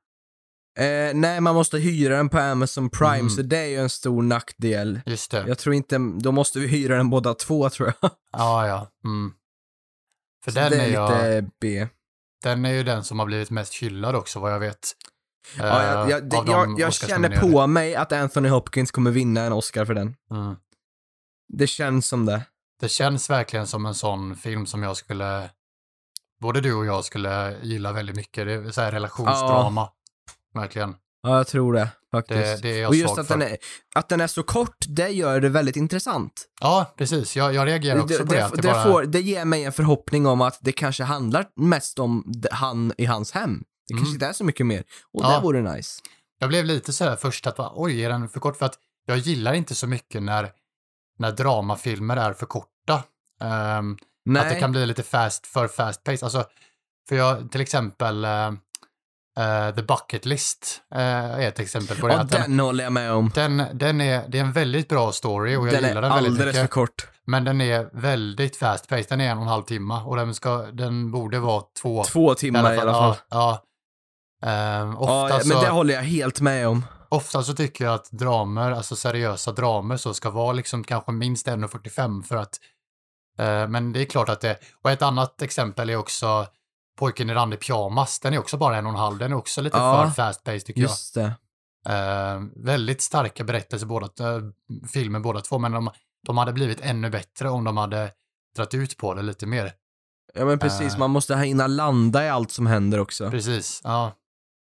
Eh, 0.79 1.13
nej, 1.13 1.41
man 1.41 1.55
måste 1.55 1.77
hyra 1.77 2.17
den 2.17 2.29
på 2.29 2.39
Amazon 2.39 2.89
Prime, 2.89 3.19
Mm. 3.19 3.29
så 3.29 3.41
det 3.41 3.57
är 3.57 3.65
ju 3.67 3.77
en 3.77 3.89
stor 3.89 4.21
nackdel. 4.23 5.01
Just 5.05 5.31
det. 5.31 5.45
Jag 5.47 5.57
tror 5.57 5.75
inte, 5.75 5.97
då 6.19 6.31
måste 6.31 6.59
vi 6.59 6.67
hyra 6.67 6.97
den 6.97 7.09
båda 7.09 7.33
två 7.33 7.69
tror 7.69 7.93
jag. 8.01 8.12
Ja, 8.31 8.67
ja. 8.67 8.88
Mm. 9.05 9.33
För 10.43 10.51
Så 10.51 10.59
den 10.59 10.71
det 10.71 10.77
är, 10.77 10.88
är 10.88 10.93
jag, 10.93 11.09
lite 11.12 11.49
B. 11.62 11.88
den 12.43 12.65
är 12.65 12.73
ju 12.73 12.83
den 12.83 13.03
som 13.03 13.19
har 13.19 13.25
blivit 13.25 13.49
mest 13.49 13.73
hyllad 13.75 14.15
också, 14.15 14.39
vad 14.39 14.53
jag 14.53 14.59
vet. 14.59 14.91
Ja, 15.57 15.83
jag, 15.83 16.03
Eh, 16.03 16.09
jag, 16.09 16.29
det, 16.29 16.38
av 16.38 16.45
de 16.45 16.51
jag, 16.51 16.79
jag 16.79 16.93
känner 16.93 17.39
på 17.41 17.67
mig 17.67 17.95
att 17.95 18.12
Anthony 18.12 18.49
Hopkins 18.49 18.91
kommer 18.91 19.12
vinna 19.12 19.41
en 19.41 19.53
Oscar 19.53 19.86
för 19.86 19.93
den. 19.93 20.15
Mm. 20.31 20.55
Det 21.53 21.67
känns 21.67 22.07
som 22.07 22.25
det. 22.25 22.41
Det 22.79 22.89
känns 22.89 23.29
verkligen 23.29 23.67
som 23.67 23.86
en 23.86 23.95
sån 23.95 24.36
film 24.36 24.65
som 24.65 24.83
jag 24.83 24.97
skulle, 24.97 25.49
både 26.41 26.62
du 26.62 26.73
och 26.73 26.86
jag 26.86 27.05
skulle 27.05 27.57
gilla 27.62 27.91
väldigt 27.91 28.15
mycket. 28.15 28.45
Det 28.45 28.53
är 28.53 28.71
så 28.71 28.81
här 28.81 28.91
relationsdrama. 28.91 29.89
Verkligen. 30.53 30.95
Ja, 31.23 31.37
jag 31.37 31.47
tror 31.47 31.73
det 31.73 31.89
faktiskt. 32.11 32.61
Det, 32.61 32.69
det 32.69 32.77
är 32.77 32.81
jag 32.81 32.89
och 32.89 32.95
just 32.95 33.17
att 33.17 33.27
för. 33.27 33.37
den, 33.37 33.47
är, 33.51 33.57
att 33.95 34.09
den 34.09 34.21
är 34.21 34.27
så 34.27 34.43
kort, 34.43 34.77
det 34.87 35.09
gör 35.09 35.41
det 35.41 35.49
väldigt 35.49 35.75
intressant. 35.75 36.47
Ja, 36.61 36.93
precis. 36.97 37.35
Jag, 37.35 37.53
jag 37.53 37.67
reagerar 37.67 37.99
också 38.01 38.17
Det, 38.17 38.25
på 38.25 38.31
det. 38.33 38.37
det, 38.39 38.45
att 38.45 38.51
det, 38.51 38.61
det 38.61 38.67
bara... 38.67 38.83
får, 38.83 39.03
det 39.05 39.21
ger 39.21 39.45
mig 39.45 39.63
en 39.63 39.71
förhoppning 39.73 40.25
om 40.25 40.41
att 40.41 40.57
det 40.61 40.71
kanske 40.71 41.03
handlar 41.03 41.45
mest 41.55 41.99
om 41.99 42.33
han 42.51 42.93
i 42.97 43.05
hans 43.05 43.31
hem. 43.31 43.63
Det 43.87 43.93
kanske 43.93 44.05
Mm. 44.05 44.13
inte 44.15 44.25
är 44.25 44.33
så 44.33 44.43
mycket 44.43 44.65
mer. 44.65 44.83
Och 45.13 45.23
Ja. 45.23 45.35
det 45.35 45.43
vore 45.43 45.61
nice. 45.75 46.01
Jag 46.39 46.49
blev 46.49 46.65
lite 46.65 46.93
så 46.93 47.03
här 47.03 47.15
först 47.15 47.47
att, 47.47 47.55
oj, 47.59 48.01
är 48.03 48.09
den 48.09 48.29
för 48.29 48.39
kort? 48.39 48.57
För 48.57 48.65
att 48.65 48.75
jag 49.05 49.17
gillar 49.17 49.53
inte 49.53 49.75
så 49.75 49.87
mycket 49.87 50.23
när, 50.23 50.49
när 51.19 51.31
dramafilmer 51.31 52.17
är 52.17 52.33
för 52.33 52.45
korta. 52.45 53.03
Nej. 54.25 54.41
Att 54.43 54.49
det 54.49 54.59
kan 54.59 54.71
bli 54.71 54.85
lite 54.85 55.03
fast, 55.03 55.47
för 55.47 55.67
fast 55.67 56.03
pace. 56.03 56.25
Alltså, 56.25 56.45
för 57.09 57.15
jag, 57.15 57.51
till 57.51 57.61
exempel, 57.61 58.25
eh, 59.39 59.75
The 59.75 59.81
Bucket 59.81 60.25
List 60.25 60.81
eh, 60.95 61.01
är 61.01 61.47
ett 61.47 61.59
exempel 61.59 61.97
på 61.97 62.07
det. 62.07 62.13
ja, 62.13 62.19
att 62.19 62.29
den, 62.29 62.41
den 62.41 62.59
håller 62.59 62.83
jag 62.83 62.93
med 62.93 63.11
om. 63.11 63.31
den, 63.35 63.63
den 63.73 64.01
är, 64.01 64.23
det 64.27 64.37
är 64.37 64.41
en 64.43 64.51
väldigt 64.51 64.89
bra 64.89 65.11
story 65.11 65.55
och 65.55 65.67
jag 65.67 65.73
Den 65.73 65.83
är 65.83 65.87
gillar 65.87 66.01
den 66.01 66.11
väldigt 66.11 66.31
alldeles 66.31 66.45
mycket. 66.55 66.61
för 66.61 66.67
kort. 66.67 67.07
Men 67.25 67.43
den 67.43 67.61
är 67.61 67.89
väldigt 67.93 68.55
fast 68.55 68.87
paced. 68.87 69.05
Den 69.09 69.21
är 69.21 69.29
en 69.31 69.37
och 69.37 69.43
en 69.43 69.49
halv 69.49 69.63
timme 69.63 69.93
och 70.05 70.15
den, 70.15 70.33
ska, 70.33 70.57
den 70.57 71.11
borde 71.11 71.39
vara 71.39 71.63
två. 71.81 72.03
Två 72.03 72.35
timmar 72.35 72.73
i 72.73 72.77
alla 72.79 72.91
fall. 72.93 73.15
Ja, 73.29 73.59
ja. 74.41 74.49
Ehm, 74.49 74.97
ofta, 74.97 75.29
Ja, 75.29 75.39
så, 75.39 75.47
men 75.47 75.59
det 75.63 75.69
håller 75.69 75.93
jag 75.93 76.01
helt 76.01 76.41
med 76.41 76.67
om. 76.67 76.85
ofta 77.09 77.43
så 77.43 77.53
tycker 77.53 77.85
jag 77.85 77.93
att 77.93 78.11
dramer, 78.11 78.71
alltså 78.71 78.95
seriösa 78.95 79.51
dramer, 79.51 79.97
så 79.97 80.13
ska 80.13 80.29
vara 80.29 80.53
liksom 80.53 80.83
kanske 80.83 81.11
minst 81.11 81.47
1.45 81.47 82.23
för 82.23 82.35
att 82.35 82.59
eh, 83.39 83.67
men 83.67 83.93
det 83.93 84.01
är 84.01 84.05
klart 84.05 84.29
att 84.29 84.41
det, 84.41 84.57
och 84.83 84.91
ett 84.91 85.01
annat 85.01 85.41
exempel 85.41 85.89
är 85.89 85.95
också 85.95 86.47
Pojken 86.99 87.29
i 87.29 87.34
randig 87.34 87.60
pyjamas, 87.60 88.19
den 88.19 88.34
är 88.34 88.38
också 88.38 88.58
bara 88.58 88.77
en 88.77 88.86
och 88.86 88.91
en 88.91 88.97
halv, 88.99 89.17
den 89.17 89.32
är 89.32 89.36
också 89.36 89.62
lite 89.62 89.77
Ja, 89.77 90.03
för 90.06 90.12
fast 90.23 90.43
paced 90.43 90.65
tycker 90.65 90.82
Just 90.82 91.13
det. 91.13 91.21
jag. 91.21 91.34
Eh, 92.36 92.41
väldigt 92.56 93.01
starka 93.01 93.43
berättelser 93.43 93.86
båda, 93.88 94.06
äh, 94.06 94.41
filmer 94.93 95.19
båda 95.19 95.41
två, 95.41 95.60
men 95.60 95.71
de, 95.71 95.89
de 96.27 96.38
hade 96.38 96.53
blivit 96.53 96.82
ännu 96.82 97.10
bättre 97.10 97.49
om 97.49 97.63
de 97.63 97.77
hade 97.77 98.12
dragit 98.56 98.73
ut 98.73 98.97
på 98.97 99.13
det 99.13 99.21
lite 99.21 99.45
mer. 99.45 99.71
Ja 100.34 100.45
men 100.45 100.60
precis, 100.60 100.93
Eh. 100.93 100.99
man 100.99 101.10
måste 101.10 101.36
hinna 101.36 101.67
landa 101.67 102.25
i 102.25 102.29
allt 102.29 102.51
som 102.51 102.67
händer 102.67 102.99
också. 102.99 103.29
Precis, 103.32 103.82
ja. 103.84 104.12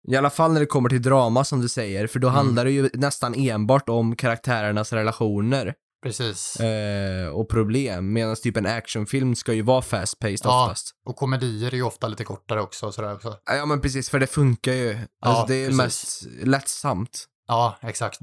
I 0.07 0.15
alla 0.15 0.29
fall 0.29 0.53
när 0.53 0.59
det 0.59 0.65
kommer 0.65 0.89
till 0.89 1.01
drama 1.01 1.43
som 1.43 1.61
du 1.61 1.69
säger, 1.69 2.07
för 2.07 2.19
då 2.19 2.27
Mm. 2.27 2.35
handlar 2.35 2.65
det 2.65 2.71
ju 2.71 2.89
nästan 2.93 3.33
enbart 3.35 3.89
om 3.89 4.15
karaktärernas 4.15 4.93
relationer 4.93 5.73
Precis. 6.03 6.55
eh, 6.59 7.27
och 7.27 7.49
problem, 7.49 8.13
medan 8.13 8.35
typ 8.35 8.57
en 8.57 8.65
actionfilm 8.65 9.35
ska 9.35 9.53
ju 9.53 9.61
vara 9.61 9.81
fast 9.81 10.19
paced 10.19 10.39
Ja. 10.43 10.63
oftast. 10.65 10.91
Och 11.05 11.15
komedier 11.15 11.71
är 11.71 11.75
ju 11.75 11.83
ofta 11.83 12.07
lite 12.07 12.23
kortare 12.23 12.61
också. 12.61 12.85
och 12.85 12.93
Sådär 12.93 13.13
också. 13.15 13.37
Ja 13.45 13.65
men 13.65 13.81
precis, 13.81 14.09
för 14.09 14.19
det 14.19 14.27
funkar 14.27 14.73
ju. 14.73 14.97
Alltså 15.21 15.45
det 15.47 15.55
är 15.55 15.65
precis. 15.67 15.77
mest 15.77 16.23
lättsamt. 16.47 17.25
Ja, 17.47 17.77
exakt. 17.81 18.19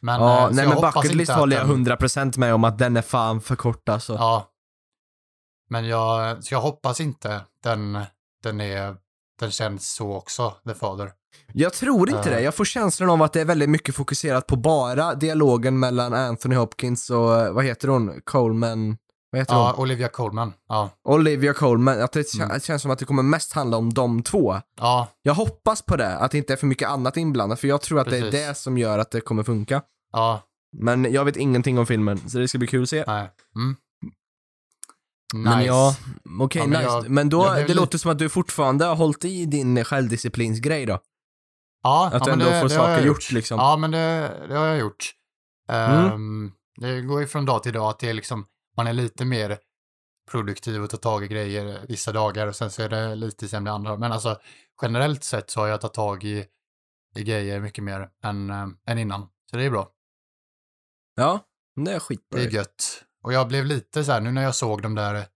Men, 0.00 0.20
Ja, 0.20 0.38
eh, 0.48 0.50
nej 0.54 0.64
jag 0.64 0.68
men 0.68 0.76
hoppas 0.76 0.94
Bucket 0.94 1.10
inte 1.10 1.18
List 1.18 1.30
att 1.30 1.38
håller 1.38 1.56
jag 1.56 1.68
den- 1.68 1.86
100% 1.86 2.36
med 2.36 2.54
om 2.54 2.64
att 2.64 2.78
den 2.78 2.96
är 2.96 3.02
fan 3.02 3.40
för 3.40 3.56
kort 3.56 3.88
alltså. 3.88 4.12
Ja. 4.14 4.50
Men 5.70 5.84
jag, 5.88 6.44
så 6.44 6.54
jag 6.54 6.60
hoppas 6.60 7.00
inte 7.00 7.40
den, 7.62 7.98
den 8.42 8.60
är, 8.60 8.96
den 9.40 9.50
känns 9.50 9.92
så 9.94 10.12
också, 10.16 10.54
The 10.68 10.74
Father. 10.74 11.12
Jag 11.52 11.72
tror 11.72 12.08
inte 12.10 12.28
Ja. 12.30 12.34
det. 12.36 12.40
Jag 12.42 12.54
får 12.54 12.64
känslan 12.64 13.10
av 13.10 13.22
att 13.22 13.32
det 13.32 13.40
är 13.40 13.44
väldigt 13.44 13.68
mycket 13.70 13.94
fokuserat 13.94 14.46
på 14.46 14.56
bara 14.56 15.14
dialogen 15.14 15.78
mellan 15.78 16.14
Anthony 16.14 16.54
Hopkins 16.56 17.10
och, 17.10 17.36
eh, 17.40 17.52
vad 17.52 17.64
heter 17.64 17.88
hon, 17.88 18.20
Coleman, 18.24 18.96
vad 19.30 19.38
heter 19.40 19.54
Ja, 19.54 19.72
hon? 19.76 19.82
Olivia 19.82 20.08
Colman. 20.08 20.52
Ja. 20.68 20.90
Olivia 21.04 21.52
Coleman. 21.54 22.00
Att 22.02 22.12
det 22.12 22.34
Mm. 22.34 22.60
känns 22.60 22.82
som 22.82 22.90
att 22.90 22.98
det 22.98 23.04
kommer 23.04 23.22
mest 23.22 23.52
handla 23.52 23.76
om 23.76 23.94
de 23.94 24.22
två. 24.22 24.60
Ja, 24.80 25.08
Jag 25.22 25.34
hoppas 25.34 25.82
på 25.82 25.96
det, 25.96 26.16
att 26.18 26.30
det 26.30 26.38
inte 26.38 26.52
är 26.52 26.56
för 26.56 26.66
mycket 26.66 26.88
annat 26.88 27.16
inblandat, 27.16 27.60
för 27.60 27.68
jag 27.68 27.80
tror 27.80 28.00
att 28.00 28.04
det 28.10 28.20
Precis. 28.20 28.34
är 28.40 28.48
det 28.48 28.54
som 28.54 28.78
gör 28.78 28.98
att 28.98 29.10
det 29.10 29.20
kommer 29.20 29.42
funka. 29.42 29.82
ja, 30.12 30.42
Men 30.72 31.12
jag 31.12 31.24
vet 31.24 31.36
ingenting 31.36 31.78
om 31.78 31.86
filmen, 31.86 32.28
så 32.30 32.38
det 32.38 32.48
ska 32.48 32.58
bli 32.58 32.66
kul 32.68 32.82
att 32.82 32.88
se. 32.88 33.04
nej. 33.06 33.30
Mm. 33.56 33.76
Nice. 35.34 35.48
Men 35.56 35.64
ja, 35.64 35.96
okej, 36.40 36.62
Ja, 36.62 36.66
men 36.68 36.78
nice. 36.82 36.90
jag- 36.92 37.08
men 37.10 37.28
då, 37.28 37.44
det 37.54 37.60
lite- 37.60 37.74
låter 37.74 37.98
som 37.98 38.10
att 38.10 38.18
du 38.18 38.28
fortfarande 38.28 38.84
har 38.84 38.96
hållit 38.96 39.24
i 39.24 39.44
din 39.44 39.84
självdisciplinsgrej 39.84 40.86
då. 40.86 40.98
Ja, 41.82 42.10
Att 42.12 42.26
ja, 42.26 42.32
ändå 42.32 42.44
det, 42.44 42.60
får 42.60 42.68
det 42.68 42.74
saker 42.74 42.92
jag 42.92 43.06
gjort, 43.06 43.30
liksom. 43.32 43.58
Ja, 43.58 43.76
men 43.76 43.90
det, 43.90 44.46
det 44.48 44.54
har 44.54 44.66
jag 44.66 44.78
gjort. 44.78 45.12
Mm. 45.68 46.12
Ehm, 46.12 46.52
det 46.80 47.00
går 47.00 47.20
ju 47.20 47.26
från 47.26 47.44
dag 47.44 47.62
till 47.62 47.72
dag 47.72 47.90
att 47.90 47.98
det 47.98 48.08
är 48.08 48.14
liksom, 48.14 48.46
man 48.76 48.86
är 48.86 48.92
lite 48.92 49.24
mer 49.24 49.58
produktiv 50.30 50.82
och 50.82 50.90
tar 50.90 50.98
tag 50.98 51.24
i 51.24 51.28
grejer 51.28 51.86
vissa 51.88 52.12
dagar 52.12 52.46
och 52.46 52.56
sen 52.56 52.70
så 52.70 52.82
är 52.82 52.88
det 52.88 53.14
lite 53.14 53.48
sämre 53.48 53.72
andra. 53.72 53.96
Men 53.96 54.12
alltså 54.12 54.40
generellt 54.82 55.24
sett 55.24 55.50
så 55.50 55.60
har 55.60 55.66
jag 55.66 55.80
tagit 55.80 55.94
tag 55.94 56.24
i, 56.24 56.46
i 57.16 57.24
grejer 57.24 57.60
mycket 57.60 57.84
mer 57.84 58.08
än, 58.22 58.50
äh, 58.50 58.66
än 58.86 58.98
innan. 58.98 59.28
Så 59.50 59.56
det 59.56 59.64
är 59.64 59.70
bra. 59.70 59.88
Ja, 61.16 61.40
det 61.84 61.92
är 61.92 61.98
skitbra. 61.98 62.40
Det 62.40 62.46
är 62.46 62.50
gött. 62.50 63.04
Och 63.22 63.32
jag 63.32 63.48
blev 63.48 63.64
lite 63.64 64.04
så 64.04 64.12
här, 64.12 64.20
nu 64.20 64.30
när 64.30 64.42
jag 64.42 64.54
såg 64.54 64.82
de 64.82 64.94
där 64.94 65.26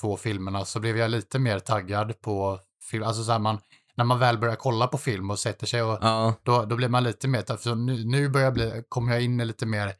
två 0.00 0.16
filmerna 0.16 0.64
så 0.64 0.80
blev 0.80 0.96
jag 0.96 1.10
lite 1.10 1.38
mer 1.38 1.58
taggad 1.58 2.20
på 2.20 2.60
film. 2.90 3.02
Alltså 3.04 3.24
så 3.24 3.32
här, 3.32 3.38
man, 3.38 3.60
när 3.96 4.04
man 4.04 4.18
väl 4.18 4.38
börjar 4.38 4.56
kolla 4.56 4.86
på 4.86 4.98
film 4.98 5.30
och 5.30 5.38
sätter 5.38 5.66
sig 5.66 5.82
och 5.82 5.98
Ja, 6.02 6.34
då, 6.42 6.64
då 6.64 6.76
blir 6.76 6.88
man 6.88 7.04
lite 7.04 7.28
mer, 7.28 7.56
för 7.56 7.74
nu, 7.74 8.04
nu 8.04 8.28
börjar 8.28 8.44
jag 8.46 8.54
bli, 8.54 8.84
kommer 8.88 9.12
jag 9.12 9.22
in 9.22 9.40
i 9.40 9.44
lite 9.44 9.66
mer, 9.66 9.92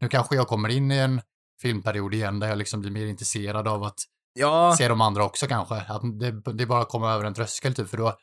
nu 0.00 0.08
kanske 0.08 0.36
jag 0.36 0.48
kommer 0.48 0.68
in 0.68 0.90
i 0.92 0.96
en 0.98 1.20
filmperiod 1.62 2.14
igen 2.14 2.40
där 2.40 2.48
jag 2.48 2.58
liksom 2.58 2.80
blir 2.80 2.90
mer 2.90 3.06
intresserad 3.06 3.68
av 3.68 3.82
att 3.84 3.98
ja, 4.34 4.74
se 4.78 4.88
de 4.88 5.00
andra 5.00 5.24
också 5.24 5.46
kanske. 5.46 5.74
Att 5.74 6.02
det, 6.20 6.30
det 6.52 6.66
bara 6.66 6.84
kommer 6.84 7.08
över 7.08 7.24
en 7.24 7.34
tröskel 7.34 7.74
typ, 7.74 7.88
för 7.88 7.96
då, 7.96 8.16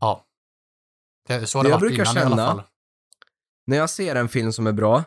ja. 0.00 0.26
Det, 1.28 1.46
så 1.46 1.58
har 1.58 1.64
det 1.64 1.70
Jag 1.70 1.78
varit 1.80 1.92
innan 1.92 2.06
i 2.16 2.20
alla 2.20 2.30
känna- 2.30 2.46
fall. 2.46 2.62
när 3.66 3.76
jag 3.76 3.90
ser 3.90 4.14
en 4.16 4.28
film 4.28 4.52
som 4.52 4.66
är 4.66 4.72
bra 4.72 4.94
och 4.96 5.04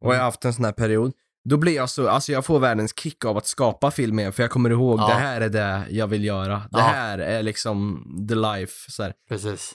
jag 0.00 0.08
har 0.08 0.14
Mm. 0.14 0.24
haft 0.24 0.44
en 0.44 0.54
sån 0.54 0.64
här 0.64 0.72
period, 0.72 1.12
då 1.48 1.56
blir 1.56 1.74
jag 1.76 1.90
så, 1.90 2.08
alltså 2.08 2.32
jag 2.32 2.44
får 2.44 2.58
världens 2.58 2.98
kick 2.98 3.24
av 3.24 3.36
att 3.36 3.46
skapa 3.46 3.90
film 3.90 4.18
igen, 4.18 4.32
för 4.32 4.42
jag 4.42 4.50
kommer 4.50 4.70
ihåg, 4.70 5.00
Ja. 5.00 5.06
det 5.08 5.14
här 5.14 5.40
är 5.40 5.48
det 5.48 5.86
jag 5.90 6.06
vill 6.06 6.24
göra. 6.24 6.56
Det 6.56 6.68
Ja. 6.70 6.78
här 6.80 7.18
är 7.18 7.42
liksom 7.42 8.04
the 8.28 8.34
life. 8.34 8.90
Så 8.90 9.02
här. 9.02 9.12
Precis. 9.28 9.72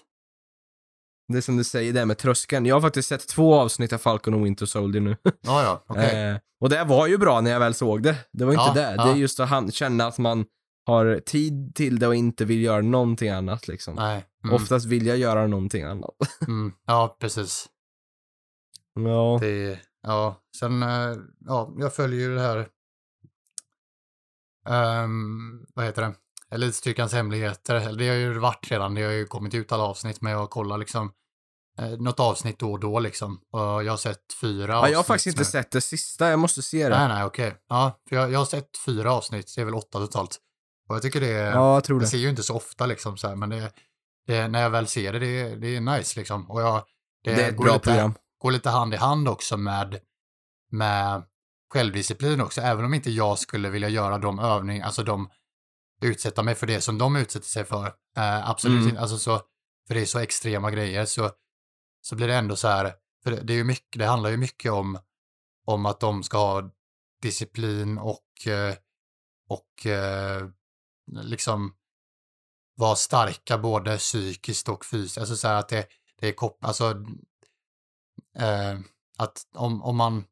Det 1.27 1.37
är 1.37 1.41
som 1.41 1.57
du 1.57 1.63
säger, 1.63 1.93
det 1.93 1.99
här 1.99 2.05
med 2.05 2.17
tröskeln. 2.17 2.65
Jag 2.65 2.75
har 2.75 2.81
faktiskt 2.81 3.09
sett 3.09 3.27
två 3.27 3.55
avsnitt 3.55 3.93
av 3.93 3.97
Falcon 3.97 4.33
och 4.33 4.45
Winter 4.45 4.65
Soldier 4.65 5.01
nu. 5.01 5.17
Ja, 5.23 5.63
ja, 5.63 5.83
okej. 5.87 6.29
Eh, 6.29 6.37
och 6.61 6.69
det 6.69 6.83
var 6.83 7.07
ju 7.07 7.17
bra 7.17 7.41
när 7.41 7.51
jag 7.51 7.59
väl 7.59 7.73
såg 7.73 8.03
det. 8.03 8.15
Det 8.31 8.45
var 8.45 8.51
inte 8.53 8.63
Ja, 8.67 8.73
det. 8.73 8.95
ja. 8.97 9.05
Det 9.05 9.11
är 9.11 9.15
just 9.15 9.39
att 9.39 9.49
han, 9.49 9.71
känna 9.71 10.05
att 10.07 10.17
man 10.17 10.45
har 10.85 11.19
tid 11.25 11.75
till 11.75 11.99
det 11.99 12.07
och 12.07 12.15
inte 12.15 12.45
vill 12.45 12.61
göra 12.61 12.81
någonting 12.81 13.29
annat 13.29 13.67
liksom. 13.67 13.95
Nej. 13.95 14.25
Mm, 14.43 14.55
Oftast 14.55 14.85
vill 14.85 15.05
jag 15.05 15.17
göra 15.17 15.47
någonting 15.47 15.83
annat. 15.83 16.11
mm, 16.47 16.73
ja, 16.87 17.17
precis. 17.19 17.65
ja. 18.95 19.37
Det, 19.41 19.79
ja, 20.03 20.41
sen, 20.59 20.83
eh, 20.83 21.15
ja, 21.45 21.73
jag 21.77 21.95
följer 21.95 22.19
ju 22.19 22.35
det 22.35 22.41
här, 22.41 22.67
ehm, 24.69 25.65
vad 25.75 25.85
heter 25.85 26.01
det, 26.01 26.13
Elitstyrkans 26.55 27.13
hemligheter. 27.13 27.75
Eller 27.75 27.99
Det 27.99 28.07
har 28.09 28.15
ju 28.15 28.39
varit 28.39 28.71
redan, 28.71 28.95
det 28.95 29.03
har 29.03 29.11
ju 29.11 29.25
kommit 29.25 29.53
ut 29.53 29.71
alla 29.71 29.83
avsnitt, 29.83 30.21
men 30.21 30.31
jag 30.31 30.49
kollar 30.49 30.77
liksom 30.77 31.11
eh, 31.79 31.89
något 31.89 32.19
avsnitt 32.19 32.59
då 32.59 32.71
och 32.71 32.79
då 32.79 32.99
liksom. 32.99 33.41
Och 33.51 33.83
jag 33.83 33.91
har 33.91 33.97
sett 33.97 34.33
fyra 34.41 34.71
ja, 34.73 34.77
avsnitt. 34.77 34.91
jag 34.91 34.99
har 34.99 35.03
faktiskt 35.03 35.27
inte 35.27 35.39
nu. 35.39 35.45
sett 35.45 35.71
det 35.71 35.81
sista, 35.81 36.29
jag 36.29 36.39
måste 36.39 36.61
se 36.61 36.89
det. 36.89 36.97
Nej, 36.97 37.07
nej, 37.07 37.23
okej. 37.23 37.55
Ja, 37.69 37.99
för 38.09 38.15
jag, 38.15 38.31
jag 38.31 38.39
har 38.39 38.45
sett 38.45 38.69
fyra 38.85 39.13
avsnitt, 39.13 39.53
det 39.55 39.61
är 39.61 39.65
väl 39.65 39.75
åtta 39.75 39.99
totalt. 39.99 40.37
Och 40.89 40.95
jag 40.95 41.01
tycker 41.01 41.21
det 41.21 41.31
är, 41.31 41.51
Ja, 41.51 41.73
jag 41.73 41.83
tror 41.83 41.97
jag 41.97 42.03
det. 42.03 42.07
ser 42.11 42.17
ju 42.17 42.29
inte 42.29 42.43
så 42.43 42.55
ofta 42.55 42.85
liksom 42.85 43.17
så 43.17 43.27
här, 43.27 43.35
men 43.35 43.49
det, 43.49 43.71
det, 44.27 44.47
när 44.47 44.61
jag 44.61 44.69
väl 44.69 44.87
ser 44.87 45.13
det, 45.13 45.19
det, 45.19 45.41
är- 45.41 45.55
det 45.55 45.75
är 45.75 45.81
nice 45.81 46.19
liksom. 46.19 46.51
Och 46.51 46.61
jag, 46.61 46.83
det, 47.23 47.35
Det 47.35 47.43
är 47.43 47.49
ett 47.49 47.57
bra 47.57 47.73
lite, 47.73 47.79
program. 47.79 48.13
Går 48.43 48.51
lite 48.51 48.69
hand 48.69 48.93
i 48.93 48.97
hand 48.97 49.27
också 49.27 49.57
med, 49.57 49.99
med 50.71 51.23
självdisciplin 51.73 52.41
också. 52.41 52.61
Även 52.61 52.85
om 52.85 52.93
inte 52.93 53.11
jag 53.11 53.39
skulle 53.39 53.69
vilja 53.69 53.89
göra 53.89 54.17
de 54.17 54.39
övningar, 54.39 54.85
alltså 54.85 55.03
de 55.03 55.29
utsätta 56.01 56.43
mig 56.43 56.55
för 56.55 56.67
det 56.67 56.81
som 56.81 56.97
de 56.97 57.15
utsätter 57.15 57.47
sig 57.47 57.65
för. 57.65 57.87
Eh, 58.17 58.49
absolut 58.49 58.77
Mm. 58.77 58.89
inte, 58.89 59.01
alltså 59.01 59.17
så, 59.17 59.41
för 59.87 59.95
det 59.95 60.01
är 60.01 60.05
så 60.05 60.19
extrema 60.19 60.71
grejer 60.71 61.05
så, 61.05 61.31
så 62.01 62.15
blir 62.15 62.27
det 62.27 62.35
ändå 62.35 62.55
så 62.55 62.67
här, 62.67 62.93
för 63.23 63.31
det, 63.31 63.41
det 63.41 63.53
är 63.53 63.57
ju 63.57 63.63
mycket, 63.63 63.99
det 63.99 64.05
handlar 64.05 64.29
ju 64.29 64.37
mycket 64.37 64.71
om, 64.71 64.99
om 65.65 65.85
att 65.85 65.99
de 65.99 66.23
ska 66.23 66.37
ha 66.37 66.71
disciplin 67.21 67.97
och, 67.97 68.47
eh, 68.47 68.75
och 69.49 69.85
eh, 69.85 70.49
liksom 71.11 71.75
vara 72.75 72.95
starka 72.95 73.57
både 73.57 73.97
psykiskt 73.97 74.69
och 74.69 74.85
fysiskt. 74.85 75.17
Alltså 75.17 75.35
så 75.35 75.47
här 75.47 75.55
att 75.55 75.69
det, 75.69 75.87
det 76.19 76.27
är 76.27 76.33
kopplat, 76.33 76.67
alltså 76.67 77.05
eh, 78.39 78.79
att 79.17 79.47
om, 79.55 79.83
om 79.83 79.97
man 79.97 80.25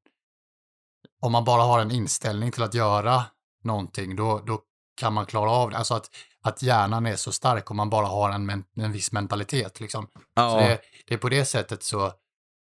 om 1.22 1.32
man 1.32 1.44
bara 1.44 1.62
har 1.62 1.80
en 1.80 1.92
inställning 1.92 2.52
till 2.52 2.64
att 2.64 2.74
göra 2.74 3.24
någonting, 3.64 4.16
då, 4.16 4.40
då 4.46 4.62
kan 4.96 5.14
man 5.14 5.26
klara 5.26 5.52
av 5.52 5.70
det. 5.70 5.78
Alltså 5.78 5.94
att, 5.94 6.10
att 6.42 6.62
hjärnan 6.62 7.06
är 7.06 7.16
så 7.16 7.32
stark 7.32 7.72
om 7.72 7.78
man 7.78 7.90
bara 7.90 8.06
har 8.06 8.30
en, 8.30 8.46
men, 8.46 8.64
en 8.76 8.92
viss 8.92 9.12
mentalitet. 9.12 9.80
Liksom. 9.80 10.08
Så 10.14 10.22
Ja, 10.34 10.58
det, 10.58 10.82
det 11.08 11.14
är 11.14 11.18
på 11.18 11.30
det 11.30 11.46
sättet 11.46 11.84
så, 11.84 12.14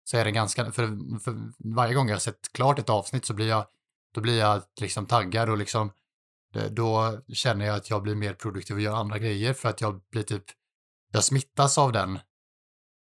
så 0.04 0.17
är 0.17 0.25
det 0.25 0.32
ganska, 0.32 0.71
för, 0.71 0.88
för 1.19 1.51
varje 1.75 1.93
gång 1.93 2.08
jag 2.08 2.15
har 2.15 2.19
sett 2.19 2.54
klart 2.54 2.80
ett 2.80 2.89
avsnitt 2.89 3.25
så 3.25 3.34
blir 3.34 3.47
jag, 3.47 3.65
då 4.13 4.21
blir 4.21 4.39
jag 4.39 4.62
liksom 4.82 5.06
taggad 5.06 5.49
och 5.49 5.58
liksom, 5.58 5.91
då 6.69 7.19
känner 7.34 7.65
jag 7.65 7.75
att 7.75 7.89
jag 7.89 8.04
blir 8.04 8.15
mer 8.15 8.34
produktiv 8.34 8.75
och 8.75 8.82
gör 8.82 8.95
andra 8.95 9.19
grejer 9.19 9.54
för 9.54 9.69
att 9.69 9.82
jag 9.82 10.01
blir 10.12 10.23
typ, 10.23 10.43
jag 11.12 11.23
smittas 11.23 11.77
av 11.77 11.91
den. 11.91 12.19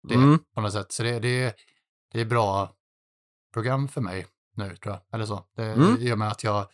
Det 0.08 0.14
Mm. 0.14 0.38
på 0.54 0.60
något 0.60 0.72
sätt. 0.72 0.92
Så 0.92 1.02
det, 1.02 1.18
det, 1.18 1.54
det 2.14 2.20
är 2.20 2.24
bra 2.24 2.74
program 3.52 3.88
för 3.88 4.00
mig 4.00 4.26
nu 4.56 4.76
tror 4.76 4.94
jag. 4.94 5.02
Eller 5.14 5.26
så. 5.26 5.44
Det, 5.56 5.64
Mm. 5.64 5.96
gör 6.00 6.16
med 6.16 6.28
att 6.28 6.44
jag 6.44 6.66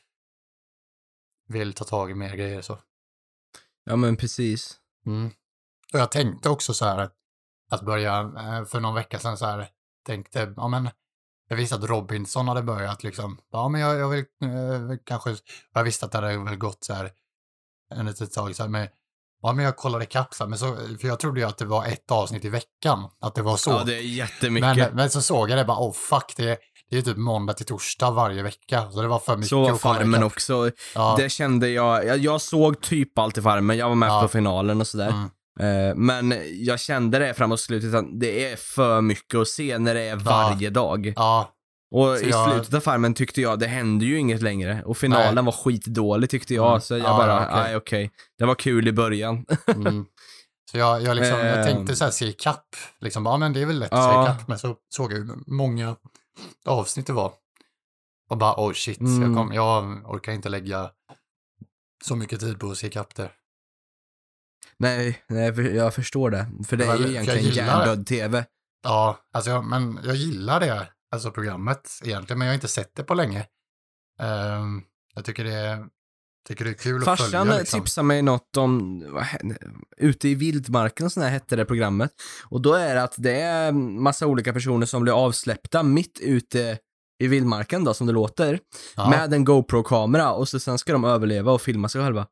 vill 1.48 1.72
ta 1.74 1.84
tag 1.84 2.10
i 2.10 2.14
mer 2.14 2.36
grejer 2.36 2.62
så. 2.62 2.78
ja 3.84 3.96
men 3.96 4.16
precis. 4.16 4.80
Mm. 5.06 5.26
Och 5.92 5.98
jag 5.98 6.10
tänkte 6.12 6.48
också 6.48 6.74
så 6.74 6.84
här 6.84 7.10
att 7.70 7.82
börja, 7.82 8.20
eh, 8.20 8.64
för 8.64 8.80
någon 8.80 8.94
vecka 8.94 9.18
sedan 9.18 9.36
så 9.38 9.46
här, 9.46 9.68
tänkte, 10.06 10.54
ja 10.56 10.68
men, 10.68 10.90
jag 11.48 11.56
visste 11.56 11.74
att 11.76 11.84
Robinson 11.84 12.48
hade 12.48 12.62
börjat 12.62 13.02
liksom, 13.02 13.40
ja 13.50 13.68
men 13.68 13.80
jag, 13.80 13.96
jag 13.98 14.08
vill 14.08 14.24
eh, 14.42 14.96
kanske, 15.04 15.36
jag 15.72 15.84
visste 15.84 16.06
att 16.06 16.12
det 16.12 16.18
hade 16.18 16.38
väl 16.38 16.56
gått 16.56 16.84
så 16.84 16.94
här 16.94 17.12
en 17.94 18.06
litet 18.06 18.32
tag 18.32 18.56
så 18.56 18.62
här, 18.62 18.70
men, 18.70 18.88
ja 19.42 19.52
men 19.52 19.64
jag 19.64 19.76
kollade 19.76 20.04
ikapp 20.04 20.28
men 20.46 20.58
så, 20.58 20.76
för 21.00 21.08
jag 21.08 21.20
trodde 21.20 21.40
ju 21.40 21.46
att 21.46 21.58
det 21.58 21.64
var 21.64 21.86
ett 21.86 22.10
avsnitt 22.10 22.44
i 22.44 22.48
veckan, 22.48 23.04
att 23.20 23.34
det 23.34 23.42
var 23.42 23.56
så. 23.56 23.70
Ja, 23.70 23.82
det 23.86 23.94
är 23.96 24.00
jättemycket. 24.00 24.76
men, 24.76 24.88
men 24.94 25.10
så 25.10 25.22
såg 25.22 25.50
jag 25.50 25.58
det 25.58 25.64
bara, 25.64 25.78
oh 25.78 25.92
fuck, 25.92 26.34
det, 26.36 26.58
det 26.90 26.98
är 26.98 27.02
typ 27.02 27.16
måndag 27.16 27.52
till 27.52 27.66
torsdag 27.66 28.10
varje 28.10 28.42
vecka, 28.42 28.90
så 28.90 29.02
det 29.02 29.08
var 29.08 29.18
för 29.18 29.36
mycket 29.36 29.48
så 29.48 29.60
var 29.62 29.76
Farmen 29.76 30.22
också. 30.22 30.70
Ja, 30.94 31.14
Det 31.18 31.28
kände 31.30 31.68
jag, 31.68 32.06
jag, 32.06 32.18
jag 32.18 32.40
såg 32.40 32.80
typ 32.80 33.18
allt 33.18 33.38
i 33.38 33.42
Farmen, 33.42 33.76
jag 33.78 33.88
var 33.88 33.94
med 33.96 34.08
Ja. 34.08 34.22
på 34.22 34.28
finalen 34.28 34.80
och 34.80 34.86
sådär. 34.86 35.08
mm, 35.08 35.30
Eh, 35.60 35.94
men 35.96 36.34
jag 36.52 36.80
kände 36.80 37.18
det 37.18 37.34
framåt 37.34 37.60
slutet 37.60 37.94
att 37.94 38.20
det 38.20 38.52
är 38.52 38.56
för 38.56 39.00
mycket 39.00 39.38
att 39.40 39.48
se 39.48 39.78
när 39.78 39.94
det 39.94 40.00
är 40.00 40.16
varje 40.16 40.70
dag. 40.70 41.12
ja, 41.16 41.50
Och 41.90 42.06
Så 42.18 42.24
i 42.24 42.30
jag- 42.30 42.50
slutet 42.52 42.74
av 42.74 42.80
Farmen 42.80 43.14
tyckte 43.14 43.40
jag, 43.40 43.58
det 43.58 43.66
hände 43.66 44.04
ju 44.04 44.18
inget 44.18 44.42
längre. 44.42 44.82
Och 44.84 44.96
finalen 44.96 45.34
Nej. 45.34 45.44
var 45.44 45.52
skitdålig 45.52 46.30
tyckte 46.30 46.54
jag, 46.54 46.68
Mm. 46.68 46.80
så 46.80 46.94
jag 46.94 47.00
Ja, 47.06 47.16
bara, 47.16 47.60
okej. 47.62 47.76
okej. 47.76 48.10
Det 48.38 48.44
var 48.44 48.54
kul 48.54 48.88
i 48.88 48.92
början. 48.92 49.46
Mm. 49.66 50.06
Så 50.70 50.78
jag, 50.78 51.02
jag, 51.02 51.16
liksom, 51.16 51.38
jag 51.38 51.58
Ehm. 51.58 51.66
tänkte 51.76 51.96
så 51.96 52.04
här, 52.04 52.10
se 52.10 52.26
ikapp. 52.26 52.66
Liksom, 53.00 53.26
ja 53.26 53.36
men 53.36 53.52
det 53.52 53.62
är 53.62 53.66
väl 53.66 53.78
lätt 53.78 53.92
att 53.92 53.98
Ja. 53.98 54.26
se 54.26 54.32
ikapp. 54.32 54.48
Men 54.48 54.58
så 54.58 54.76
såg 54.88 55.12
jag 55.12 55.16
hur 55.16 55.38
många 55.46 55.96
avsnitt 56.66 57.06
det 57.06 57.12
var. 57.12 57.32
Och 58.30 58.36
bara, 58.38 58.54
oh 58.60 58.72
shit, 58.72 59.00
Mm. 59.00 59.22
jag, 59.22 59.34
kom, 59.36 59.52
jag 59.54 59.84
orkar 60.14 60.32
inte 60.32 60.48
lägga 60.48 60.90
så 62.04 62.16
mycket 62.16 62.40
tid 62.40 62.60
på 62.60 62.70
att 62.70 62.78
se 62.78 62.86
ikapp 62.86 63.14
det. 63.14 63.30
nej, 64.78 65.22
nej, 65.28 65.76
jag 65.76 65.94
förstår 65.94 66.30
det. 66.30 66.46
För 66.66 66.76
det 66.76 66.84
är 66.84 66.96
ju 66.96 67.08
egentligen 67.08 67.44
hjärndöd 67.54 68.06
TV. 68.06 68.44
Ja, 68.82 69.18
alltså 69.32 69.50
jag, 69.50 69.64
men 69.64 70.00
jag 70.04 70.14
gillar 70.16 70.60
det, 70.60 70.88
alltså 71.10 71.30
programmet 71.30 72.00
egentligen, 72.04 72.38
men 72.38 72.46
jag 72.46 72.52
har 72.52 72.54
inte 72.54 72.68
sett 72.68 72.94
det 72.94 73.02
på 73.02 73.14
länge. 73.14 73.46
Ehm, 74.20 74.82
jag 75.14 75.24
tycker 75.24 75.44
det 75.44 75.54
är, 75.54 75.86
tycker 76.48 76.64
det 76.64 76.70
är 76.70 76.74
kul 76.74 76.98
att 76.98 77.04
Farsan 77.04 77.46
följa. 77.46 77.58
Liksom. 77.58 77.80
tipsade 77.80 78.06
mig 78.06 78.22
något 78.22 78.56
om, 78.56 79.04
vad, 79.12 79.26
ute 79.96 80.28
i 80.28 80.34
vildmarken 80.34 81.06
och 81.06 81.12
sådär 81.12 81.28
hette 81.30 81.56
det 81.56 81.64
programmet. 81.64 82.10
Och 82.44 82.60
då 82.60 82.74
är 82.74 82.94
det 82.94 83.02
att 83.02 83.14
det 83.16 83.40
är 83.40 83.72
massa 83.72 84.26
olika 84.26 84.52
personer 84.52 84.86
som 84.86 85.02
blir 85.02 85.24
avsläppta 85.24 85.82
mitt 85.82 86.20
ute 86.20 86.78
i 87.18 87.26
vildmarken 87.26 87.84
då, 87.84 87.94
som 87.94 88.06
det 88.06 88.12
låter. 88.12 88.58
Ja. 88.96 89.10
Med 89.10 89.32
en 89.32 89.44
GoPro-kamera 89.44 90.32
och 90.32 90.48
så 90.48 90.60
sen 90.60 90.78
ska 90.78 90.92
de 90.92 91.04
överleva 91.04 91.52
och 91.52 91.62
filma 91.62 91.88
sig 91.88 92.02
själva. 92.02 92.26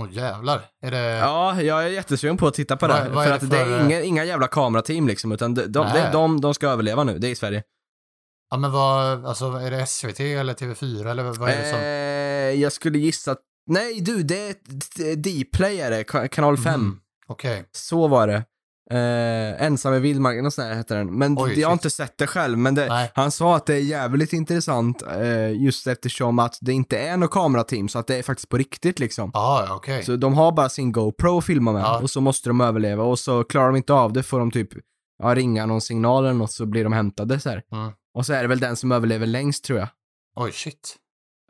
Åh 0.00 0.08
jävlar, 0.12 0.60
är 0.82 0.90
det... 0.90 0.98
Ja, 0.98 1.62
jag 1.62 1.84
är 1.84 1.88
jättesugen 1.88 2.36
på 2.36 2.46
att 2.46 2.54
titta 2.54 2.76
på 2.76 2.86
det. 2.86 2.94
för 3.12 3.26
är 3.26 3.32
att 3.32 3.40
det 3.40 3.46
det 3.46 3.58
är 3.58 3.84
inga, 3.84 4.00
inga 4.00 4.24
jävla 4.24 4.46
kamerateam 4.46 5.06
liksom, 5.08 5.32
utan 5.32 5.54
de, 5.54 5.62
de, 5.62 5.86
de, 5.94 6.12
de, 6.12 6.40
de 6.40 6.54
ska 6.54 6.68
överleva 6.68 7.04
nu. 7.04 7.18
Det 7.18 7.28
är 7.28 7.30
i 7.30 7.34
Sverige. 7.36 7.62
Ja 8.50 8.56
men 8.56 8.72
vad, 8.72 9.24
alltså 9.26 9.44
är 9.52 9.70
det 9.70 9.86
SVT 9.86 10.20
eller 10.20 10.54
TV4 10.54 11.10
eller 11.10 11.22
vad 11.22 11.50
är 11.50 11.56
det 11.62 11.70
som... 11.70 11.78
Eh, 11.80 12.62
jag 12.62 12.72
skulle 12.72 12.98
gissa 12.98 13.32
att, 13.32 13.40
nej 13.66 14.00
du, 14.00 14.22
det 14.22 14.38
är 14.46 14.50
ett- 14.50 15.24
Dplay 15.24 15.80
är 15.80 15.90
det, 15.90 16.02
ka- 16.02 16.28
kanal 16.28 16.56
5. 16.56 16.74
Mm, 16.74 16.96
Okej. 17.26 17.64
Så 17.72 18.08
var 18.08 18.26
det. 18.26 18.44
Eh, 18.90 19.62
ensam 19.62 19.94
i 19.94 19.98
vildmarken 20.00 20.46
och 20.46 20.52
sådär 20.52 20.74
heter 20.74 20.96
den. 20.96 21.18
Men 21.18 21.36
Oj, 21.38 21.60
jag 21.60 21.68
har 21.68 21.76
shit. 21.76 21.84
inte 21.84 21.90
sett 21.90 22.18
det 22.18 22.26
själv, 22.26 22.58
men 22.58 22.74
det, 22.74 23.10
han 23.14 23.30
sa 23.30 23.56
att 23.56 23.66
det 23.66 23.74
är 23.74 23.80
jävligt 23.80 24.32
intressant 24.32 25.02
eh, 25.02 25.62
just 25.62 25.86
eftersom 25.86 26.38
att 26.38 26.58
det 26.60 26.72
inte 26.72 26.98
är 26.98 27.16
något 27.16 27.30
kamerateam, 27.30 27.88
så 27.88 27.98
att 27.98 28.06
det 28.06 28.16
är 28.16 28.22
faktiskt 28.22 28.48
på 28.48 28.56
riktigt 28.56 28.98
liksom. 28.98 29.30
Ja, 29.34 29.64
ja, 29.68 29.74
okej. 29.74 30.02
Så 30.04 30.16
de 30.16 30.34
har 30.34 30.52
bara 30.52 30.68
sin 30.68 30.92
GoPro 30.92 31.38
att 31.38 31.44
filma 31.44 31.72
med 31.72 31.82
Ja. 31.82 32.00
och 32.02 32.10
så 32.10 32.20
måste 32.20 32.48
de 32.48 32.60
överleva 32.60 33.04
och 33.04 33.18
så 33.18 33.44
klarar 33.44 33.66
de 33.66 33.76
inte 33.76 33.92
av 33.92 34.12
det 34.12 34.22
får 34.22 34.38
de 34.38 34.50
typ 34.50 34.68
ja, 35.22 35.34
ringa 35.34 35.66
någon 35.66 35.80
signal 35.80 36.24
eller 36.24 36.34
något 36.34 36.52
så 36.52 36.66
blir 36.66 36.84
de 36.84 36.92
hämtade 36.92 37.40
så 37.40 37.48
här. 37.50 37.62
Mm. 37.72 37.92
Och 38.14 38.26
så 38.26 38.32
är 38.32 38.42
det 38.42 38.48
väl 38.48 38.60
den 38.60 38.76
som 38.76 38.92
överlever 38.92 39.26
längst 39.26 39.64
tror 39.64 39.78
jag. 39.78 39.88
Oj, 40.36 40.52
shit. 40.52 40.96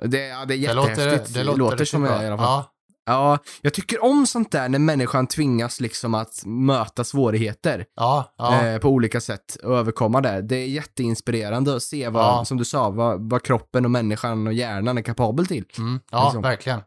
Det, 0.04 0.26
ja, 0.28 0.44
det 0.44 0.54
är 0.54 0.68
Det 0.68 0.74
låter, 0.74 0.90
jättehäftigt. 0.90 1.34
det 1.34 1.44
låter, 1.44 1.70
riktigt 1.70 1.88
som 1.88 2.02
bra. 2.02 2.18
det 2.18 2.24
i 2.24 2.26
alla 2.26 2.38
fall. 2.38 2.46
Ja, 2.46 2.70
Ja, 3.10 3.38
jag 3.60 3.74
tycker 3.74 4.04
om 4.04 4.26
sånt 4.26 4.52
där 4.52 4.68
när 4.68 4.78
människan 4.78 5.26
tvingas 5.26 5.80
liksom 5.80 6.14
att 6.14 6.42
möta 6.46 7.04
svårigheter 7.04 7.86
ja, 7.96 8.34
ja. 8.36 8.66
eh, 8.66 8.78
på 8.78 8.88
olika 8.88 9.20
sätt 9.20 9.54
och 9.54 9.76
överkomma 9.76 10.20
det. 10.20 10.42
Det 10.42 10.56
är 10.56 10.66
jätteinspirerande 10.66 11.76
att 11.76 11.82
se 11.82 12.08
vad, 12.08 12.24
Ja. 12.24 12.44
som 12.44 12.56
du 12.56 12.64
sa, 12.64 12.90
vad, 12.90 13.30
vad 13.30 13.42
kroppen 13.42 13.84
och 13.84 13.90
människan 13.90 14.46
och 14.46 14.52
hjärnan 14.52 14.98
är 14.98 15.02
kapabel 15.02 15.46
till. 15.46 15.64
Mm, 15.78 16.00
ja, 16.10 16.24
liksom. 16.24 16.42
verkligen. 16.42 16.82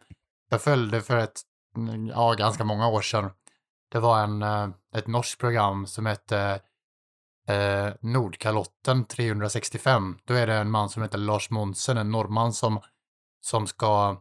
Jag 0.50 0.62
följde 0.62 1.02
för 1.02 1.18
ett, 1.18 1.42
ja, 2.10 2.34
ganska 2.34 2.64
många 2.64 2.88
år 2.88 3.02
sedan. 3.02 3.30
Det 3.92 4.00
var 4.00 4.24
en, 4.24 4.42
eh, 4.42 4.70
ett 4.96 5.08
norskt 5.08 5.40
program 5.40 5.88
som 5.88 6.06
hette 6.06 6.60
eh, 7.48 7.94
Nordkalotten 8.02 9.06
365. 9.06 10.18
Då 10.26 10.34
är 10.34 10.48
det 10.48 10.54
en 10.54 10.72
man 10.72 10.90
som 10.90 11.02
heter 11.02 11.18
Lars 11.18 11.50
Monsen, 11.50 11.98
en 11.98 12.12
norrman 12.12 12.54
som, 12.54 12.80
som 13.42 13.68
ska 13.68 14.18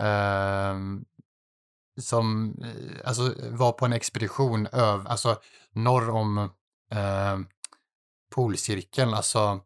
ehm, 0.00 1.04
som 2.00 2.56
eh, 2.64 3.08
alltså, 3.08 3.34
var 3.50 3.72
på 3.72 3.84
en 3.84 3.92
expedition 3.92 4.66
över, 4.66 5.10
alltså 5.10 5.36
norr 5.72 6.10
om 6.10 6.38
eh, 6.92 7.38
polcirkeln, 8.34 9.14
alltså 9.14 9.60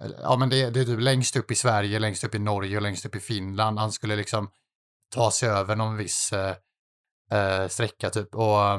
eh, 0.00 0.10
ja 0.22 0.36
men 0.36 0.48
det, 0.48 0.70
det 0.70 0.80
är 0.80 0.84
typ 0.84 1.00
längst 1.00 1.36
upp 1.36 1.50
i 1.50 1.54
Sverige, 1.54 1.98
längst 1.98 2.24
upp 2.24 2.34
i 2.34 2.38
Norge 2.38 2.76
och 2.76 2.82
längst 2.82 3.06
upp 3.06 3.16
i 3.16 3.20
Finland. 3.20 3.78
Han 3.78 3.92
skulle 3.92 4.16
liksom 4.16 4.50
ta 5.14 5.30
sig 5.30 5.48
över 5.48 5.76
någon 5.76 5.96
viss 5.96 6.32
eh, 6.32 6.56
eh, 7.30 7.68
sträcka 7.68 8.10
typ 8.10 8.34
och, 8.34 8.74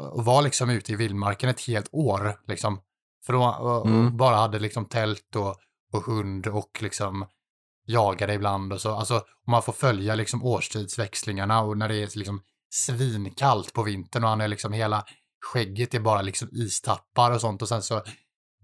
och 0.00 0.24
var 0.24 0.42
liksom 0.42 0.70
ute 0.70 0.92
i 0.92 0.96
vildmarken 0.96 1.48
ett 1.50 1.60
helt 1.60 1.88
år 1.92 2.40
liksom. 2.46 2.80
För 3.26 3.34
och 3.34 3.86
Mm. 3.86 4.16
bara 4.16 4.36
hade 4.36 4.58
liksom 4.58 4.84
tält 4.84 5.36
och, 5.36 5.56
och 5.92 6.02
hund 6.02 6.46
och 6.46 6.78
liksom 6.82 7.26
jagade 7.88 8.34
ibland 8.34 8.72
och 8.72 8.80
så. 8.80 8.94
Alltså, 8.94 9.16
och 9.16 9.48
man 9.48 9.62
får 9.62 9.72
följa 9.72 10.14
liksom 10.14 10.44
årstidsväxlingarna 10.44 11.60
och 11.60 11.78
när 11.78 11.88
det 11.88 11.96
är 11.96 12.18
liksom 12.18 12.42
svinkallt 12.70 13.72
på 13.72 13.82
vintern 13.82 14.24
och 14.24 14.30
han 14.30 14.40
är 14.40 14.48
liksom 14.48 14.72
hela 14.72 15.04
skägget 15.52 15.94
är 15.94 16.00
bara 16.00 16.22
liksom 16.22 16.48
istappar 16.52 17.30
och 17.30 17.40
sånt 17.40 17.62
och 17.62 17.68
sen 17.68 17.82
så 17.82 18.02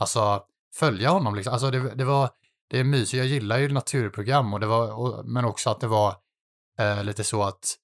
alltså 0.01 0.43
följa 0.75 1.11
honom 1.11 1.35
liksom. 1.35 1.53
Alltså 1.53 1.71
det, 1.71 1.95
det 1.95 2.05
var, 2.05 2.31
det 2.71 2.81
är 2.81 2.85
mysigt. 2.85 3.19
Jag 3.19 3.27
gillar 3.27 3.59
ju 3.59 3.69
naturprogram 3.69 4.55
och 4.55 4.61
det 4.61 4.67
var, 4.67 4.93
och, 4.93 5.27
men 5.27 5.45
också 5.45 5.71
att 5.71 5.81
det 5.81 5.87
var 5.87 6.17
eh, 6.79 7.05
lite 7.05 7.25
så 7.25 7.43
att 7.43 7.77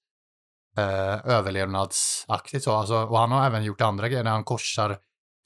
eh, 0.77 1.27
överlevnadsaktigt 1.27 2.63
så. 2.63 2.71
Alltså, 2.71 2.95
och 2.95 3.17
han 3.17 3.31
har 3.31 3.45
även 3.45 3.63
gjort 3.63 3.81
andra 3.81 4.09
grejer 4.09 4.23
när 4.23 4.31
han 4.31 4.43
korsar 4.43 4.97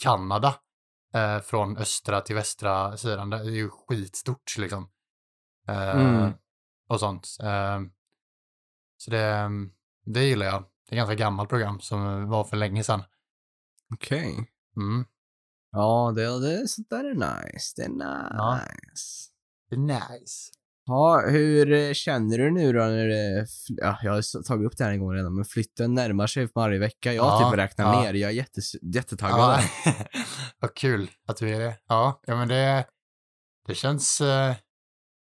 Kanada 0.03 0.55
eh, 1.13 1.39
från 1.39 1.77
östra 1.77 2.21
till 2.21 2.35
västra 2.35 2.97
sidan. 2.97 3.29
Det 3.29 3.37
är 3.37 3.43
ju 3.43 3.69
skitstort 3.69 4.57
liksom. 4.57 4.89
Eh, 5.67 5.95
Mm. 5.99 6.31
Och 6.89 6.99
sånt. 6.99 7.27
Eh, 7.43 7.79
så 8.97 9.11
det, 9.11 9.49
det 10.05 10.23
gillar 10.23 10.45
jag. 10.45 10.61
Det 10.89 10.95
är 10.95 10.95
ett 10.95 11.07
ganska 11.07 11.15
gammalt 11.15 11.49
program 11.49 11.79
som 11.79 12.29
var 12.29 12.43
för 12.43 12.57
länge 12.57 12.83
sedan. 12.83 13.03
Okej. 13.93 14.49
Mm. 14.77 15.05
Ja, 15.71 16.13
det, 16.15 16.39
det, 16.39 16.67
sånt 16.67 16.89
där 16.89 17.03
är 17.05 17.13
nice. 17.13 17.73
Det 17.75 17.81
är 17.83 17.89
Ja. 18.33 18.59
nice. 18.63 19.29
Det 19.69 19.75
är 19.75 19.79
nice. 19.79 20.51
Ja, 20.87 21.23
hur 21.29 21.71
eh, 21.73 21.93
känner 21.93 22.37
du 22.37 22.51
nu 22.51 22.73
då 22.73 22.79
när 22.79 23.07
det, 23.07 23.45
ja, 23.67 23.97
jag 24.03 24.11
har 24.11 24.43
tagit 24.43 24.65
upp 24.67 24.77
det 24.77 24.83
här 24.83 24.91
en 24.91 24.99
gång 24.99 25.13
redan, 25.13 25.35
men 25.35 25.45
flytten 25.45 25.93
närmar 25.93 26.27
sig 26.27 26.49
varje 26.55 26.79
vecka. 26.79 27.13
Jag 27.13 27.25
Ja, 27.25 27.49
typ 27.51 27.59
räknat 27.59 27.95
ja. 27.95 28.01
ner, 28.01 28.13
jag 28.13 28.31
är 28.31 28.35
jättes, 28.35 28.71
jättetaggad. 28.81 29.59
Ja, 29.85 29.93
vad 30.59 30.73
kul 30.75 31.11
att 31.27 31.37
du 31.37 31.49
är 31.49 31.59
det. 31.59 31.77
Ja, 31.87 32.21
ja 32.27 32.35
men 32.35 32.47
det, 32.47 32.85
det 33.67 33.75
känns, 33.75 34.21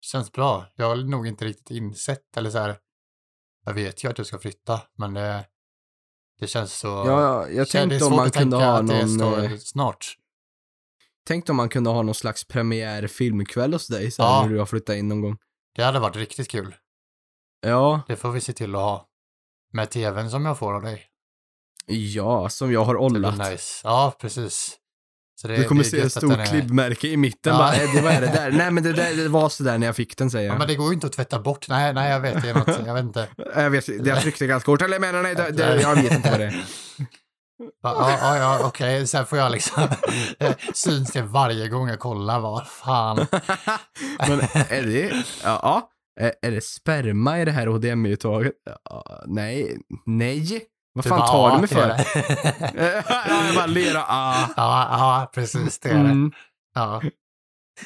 känns 0.05 0.33
bra. 0.33 0.67
Jag 0.77 0.89
har 0.89 0.97
nog 0.97 1.27
inte 1.27 1.45
riktigt 1.45 1.71
insett, 1.71 2.37
eller 2.37 2.51
så 2.51 2.59
här, 2.59 2.77
jag 3.67 3.75
vet 3.75 4.05
ju 4.05 4.09
att 4.11 4.17
du 4.17 4.25
ska 4.25 4.39
flytta, 4.39 4.81
men 4.97 5.15
det, 5.15 5.47
det 6.41 6.47
känns 6.47 6.79
så... 6.79 6.89
Ja, 6.89 7.49
jag 7.49 7.69
tänkte 7.69 8.05
om 8.05 8.17
man 8.17 8.31
kunde 8.31 8.57
ha 8.57 8.83
någon, 8.83 9.45
eh, 9.45 9.57
snart. 9.59 10.17
tänkte 11.27 11.53
om 11.53 11.57
man 11.57 11.69
kunde 11.69 11.91
ha 11.91 12.03
någon 12.03 12.15
slags 12.15 12.45
premiär 12.49 13.07
filmkväll 13.07 13.73
hos 13.73 13.87
dig 13.87 14.11
så 14.11 14.23
här, 14.23 14.31
Ja. 14.31 14.43
när 14.43 14.49
du 14.53 14.59
har 14.59 14.67
flyttat 14.67 14.97
in 14.97 15.09
någon 15.09 15.21
gång. 15.21 15.37
Det 15.75 15.83
hade 15.85 15.99
varit 15.99 16.17
riktigt 16.17 16.49
kul. 16.51 16.75
Ja, 17.61 18.03
Det 18.09 18.17
får 18.17 18.31
vi 18.31 18.41
se 18.41 18.53
till 18.53 18.75
att 18.75 18.81
ha. 18.81 19.09
Med 19.73 19.91
tvn 19.91 20.31
som 20.31 20.45
jag 20.47 20.59
får 20.59 20.75
av 20.75 20.83
dig. 20.83 21.07
ja, 21.87 22.49
som 22.49 22.73
jag 22.73 22.85
har 22.85 22.97
ollat. 22.97 23.39
nice. 23.51 23.81
Ja, 23.85 24.17
precis. 24.21 24.77
Så 25.45 25.49
det, 25.49 25.57
Du 25.57 25.65
kommer 25.65 25.83
se 25.83 26.01
ett 26.01 26.13
stort 26.13 26.39
är- 26.39 26.45
klibbmärke 26.47 27.09
i 27.09 27.17
mitten 27.17 27.53
Ja. 27.53 27.59
bara, 27.59 27.75
eh, 27.75 27.95
det, 27.95 28.01
vad 28.03 28.13
är 28.13 28.21
det 28.21 28.27
där? 28.27 28.51
Nej 28.51 28.71
men 28.71 28.83
det 28.83 28.93
där 28.93 29.15
det 29.17 29.29
var 29.29 29.49
sådär 29.49 29.79
när 29.79 29.87
jag 29.87 29.97
fick 29.97 30.17
den 30.17 30.31
säger 30.31 30.47
Ja, 30.47 30.53
jag. 30.53 30.59
men 30.59 30.69
det 30.69 30.75
går 30.75 30.87
ju 30.89 30.95
inte 30.95 31.07
att 31.07 31.13
tvätta 31.13 31.39
bort. 31.39 31.69
Nej, 31.69 31.93
nej, 31.95 32.11
jag 32.13 32.21
vet. 32.21 32.43
Det 32.43 32.49
är 32.51 32.55
något, 32.55 32.81
jag 32.87 32.95
vet 32.95 33.03
inte. 33.05 33.29
Jag 33.55 33.71
vet, 33.71 33.87
det 33.87 34.09
jag 34.11 34.21
tryckte 34.21 34.47
ganska 34.47 34.71
hårt. 34.71 34.83
Eller 34.83 34.95
jag 34.95 35.01
menar 35.01 35.23
nej, 35.23 35.35
det, 35.35 35.51
det, 35.51 35.81
jag 35.81 35.95
vet 35.95 36.13
inte 36.13 36.31
vad 36.31 36.41
det 36.41 36.47
är. 36.47 36.65
Ja, 37.83 38.19
ja, 38.21 38.37
ja 38.37 38.61
okej. 38.65 39.07
Sen 39.07 39.27
får 39.27 39.39
jag 39.39 39.53
liksom 39.53 39.89
syns 40.75 41.13
det 41.13 41.23
varje 41.23 41.69
gång 41.69 41.89
jag 41.89 41.99
kollar. 41.99 42.41
Vad 42.41 42.67
fan. 42.67 43.17
Men 44.29 44.41
är 44.69 44.83
det, 44.83 45.07
ja, 45.45 45.61
ja. 45.63 45.91
Är, 46.21 46.33
är 46.43 46.51
det 46.51 46.65
sperma 46.65 47.41
i 47.41 47.45
det 47.45 47.53
här 47.53 47.67
HDMI-uttaget? 47.67 48.53
Ja, 48.91 49.23
nej, 49.27 49.79
nej. 50.07 50.61
Vad 50.95 51.05
Du 51.05 51.09
fan 51.09 51.19
bara, 51.19 51.29
tar 51.29 51.51
du 51.51 51.59
mig 51.59 51.69
det 51.71 51.81
är 51.81 52.03
för? 53.03 53.35
jag 53.47 53.55
bara 53.55 53.67
ler 53.67 53.97
och, 53.97 54.03
ah. 54.09 54.49
Ja, 54.57 54.89
ja, 54.91 55.31
precis. 55.35 55.79
Det 55.79 55.89
är 55.89 55.95
det. 55.95 56.01
Mm, 56.01 56.33
Ja. 56.75 57.03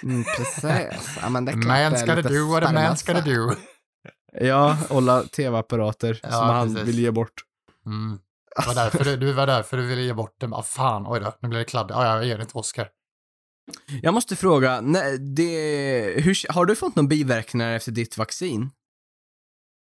mm, 0.03 0.25
precis. 0.37 1.19
Ja, 1.23 1.29
men 1.29 1.45
det 1.45 1.57
Man 1.57 1.97
ska 1.99 2.15
det 2.15 2.21
a 2.21 2.31
sperma 2.31 2.73
man 2.73 2.97
ska 2.97 3.13
det 3.15 3.21
do. 3.21 3.55
Ja, 4.41 4.77
hålla 4.89 5.23
tv-apparater 5.23 6.21
Ja, 6.23 6.31
som 6.31 6.49
han 6.49 6.69
precis. 6.75 6.89
vill 6.89 6.99
ge 6.99 7.11
bort. 7.11 7.43
Mm. 7.87 8.19
Det 8.57 8.67
var 8.67 8.75
därför 8.75 9.05
du, 9.05 9.17
du 9.17 9.33
var 9.33 9.47
därför 9.47 9.77
du 9.77 9.87
ville 9.87 10.03
ge 10.03 10.13
bort 10.13 10.35
den. 10.41 10.55
Ah, 10.55 10.63
fan, 10.63 11.05
oj 11.09 11.21
då. 11.21 11.33
Nu 11.41 11.49
blir 11.49 11.59
det 11.59 11.65
kladdigt. 11.65 11.99
Ja, 11.99 12.07
jag 12.07 12.25
ger 12.27 12.39
det 12.39 12.45
till 12.45 12.57
Oskar. 12.57 12.89
Jag 14.03 14.15
måste 14.15 14.37
fråga, 14.37 14.81
nej, 14.81 15.19
det, 15.19 15.51
hur, 16.25 16.53
har 16.53 16.65
du 16.67 16.77
fått 16.77 16.97
någon 16.97 17.09
biverkningar 17.09 17.73
efter 17.73 17.93
ditt 17.93 18.19
vaccin? 18.19 18.71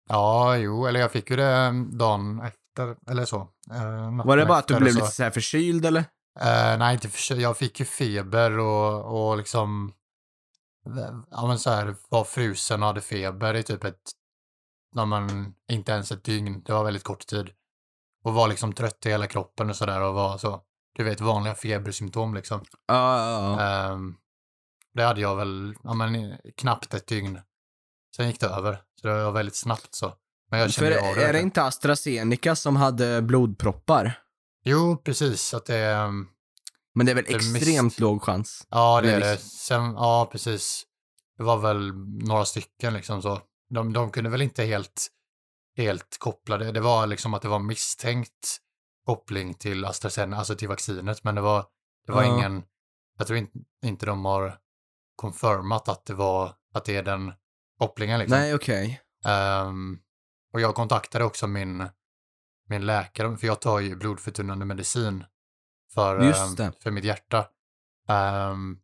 Ja, 0.09 0.57
jo, 0.57 0.85
eller 0.87 0.99
jag 0.99 1.11
fick 1.11 1.29
ju 1.29 1.35
det 1.35 1.73
dagen 1.91 2.41
efter, 2.79 3.11
eller 3.11 3.25
så. 3.25 3.39
Eh, 3.71 4.25
Var 4.25 4.37
det 4.37 4.45
bara 4.45 4.57
att 4.57 4.67
du 4.67 4.75
blev 4.79 4.91
så. 4.91 4.99
lite 4.99 5.11
så 5.11 5.23
här 5.23 5.31
förkyld 5.31 5.85
eller? 5.85 5.99
Eh, 6.39 6.77
nej, 6.77 6.93
inte 6.93 7.09
för, 7.09 7.35
Jag 7.35 7.57
fick 7.57 7.79
ju 7.79 7.85
feber 7.85 8.59
och, 8.59 9.29
och 9.29 9.37
liksom, 9.37 9.93
ja 11.31 11.47
men 11.47 11.59
så 11.59 11.69
här, 11.69 11.95
var 12.09 12.23
frusen 12.23 12.81
och 12.81 12.87
hade 12.87 13.01
feber 13.01 13.53
i 13.53 13.63
typ 13.63 13.83
ett, 13.83 14.11
ja 14.95 15.05
men 15.05 15.53
inte 15.71 15.91
ens 15.91 16.11
ett 16.11 16.23
dygn. 16.23 16.63
Det 16.65 16.73
var 16.73 16.83
väldigt 16.83 17.03
kort 17.03 17.27
tid. 17.27 17.49
Och 18.23 18.33
var 18.33 18.47
liksom 18.47 18.73
trött 18.73 19.05
i 19.05 19.09
hela 19.09 19.27
kroppen 19.27 19.69
och 19.69 19.75
sådär 19.75 20.01
och 20.01 20.13
var 20.13 20.37
så, 20.37 20.61
du 20.95 21.03
vet 21.03 21.21
vanliga 21.21 21.55
febersymptom 21.55 22.33
liksom. 22.33 22.61
Ja, 22.87 23.17
ja, 23.17 23.41
ja. 23.59 23.91
Ehm, 23.91 24.15
det 24.93 25.03
hade 25.03 25.21
jag 25.21 25.35
väl, 25.35 25.75
ja 25.83 25.93
men 25.93 26.37
knappt 26.57 26.93
ett 26.93 27.07
dygn. 27.07 27.41
Sen 28.15 28.27
gick 28.27 28.39
det 28.39 28.47
över. 28.47 28.81
Så 29.01 29.07
det 29.07 29.23
var 29.23 29.31
väldigt 29.31 29.55
snabbt 29.55 29.95
så. 29.95 30.13
Men 30.49 30.59
jag 30.59 30.71
För 30.73 31.09
av 31.09 31.15
det. 31.15 31.23
är 31.25 31.33
det 31.33 31.41
inte 31.41 31.63
AstraZeneca 31.63 32.55
som 32.55 32.75
hade 32.75 33.21
blodproppar? 33.21 34.19
Jo, 34.63 34.97
precis. 34.97 35.53
Att 35.53 35.65
det, 35.65 35.77
ehm, 35.85 36.27
Men 36.95 37.05
det 37.05 37.11
är 37.11 37.15
väl 37.15 37.23
Det 37.27 37.35
extremt 37.35 37.83
mist. 37.83 37.99
låg 37.99 38.23
chans? 38.23 38.67
ja 38.69 39.01
det 39.01 39.11
är 39.13 39.19
det. 39.19 39.37
Sen, 39.37 39.83
ja 39.93 40.29
precis. 40.31 40.83
Det 41.37 41.43
var 41.43 41.57
väl 41.57 41.93
några 42.27 42.45
stycken 42.45 42.93
liksom 42.93 43.21
så. 43.21 43.41
De, 43.69 43.93
de 43.93 44.11
kunde 44.11 44.29
väl 44.29 44.41
inte 44.41 44.63
helt, 44.63 45.07
helt 45.77 46.17
koppla 46.19 46.57
det. 46.57 46.71
Det 46.71 46.79
var 46.81 47.07
liksom 47.07 47.33
att 47.33 47.41
det 47.41 47.47
var 47.47 47.59
misstänkt 47.59 48.57
koppling 49.05 49.53
till 49.53 49.85
AstraZeneca, 49.85 50.37
alltså 50.39 50.55
till 50.55 50.67
vaccinet. 50.67 51.23
Men 51.23 51.35
det 51.35 51.41
var, 51.41 51.65
det 52.05 52.11
var 52.11 52.23
Ja. 52.23 52.37
ingen, 52.37 52.63
jag 53.17 53.27
tror 53.27 53.39
inte, 53.39 53.57
inte 53.85 54.05
de 54.05 54.25
har 54.25 54.57
confirmat 55.15 55.89
att 55.89 56.05
det 56.05 56.13
var, 56.13 56.53
att 56.73 56.85
det 56.85 56.95
är 56.95 57.03
den 57.03 57.33
kopplingen 57.79 58.19
liksom. 58.19 58.37
Nej, 58.37 58.53
okej. 58.55 59.01
Ehm, 59.25 59.97
och 60.53 60.61
jag 60.61 60.75
kontaktade 60.75 61.23
också 61.25 61.47
min, 61.47 61.87
min 62.69 62.85
läkare, 62.85 63.37
för 63.37 63.47
jag 63.47 63.61
tar 63.61 63.79
ju 63.79 63.95
blodförtunnande 63.95 64.65
medicin 64.65 65.23
för, 65.93 66.19
det. 66.57 66.71
för 66.83 66.91
mitt 66.91 67.03
hjärta. 67.03 67.45
Ehm, 68.09 68.77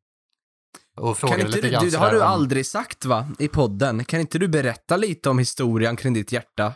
och 0.97 1.05
Kan 1.05 1.16
frågade 1.16 1.41
inte 1.41 1.55
lite 1.55 1.68
du, 1.68 1.72
grann 1.72 1.84
du, 1.86 1.89
det 1.89 1.97
har 1.97 2.11
du 2.11 2.22
om- 2.22 2.28
aldrig 2.28 2.66
sagt 2.66 3.05
va, 3.05 3.28
i 3.39 3.47
podden? 3.47 4.05
Kan 4.05 4.20
inte 4.20 4.39
du 4.39 4.47
berätta 4.47 4.97
lite 4.97 5.30
om 5.30 5.39
historien 5.39 5.95
kring 5.95 6.13
ditt 6.13 6.32
hjärta? 6.32 6.74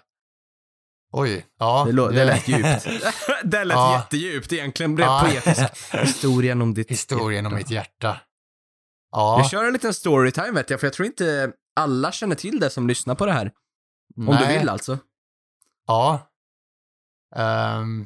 Oj, 1.11 1.45
ja. 1.59 1.83
Det, 1.85 1.91
det 2.11 2.25
lät 2.25 2.47
djupt. 2.47 2.87
det 3.43 3.63
lät 3.63 3.75
Ja. 3.77 3.95
jättedjupt 3.97 4.53
egentligen. 4.53 4.95
Blev 4.95 5.07
Ja. 5.07 5.25
poetisk. 5.29 5.61
Historien 6.03 6.61
om 6.61 6.73
ditt 6.73 6.91
Historien 6.91 7.45
om 7.45 7.51
hjärta. 7.51 7.57
mitt 7.63 7.71
hjärta. 7.71 8.17
Ja. 9.11 9.39
Jag 9.39 9.49
kör 9.49 9.63
en 9.65 9.73
liten 9.73 9.93
storytime 9.93 10.51
vet 10.51 10.69
jag, 10.69 10.79
för 10.79 10.87
jag 10.87 10.93
tror 10.93 11.05
inte 11.05 11.51
alla 11.75 12.11
känner 12.11 12.35
till 12.35 12.59
det 12.59 12.69
som 12.69 12.87
lyssnar 12.87 13.15
på 13.15 13.25
det 13.25 13.31
här. 13.31 13.51
Om 14.19 14.25
du 14.25 14.31
Nej. 14.45 14.59
vill 14.59 14.69
alltså. 14.69 14.97
Ja. 15.87 16.19
Ehm, 17.35 18.05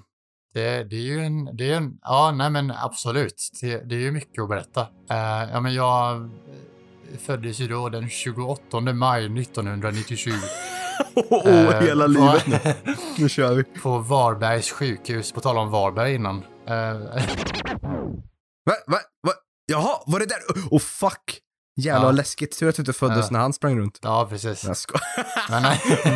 det, 0.54 0.84
det 0.84 0.96
är 0.96 1.02
ju 1.02 1.20
en, 1.26 1.58
det 1.58 1.72
är 1.72 1.78
en, 1.78 1.98
ja 2.02 2.32
nej 2.36 2.50
men 2.50 2.72
absolut. 2.72 3.50
Det, 3.62 3.78
det 3.90 3.96
är 3.96 4.00
ju 4.00 4.12
mycket 4.12 4.44
att 4.44 4.50
berätta. 4.50 4.82
Uh, 4.82 5.52
ja 5.52 5.60
men 5.60 5.74
jag 5.74 6.16
eh, 6.22 7.18
föddes 7.20 7.60
ju 7.60 7.68
då 7.68 7.90
den 7.90 8.10
28 8.10 8.80
maj 8.82 9.26
1997. 9.42 10.32
Åh, 11.16 11.48
eh, 11.48 11.82
hela 11.82 12.04
på- 12.06 12.10
livet 12.12 12.48
nu. 12.48 12.94
Nu 13.18 13.30
kör 13.30 13.54
vi. 13.56 13.64
På 13.64 13.98
Varbergs 14.00 14.72
sjukhus, 14.72 15.32
på 15.32 15.40
tal 15.42 15.58
om 15.58 15.72
Varberg 15.72 16.14
innan. 16.16 16.44
Eh, 16.68 17.00
Va, 18.66 18.74
va, 18.88 18.98
va? 19.24 19.34
Jaha, 19.66 20.04
var 20.06 20.20
det 20.20 20.26
där? 20.26 20.38
Åh 20.56 20.78
oh, 20.78 20.80
fuck! 20.80 21.40
Jävlar 21.76 22.02
Ja. 22.02 22.06
vad 22.06 22.16
läskigt. 22.16 22.60
Tur 22.60 22.70
att 22.70 22.76
du 22.76 22.82
inte 22.82 22.94
föddes 22.94 23.18
Ja. 23.26 23.28
när 23.32 23.40
han 23.40 23.54
sprang 23.54 23.80
runt. 23.80 24.00
ja, 24.02 24.28
precis. 24.30 24.64
Jag 24.64 24.78
skojar. 24.78 25.04
Men. 25.50 25.64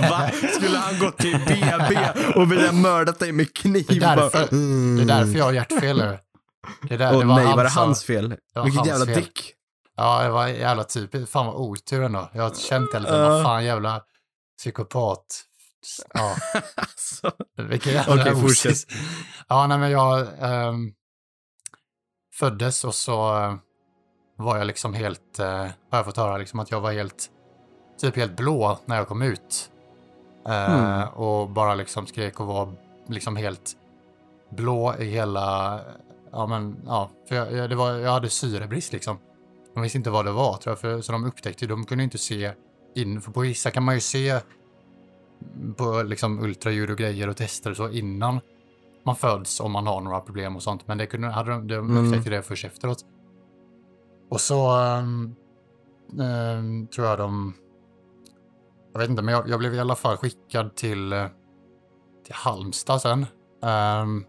Va? 0.09 0.31
Skulle 0.55 0.77
han 0.77 0.99
gått 0.99 1.17
till 1.17 1.39
BB 1.47 1.99
och 2.35 2.51
ville 2.51 2.71
mördat 2.71 3.19
dig 3.19 3.31
med 3.31 3.53
kniv? 3.55 3.85
Det 3.89 3.95
är 3.95 4.15
därför- 4.15 4.47
mm. 4.53 4.95
Det 4.97 5.03
är 5.13 5.17
därför 5.19 5.37
jag 5.37 5.45
har 5.45 5.53
hjärtfel 5.53 5.97
nu. 5.97 6.19
Det 6.81 6.93
är 6.93 6.97
där, 6.97 7.13
Åh 7.13 7.19
det 7.19 7.25
var 7.25 7.35
nej, 7.35 7.45
var 7.45 7.63
det 7.63 7.69
hans 7.69 8.03
fel? 8.03 8.35
var 8.53 8.63
Vilket 8.63 8.77
hans 8.77 8.87
jävla 8.89 9.05
fel. 9.05 9.15
dick. 9.15 9.53
Ja, 9.95 10.23
det 10.23 10.29
var 10.29 10.47
jävla 10.47 10.83
typiskt. 10.83 11.31
Fan 11.31 11.45
vad 11.45 11.55
otur 11.55 12.03
ändå. 12.03 12.29
Jag 12.33 12.43
har 12.43 12.53
känt 12.55 12.93
hela 12.93 13.05
tiden, 13.09 13.21
Ja. 13.23 13.29
vad 13.29 13.43
fan 13.43 13.65
jävla 13.65 14.01
psykopat. 14.57 15.25
Ja, 16.13 16.35
Alltså. 16.75 17.31
vilken 17.69 17.93
jävla 17.93 18.31
osis. 18.33 18.41
fortsätt. 18.41 18.97
Ja, 19.47 19.67
nej 19.67 19.77
men 19.77 19.91
jag 19.91 20.27
ehm, 20.39 20.91
föddes 22.33 22.83
och 22.83 22.95
så 22.95 23.33
var 24.37 24.57
jag 24.57 24.67
liksom 24.67 24.93
helt, 24.93 25.39
eh, 25.39 25.47
har 25.47 25.71
jag 25.89 26.05
fått 26.05 26.17
höra 26.17 26.37
liksom 26.37 26.59
att 26.59 26.71
jag 26.71 26.81
var 26.81 26.91
helt, 26.91 27.29
typ 28.01 28.15
helt 28.15 28.37
blå 28.37 28.79
när 28.85 28.95
jag 28.95 29.07
kom 29.07 29.21
ut. 29.21 29.71
Eh, 30.47 30.73
Mm. 30.75 31.07
Och 31.09 31.49
bara 31.49 31.75
liksom 31.75 32.07
skrek 32.07 32.39
och 32.39 32.47
var 32.47 32.73
liksom 33.07 33.35
helt 33.35 33.71
blå 34.49 34.95
i 34.99 35.05
hela, 35.05 35.79
ja 36.31 36.47
men 36.47 36.75
ja, 36.85 37.09
för 37.29 37.35
jag, 37.35 37.69
det 37.69 37.75
var, 37.75 37.91
jag 37.91 38.11
hade 38.11 38.29
syrebrist 38.29 38.93
liksom. 38.93 39.17
De 39.73 39.83
visste 39.83 39.97
inte 39.97 40.09
vad 40.09 40.25
det 40.25 40.31
var 40.31 40.57
tror 40.57 40.71
jag, 40.71 40.79
för, 40.79 41.01
så 41.01 41.11
de 41.11 41.25
upptäckte 41.25 41.67
de 41.67 41.85
kunde 41.85 42.03
inte 42.03 42.17
se 42.17 42.51
in, 42.95 43.21
för 43.21 43.31
på 43.31 43.39
vissa 43.39 43.71
kan 43.71 43.83
man 43.83 43.95
ju 43.95 44.01
se 44.01 44.39
på 45.77 46.03
liksom 46.03 46.39
ultraljud 46.43 46.89
och 46.91 46.97
grejer 46.97 47.29
och 47.29 47.37
tester 47.37 47.71
och 47.71 47.77
så 47.77 47.89
innan 47.89 48.39
man 49.03 49.15
föds 49.15 49.59
om 49.59 49.71
man 49.71 49.87
har 49.87 50.01
några 50.01 50.19
problem 50.19 50.55
och 50.55 50.63
sånt. 50.63 50.87
Men 50.87 50.97
det 50.97 51.05
kunde, 51.05 51.27
hade 51.27 51.51
de, 51.51 51.67
de 51.67 51.73
Mm. 51.75 52.05
upptäckte 52.07 52.29
det 52.29 52.41
först 52.41 52.65
efteråt. 52.65 53.05
Och 54.29 54.41
så 54.41 54.69
ehm, 54.69 55.35
ehm, 56.19 56.87
tror 56.87 57.07
jag 57.07 57.17
de... 57.17 57.53
Jag 58.93 58.99
vet 58.99 59.09
inte, 59.09 59.21
men 59.21 59.33
jag, 59.33 59.49
jag 59.49 59.59
blev 59.59 59.73
i 59.73 59.79
alla 59.79 59.95
fall 59.95 60.17
skickad 60.17 60.75
till, 60.75 61.13
eh, 61.13 61.25
till 62.25 62.35
Halmstad 62.35 63.01
sen. 63.01 63.25
Um, 63.61 64.25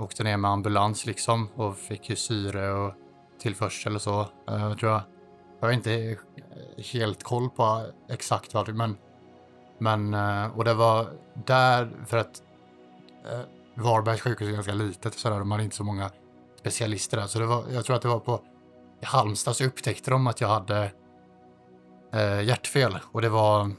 åkte 0.00 0.24
ner 0.24 0.36
med 0.36 0.50
ambulans 0.50 1.06
liksom 1.06 1.48
och 1.54 1.76
fick 1.76 2.10
ju 2.10 2.16
syre 2.16 2.72
och 2.72 2.94
tillförsel 3.38 3.94
och 3.94 4.02
så, 4.02 4.20
eh, 4.20 4.74
tror 4.74 4.92
jag. 4.92 5.02
Jag 5.60 5.68
har 5.68 5.72
inte 5.72 6.16
helt 6.92 7.22
koll 7.22 7.50
på 7.50 7.86
exakt 8.08 8.54
vad 8.54 8.66
det 8.66 8.72
men 8.72 8.96
men, 9.80 10.14
eh, 10.14 10.58
och 10.58 10.64
det 10.64 10.74
var 10.74 11.06
där, 11.46 11.90
för 12.06 12.16
att 12.16 12.42
eh, 13.24 13.40
Varbergs 13.74 14.20
sjukhus 14.20 14.48
är 14.48 14.52
ganska 14.52 14.74
litet 14.74 15.14
och 15.14 15.20
sådär, 15.20 15.38
de 15.38 15.50
hade 15.50 15.64
inte 15.64 15.76
så 15.76 15.84
många 15.84 16.10
specialister 16.60 17.16
där. 17.16 17.26
Så 17.26 17.38
det 17.38 17.46
var, 17.46 17.64
jag 17.72 17.84
tror 17.84 17.96
att 17.96 18.02
det 18.02 18.08
var 18.08 18.18
på 18.20 18.40
i 19.02 19.04
Halmstad 19.04 19.56
så 19.56 19.64
upptäckte 19.64 20.10
de 20.10 20.26
att 20.26 20.40
jag 20.40 20.48
hade 20.48 20.92
eh, 22.12 22.42
hjärtfel. 22.42 22.98
Och 23.12 23.22
det 23.22 23.28
var, 23.28 23.70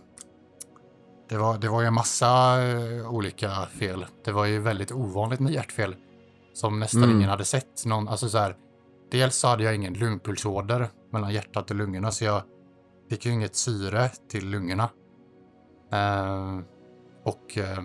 det 1.29 1.37
var, 1.37 1.57
det 1.57 1.69
var 1.69 1.81
ju 1.81 1.87
en 1.87 1.93
massa 1.93 2.61
eh, 2.63 3.13
olika 3.13 3.49
fel. 3.65 4.05
Det 4.23 4.31
var 4.31 4.45
ju 4.45 4.59
väldigt 4.59 4.91
ovanligt 4.91 5.39
med 5.39 5.53
hjärtfel. 5.53 5.95
Som 6.53 6.79
nästan 6.79 7.03
Mm. 7.03 7.15
ingen 7.15 7.29
hade 7.29 7.45
sett. 7.45 7.85
Någon, 7.85 8.07
alltså 8.07 8.29
så 8.29 8.37
här, 8.37 8.55
dels 9.11 9.35
så 9.35 9.47
hade 9.47 9.63
jag 9.63 9.75
ingen 9.75 9.93
lungpulsåder 9.93 10.89
mellan 11.11 11.33
hjärtat 11.33 11.69
och 11.71 11.75
lungorna 11.75 12.11
så 12.11 12.25
jag 12.25 12.41
fick 13.09 13.25
ju 13.25 13.31
inget 13.31 13.55
syre 13.55 14.09
till 14.29 14.49
lungorna. 14.49 14.89
Eh, 15.91 16.59
och 17.23 17.57
eh, 17.57 17.83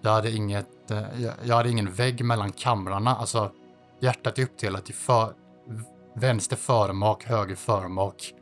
jag 0.00 0.10
hade 0.10 0.30
inget, 0.30 0.90
eh, 0.90 1.22
jag, 1.22 1.34
jag 1.42 1.56
hade 1.56 1.70
ingen 1.70 1.92
vägg 1.92 2.24
mellan 2.24 2.52
kamrarna. 2.52 3.16
Alltså 3.16 3.50
hjärtat 4.00 4.38
är 4.38 4.42
uppdelat 4.42 4.90
i 4.90 4.92
för, 4.92 5.34
vänster 6.14 6.56
förmak, 6.56 7.24
höger 7.24 7.54
förmak, 7.54 8.34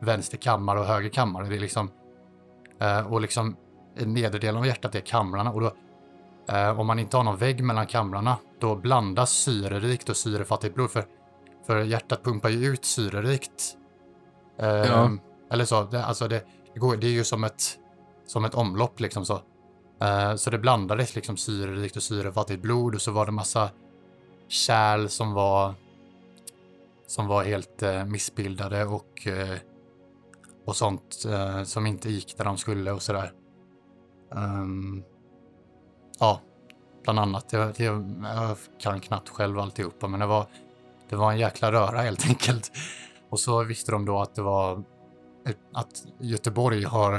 vänster 0.00 0.38
kammare 0.38 0.80
och 0.80 0.86
höger 0.86 1.08
kammare. 1.08 1.48
Det 1.48 1.56
är 1.56 1.60
liksom, 1.60 1.90
eh, 2.80 3.12
och 3.12 3.20
liksom 3.20 3.56
nederdelen 3.94 4.56
av 4.56 4.66
hjärtat 4.66 4.94
är 4.94 5.00
kamrarna. 5.00 5.52
Och 5.52 5.60
då, 5.60 5.72
eh, 6.48 6.80
om 6.80 6.86
man 6.86 6.98
inte 6.98 7.16
har 7.16 7.24
någon 7.24 7.36
vägg 7.36 7.64
mellan 7.64 7.86
kamrarna, 7.86 8.36
då 8.60 8.76
blandas 8.76 9.30
syrerikt 9.30 10.08
och 10.08 10.16
syrefattigt 10.16 10.74
blod. 10.74 10.90
För, 10.90 11.04
för 11.66 11.82
hjärtat 11.82 12.24
pumpar 12.24 12.48
ju 12.48 12.66
ut 12.66 12.84
syrerikt. 12.84 13.76
Eh, 14.58 14.68
Ja. 14.68 15.10
Eller 15.50 15.64
så, 15.64 15.82
det, 15.82 16.04
alltså 16.04 16.28
det, 16.28 16.44
det, 16.74 16.80
går, 16.80 16.96
det 16.96 17.06
är 17.06 17.10
ju 17.10 17.24
som 17.24 17.44
ett, 17.44 17.78
som 18.26 18.44
ett 18.44 18.54
omlopp 18.54 19.00
liksom 19.00 19.24
så. 19.24 19.40
Så 20.36 20.50
det 20.50 20.58
blandades 20.58 21.14
liksom 21.14 21.36
syrerikt 21.36 21.96
och 21.96 22.02
syrefattigt 22.02 22.62
blod 22.62 22.94
och 22.94 23.02
så 23.02 23.12
var 23.12 23.26
det 23.26 23.32
massa 23.32 23.70
kärl 24.48 25.08
som 25.08 25.32
var 25.32 25.74
som 27.06 27.26
var 27.26 27.44
helt 27.44 27.82
eh, 27.82 28.04
missbildade 28.04 28.84
och, 28.84 29.26
eh, 29.26 29.58
och 30.64 30.76
sånt 30.76 31.24
eh, 31.28 31.62
som 31.62 31.86
inte 31.86 32.10
gick 32.10 32.36
där 32.36 32.44
de 32.44 32.56
skulle 32.56 32.92
och 32.92 33.02
sådär. 33.02 33.32
Um, 34.30 35.04
ja, 36.18 36.40
bland 37.02 37.18
annat. 37.18 37.52
Jag, 37.52 37.80
jag, 37.80 38.24
jag 38.24 38.56
kan 38.78 39.00
knappt 39.00 39.28
själv 39.28 39.58
alltihopa 39.58 40.08
men 40.08 40.20
det 40.20 40.26
var, 40.26 40.46
det 41.08 41.16
var 41.16 41.32
en 41.32 41.38
jäkla 41.38 41.72
röra 41.72 42.00
helt 42.00 42.26
enkelt. 42.28 42.72
Och 43.28 43.40
så 43.40 43.64
visste 43.64 43.92
de 43.92 44.04
då 44.04 44.20
att 44.20 44.34
det 44.34 44.42
var 44.42 44.84
att 45.72 46.04
Göteborg 46.20 46.84
har 46.84 47.14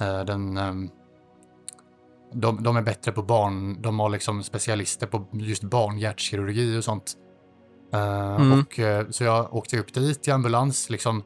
eh, 0.00 0.24
den 0.24 0.56
ehm, 0.56 0.90
de, 2.32 2.62
de 2.62 2.76
är 2.76 2.82
bättre 2.82 3.12
på 3.12 3.22
barn, 3.22 3.82
de 3.82 3.98
har 4.00 4.08
liksom 4.08 4.42
specialister 4.42 5.06
på 5.06 5.26
just 5.32 5.62
barnhjärtkirurgi 5.62 6.78
och 6.78 6.84
sånt. 6.84 7.12
Eh, 7.92 8.36
Mm. 8.36 8.60
och, 8.60 8.78
eh, 8.78 9.06
så 9.10 9.24
jag 9.24 9.54
åkte 9.54 9.78
upp 9.78 9.94
dit 9.94 10.28
i 10.28 10.30
ambulans, 10.30 10.90
liksom 10.90 11.22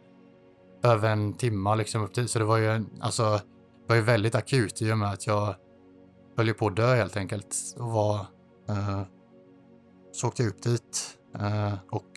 över 0.83 1.11
en 1.11 1.33
timma 1.35 1.75
liksom 1.75 2.03
upp 2.05 2.15
dit. 2.15 2.31
Så 2.31 2.39
det 2.39 2.45
var 2.45 2.57
ju, 2.57 2.85
alltså, 3.01 3.23
det 3.23 3.89
var 3.89 3.97
ju 3.97 4.03
väldigt 4.03 4.35
akut 4.35 4.83
i 4.83 4.93
och 4.93 4.99
med 4.99 5.09
att 5.11 5.27
jag 5.27 5.55
höll 6.37 6.55
på 6.55 6.67
att 6.67 6.77
dö 6.77 6.95
helt 6.95 7.17
enkelt. 7.17 7.57
Och 7.79 7.91
var, 7.93 8.15
eh, 8.69 9.03
så 10.13 10.29
åkte 10.29 10.43
jag 10.43 10.51
upp 10.51 10.63
dit 10.63 11.19
eh, 11.39 11.73
och 11.91 12.11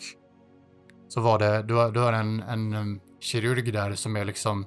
så 1.08 1.22
var 1.22 1.40
det, 1.40 1.64
du 1.64 1.74
har, 1.74 1.92
du 1.92 2.00
har 2.00 2.14
en, 2.14 2.40
en 2.42 3.00
kirurg 3.20 3.72
där 3.74 3.96
som 3.96 4.16
är 4.18 4.26
liksom 4.26 4.66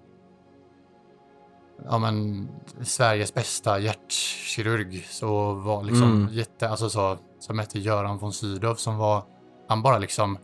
ja 1.84 1.98
men 1.98 2.48
Sveriges 2.82 3.34
bästa 3.34 3.78
hjärtkirurg 3.78 5.06
så 5.10 5.52
var 5.52 5.82
liksom 5.84 6.12
Mm. 6.22 6.34
jätte, 6.34 6.68
alltså 6.68 6.90
så, 6.90 7.18
som 7.40 7.58
hette 7.58 7.78
Göran 7.78 8.18
von 8.18 8.32
Sydow 8.32 8.74
som 8.74 8.98
var, 8.98 9.22
han 9.68 9.82
bara 9.82 9.98
liksom, 9.98 10.38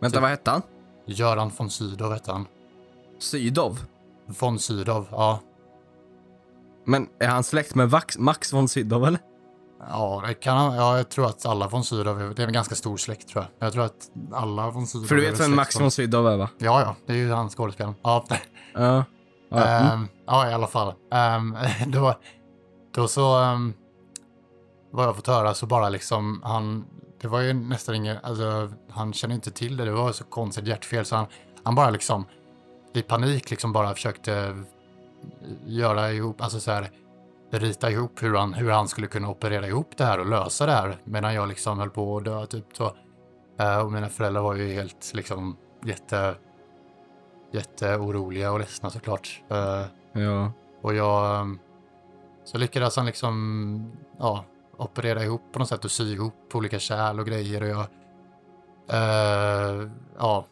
Vänta, 0.00 0.16
Typ- 0.16 0.20
vad 0.22 0.30
hette 0.30 0.50
han? 0.50 0.62
Göran 1.06 1.50
von 1.56 1.70
Sydow 1.70 2.12
hette 2.12 2.32
han. 2.32 2.46
Sydov? 3.18 3.78
Von 4.26 4.58
Sydow, 4.58 5.06
ja. 5.10 5.40
Men 6.84 7.08
är 7.18 7.28
han 7.28 7.44
släkt 7.44 7.74
med 7.74 7.90
Vax, 7.90 8.18
Max 8.18 8.52
von 8.52 8.68
Sydow 8.68 9.06
eller? 9.06 9.20
Ja, 9.88 10.22
det 10.26 10.34
kan 10.34 10.56
han, 10.56 10.74
ja, 10.74 10.96
jag 10.96 11.08
tror 11.08 11.26
att 11.26 11.46
alla 11.46 11.68
von 11.68 11.84
Sydow, 11.84 12.20
är- 12.20 12.34
det 12.34 12.42
är 12.42 12.46
en 12.46 12.52
ganska 12.52 12.74
stor 12.74 12.96
släkt 12.96 13.28
tror 13.28 13.44
jag. 13.58 13.66
Jag 13.66 13.72
tror 13.72 13.84
att 13.84 14.10
alla 14.32 14.70
von 14.70 14.86
Sydow 14.86 15.06
För 15.06 15.14
du 15.14 15.20
vet 15.30 15.40
vem 15.40 15.56
Max 15.56 15.80
von 15.80 15.90
Sydow 15.90 16.28
är 16.28 16.36
va? 16.36 16.48
Ja, 16.58 16.80
ja, 16.80 16.96
det 17.06 17.12
är 17.12 17.16
ju 17.16 17.32
han 17.32 17.48
skådespelaren. 17.50 17.94
Ja, 18.02 18.24
Ja. 18.74 19.04
Ja, 19.48 19.64
mm. 19.64 19.92
Ehm, 19.92 20.08
ja, 20.26 20.50
i 20.50 20.52
alla 20.52 20.66
fall. 20.66 20.94
Ehm, 21.12 21.56
um, 21.84 21.90
då, 21.90 22.14
då 22.94 23.08
så 23.08 23.38
um, 23.40 23.74
vad 24.90 25.06
jag 25.06 25.16
fått 25.16 25.26
höra 25.26 25.54
så 25.54 25.66
bara 25.66 25.88
liksom 25.88 26.40
han, 26.44 26.86
det 27.20 27.28
var 27.28 27.40
ju 27.40 27.52
nästan 27.52 27.94
ingen, 27.94 28.16
alltså 28.22 28.72
han 28.90 29.12
kände 29.12 29.34
inte 29.34 29.50
till 29.50 29.76
det, 29.76 29.84
det 29.84 29.92
var 29.92 30.12
så 30.12 30.24
konstigt 30.24 30.66
hjärtfel 30.66 31.04
så 31.04 31.16
han, 31.16 31.26
han 31.64 31.74
bara 31.74 31.90
liksom 31.90 32.24
i 32.94 33.02
panik 33.02 33.50
liksom 33.50 33.72
bara 33.72 33.94
försökte 33.94 34.34
eh, 34.34 34.56
göra 35.66 36.12
ihop, 36.12 36.40
alltså 36.40 36.60
så 36.60 36.70
här 36.70 36.90
rita 37.50 37.90
ihop 37.90 38.22
hur 38.22 38.34
han, 38.34 38.54
hur 38.54 38.70
han 38.70 38.88
skulle 38.88 39.06
kunna 39.06 39.30
operera 39.30 39.66
ihop 39.66 39.96
det 39.96 40.04
här 40.04 40.18
och 40.18 40.26
lösa 40.26 40.66
det 40.66 40.72
här 40.72 40.96
medan 41.04 41.34
jag 41.34 41.48
liksom 41.48 41.78
höll 41.78 41.90
på 41.90 42.16
att 42.16 42.24
dö 42.24 42.46
typ 42.46 42.66
så. 42.72 42.94
Eh, 43.58 43.78
och 43.78 43.92
mina 43.92 44.08
föräldrar 44.08 44.42
var 44.42 44.54
ju 44.54 44.72
helt 44.72 45.12
liksom 45.14 45.56
jätte 45.84 46.34
jätteoroliga 47.52 48.52
och 48.52 48.58
ledsna 48.58 48.90
såklart. 48.90 49.42
Eh, 49.50 49.82
ja. 50.16 50.52
Och 50.82 50.94
jag... 50.94 51.40
ehm, 51.40 51.58
Så 52.44 52.58
lyckades 52.58 52.96
han 52.96 53.06
liksom, 53.06 53.92
ja, 54.18 54.44
operera 54.76 55.24
ihop 55.24 55.42
på 55.52 55.58
något 55.58 55.68
sätt 55.68 55.84
och 55.84 55.90
sy 55.90 56.12
ihop 56.14 56.54
olika 56.54 56.78
kärl 56.78 57.20
och 57.20 57.26
grejer 57.26 57.62
och 57.62 57.68
jag... 57.68 57.86
eh, 58.90 59.90
ja, 60.18 60.46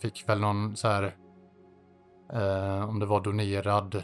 fick 0.00 0.28
väl 0.28 0.40
någon 0.40 0.76
så 0.76 0.88
här... 0.88 1.16
eh, 2.32 2.88
om 2.88 2.98
det 2.98 3.06
var 3.06 3.20
donerad 3.20 4.02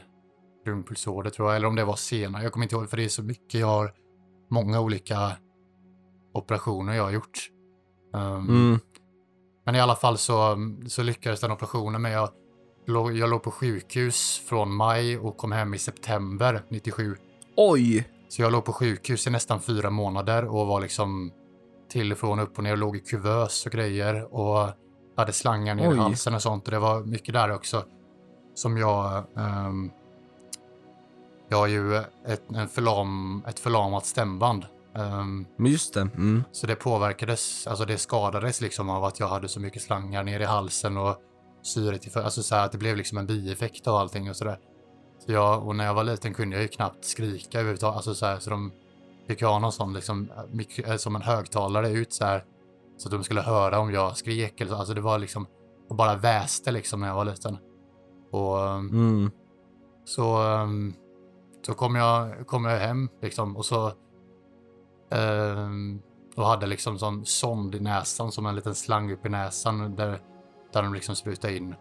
rumpulsåder 0.66 1.30
tror 1.30 1.48
jag, 1.48 1.56
eller 1.56 1.68
om 1.68 1.76
det 1.76 1.84
var 1.84 1.96
senare. 1.96 2.42
Jag 2.42 2.52
kommer 2.52 2.64
inte 2.66 2.74
ihåg 2.76 2.90
för 2.90 2.96
det 2.96 3.04
är 3.04 3.08
så 3.08 3.22
mycket 3.22 3.60
jag 3.60 3.66
har, 3.66 3.92
många 4.50 4.80
olika 4.80 5.32
operationer 6.34 6.94
jag 6.94 7.04
har 7.04 7.10
gjort. 7.10 7.50
Ehm, 8.14 8.48
Mm. 8.48 8.78
Men 9.64 9.74
i 9.74 9.80
alla 9.80 9.94
fall 9.96 10.18
så, 10.18 10.56
så 10.88 11.02
lyckades 11.02 11.40
den 11.40 11.50
operationen 11.50 12.02
men 12.02 12.12
jag 12.12 12.28
jag 12.84 13.30
låg 13.30 13.42
på 13.42 13.50
sjukhus 13.50 14.42
från 14.46 14.74
maj 14.74 15.18
och 15.18 15.36
kom 15.36 15.52
hem 15.52 15.74
i 15.74 15.78
september 15.78 16.62
97. 16.68 17.16
Oj! 17.56 18.08
Så 18.28 18.42
jag 18.42 18.52
låg 18.52 18.64
på 18.64 18.72
sjukhus 18.72 19.26
i 19.26 19.30
nästan 19.30 19.60
fyra 19.60 19.90
månader 19.90 20.44
och 20.44 20.66
var 20.66 20.80
liksom 20.80 21.32
till 21.90 22.12
och 22.12 22.18
från 22.18 22.38
upp 22.38 22.58
och 22.58 22.64
ner 22.64 22.72
och 22.72 22.78
låg 22.78 22.96
i 22.96 23.00
kuvös 23.00 23.66
och 23.66 23.72
grejer 23.72 24.34
och 24.34 24.68
hade 25.16 25.32
slangar 25.32 25.74
ner 25.74 25.94
i 25.94 25.96
halsen 25.96 26.34
och 26.34 26.42
sånt 26.42 26.64
och 26.64 26.70
det 26.70 26.78
var 26.78 27.00
mycket 27.00 27.34
där 27.34 27.50
också 27.50 27.84
som 28.54 28.76
jag 28.76 29.24
ehm, 29.36 29.90
jag 31.52 31.58
har 31.58 31.66
ju 31.66 31.96
ett, 31.96 32.42
en 32.54 32.68
förlam, 32.68 33.42
ett 33.48 33.58
förlamat 33.58 34.06
stämband. 34.06 34.66
Men 35.56 35.72
just 35.72 35.94
det. 35.94 36.00
Mm. 36.00 36.44
så 36.52 36.66
det 36.66 36.74
påverkades, 36.74 37.66
alltså 37.66 37.84
det 37.84 37.98
skadades 37.98 38.60
liksom 38.60 38.90
av 38.90 39.04
att 39.04 39.20
jag 39.20 39.28
hade 39.28 39.48
så 39.48 39.60
mycket 39.60 39.82
slangar 39.82 40.24
ner 40.24 40.40
i 40.40 40.44
halsen 40.44 40.96
och 40.96 41.16
för, 42.12 42.22
alltså 42.22 42.42
så 42.42 42.54
här 42.54 42.64
att 42.64 42.72
det 42.72 42.78
blev 42.78 42.96
liksom 42.96 43.18
en 43.18 43.26
bieffekt 43.26 43.86
av 43.88 43.96
allting 43.96 44.30
och 44.30 44.36
sådär. 44.36 44.58
Så 45.26 45.32
jag, 45.32 45.66
och 45.66 45.76
när 45.76 45.84
jag 45.84 45.94
var 45.94 46.04
liten 46.04 46.34
kunde 46.34 46.56
jag 46.56 46.62
ju 46.62 46.68
knappt 46.68 47.04
skrika 47.04 47.58
överhuvudtaget, 47.58 47.96
alltså 47.96 48.14
så 48.14 48.26
här, 48.26 48.38
så 48.38 48.50
de 48.50 48.72
fick 49.28 49.42
ha 49.42 49.58
någon 49.58 49.72
sån 49.72 49.92
liksom, 49.92 50.30
eh, 50.86 50.96
som 50.96 51.16
en 51.16 51.22
högtalare 51.22 51.90
ut 51.90 52.12
så 52.12 52.24
här, 52.24 52.44
så 52.96 53.08
att 53.08 53.12
de 53.12 53.24
skulle 53.24 53.40
höra 53.40 53.78
om 53.78 53.92
jag 53.92 54.16
skrek 54.16 54.60
eller 54.60 54.70
så, 54.70 54.76
alltså 54.76 54.94
det 54.94 55.00
var 55.00 55.18
liksom, 55.18 55.46
och 55.88 55.96
bara 55.96 56.16
väste 56.16 56.70
liksom 56.70 57.00
när 57.00 57.08
jag 57.08 57.14
var 57.14 57.24
liten. 57.24 57.58
Och 58.30 58.60
Mm. 58.68 59.30
så, 60.04 60.36
ehm, 60.36 60.94
så 61.66 61.74
kom 61.74 61.94
jag, 61.94 62.46
kom 62.46 62.64
jag 62.64 62.78
hem 62.78 63.08
liksom 63.22 63.56
och 63.56 63.64
så 63.64 63.92
um, 65.10 66.02
och 66.36 66.46
hade 66.46 66.66
liksom 66.66 66.98
sån 66.98 67.26
sond 67.26 67.74
i 67.74 67.80
näsan 67.80 68.32
som 68.32 68.46
en 68.46 68.54
liten 68.54 68.74
slang 68.74 69.12
upp 69.12 69.26
i 69.26 69.28
näsan 69.28 69.96
där, 69.96 70.20
där 70.72 70.82
de 70.82 70.94
liksom 70.94 71.16
sprutade 71.16 71.56
in. 71.56 71.74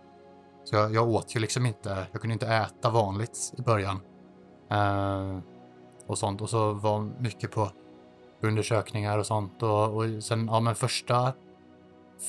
Så 0.63 0.75
jag, 0.75 0.93
jag 0.93 1.09
åt 1.09 1.35
ju 1.35 1.39
liksom 1.39 1.65
inte, 1.65 2.07
jag 2.11 2.21
kunde 2.21 2.33
inte 2.33 2.47
äta 2.47 2.89
vanligt 2.89 3.53
i 3.57 3.61
början. 3.61 3.99
Eh, 4.69 5.39
och 6.07 6.17
sånt 6.17 6.41
och 6.41 6.49
så 6.49 6.73
var 6.73 6.99
mycket 7.19 7.51
på 7.51 7.71
undersökningar 8.41 9.17
och 9.17 9.25
sånt 9.25 9.63
och, 9.63 9.95
och 9.95 10.23
sen, 10.23 10.45
ja 10.45 10.59
men 10.59 10.75
första 10.75 11.33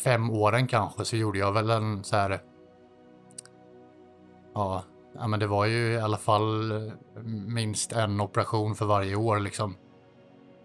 fem 0.04 0.30
åren 0.30 0.66
kanske 0.66 1.04
så 1.04 1.16
gjorde 1.16 1.38
jag 1.38 1.52
väl 1.52 1.70
en 1.70 2.04
så 2.04 2.16
här 2.16 2.42
Ja, 4.54 4.84
ja 5.14 5.26
men 5.26 5.40
det 5.40 5.46
var 5.46 5.66
ju 5.66 5.92
i 5.92 6.00
alla 6.00 6.16
fall 6.16 6.70
eh, 6.70 6.92
minst 7.46 7.92
en 7.92 8.20
operation 8.20 8.74
för 8.74 8.86
varje 8.86 9.16
år 9.16 9.38
liksom. 9.38 9.76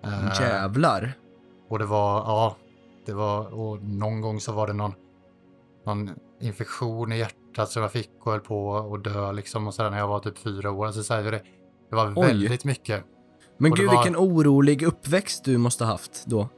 Eh, 0.03 0.41
Jävlar. 0.41 1.13
och 1.69 1.79
det 1.79 1.85
var, 1.85 2.17
ja, 2.17 2.55
det 3.05 3.13
var, 3.13 3.53
och 3.53 3.83
någon 3.83 4.21
gång 4.21 4.39
så 4.39 4.51
var 4.51 4.67
det 4.67 4.73
någon, 4.73 4.93
någon 5.87 6.09
infektion 6.41 7.11
i 7.11 7.17
hjärtat 7.17 7.69
som 7.69 7.81
jag 7.81 7.91
fick 7.91 8.09
och 8.23 8.31
höll 8.31 8.41
på 8.41 8.77
att 8.77 9.03
dö 9.03 9.31
liksom 9.31 9.67
och 9.67 9.73
sådär 9.73 9.89
när 9.89 9.97
jag 9.97 10.07
var 10.07 10.19
typ 10.19 10.37
fyra 10.37 10.71
år. 10.71 10.85
Alltså 10.85 11.03
så 11.03 11.13
här, 11.13 11.23
det, 11.23 11.41
det 11.89 11.95
var 11.95 12.13
Oj. 12.15 12.25
väldigt 12.27 12.63
mycket. 12.65 13.03
Men 13.57 13.71
Och 13.71 13.77
gud 13.77 13.87
var- 13.87 13.97
vilken 13.97 14.15
orolig 14.17 14.81
uppväxt 14.83 15.43
du 15.43 15.57
måste 15.57 15.83
ha 15.85 15.91
haft 15.91 16.25
då. 16.25 16.49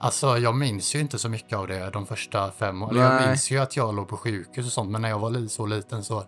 Alltså 0.00 0.38
jag 0.38 0.54
minns 0.54 0.94
ju 0.94 0.98
inte 1.00 1.18
så 1.18 1.28
mycket 1.28 1.58
av 1.58 1.66
det 1.66 1.90
de 1.90 2.06
första 2.06 2.50
fem 2.50 2.82
åren. 2.82 2.96
Jag 2.96 3.26
minns 3.28 3.50
ju 3.50 3.58
att 3.58 3.76
jag 3.76 3.94
låg 3.94 4.08
på 4.08 4.16
sjukhus 4.16 4.66
och 4.66 4.72
sånt, 4.72 4.90
men 4.90 5.02
när 5.02 5.08
jag 5.08 5.18
var 5.18 5.48
så 5.48 5.66
liten 5.66 6.04
så 6.04 6.24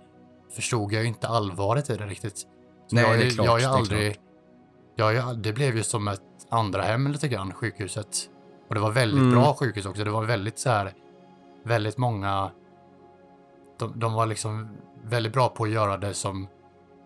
förstod 0.53 0.93
jag 0.93 1.03
ju 1.03 1.09
inte 1.09 1.29
allvaret 1.29 1.91
i 1.91 1.97
det 1.97 2.07
riktigt. 2.07 2.39
Så 2.39 2.47
Nej, 2.93 3.05
jag, 3.05 3.19
det 3.19 3.27
är 3.27 3.31
klart, 3.31 3.47
Jag 3.47 3.63
är 3.63 3.69
aldrig... 3.69 4.17
Jag, 4.97 5.15
ju- 5.15 5.35
det 5.43 5.53
blev 5.53 5.77
ju 5.77 5.83
som 5.83 6.09
ett 6.09 6.21
andra 6.51 6.83
hem 6.83 7.09
lite 7.13 7.29
grann, 7.29 7.53
sjukhuset. 7.53 8.17
Och 8.69 8.75
det 8.75 8.81
var 8.81 8.91
väldigt 8.91 9.21
Mm. 9.21 9.31
bra 9.35 9.55
sjukhus 9.55 9.87
också. 9.87 10.05
Det 10.05 10.11
var 10.11 10.25
väldigt 10.25 10.59
så 10.59 10.71
här... 10.71 10.93
Väldigt 11.65 11.99
många... 11.99 12.51
De, 13.79 13.99
de 13.99 14.13
var 14.13 14.27
liksom 14.27 14.77
väldigt 15.05 15.33
bra 15.33 15.49
på 15.49 15.65
att 15.65 15.71
göra 15.71 15.97
det 15.97 16.15
som, 16.15 16.49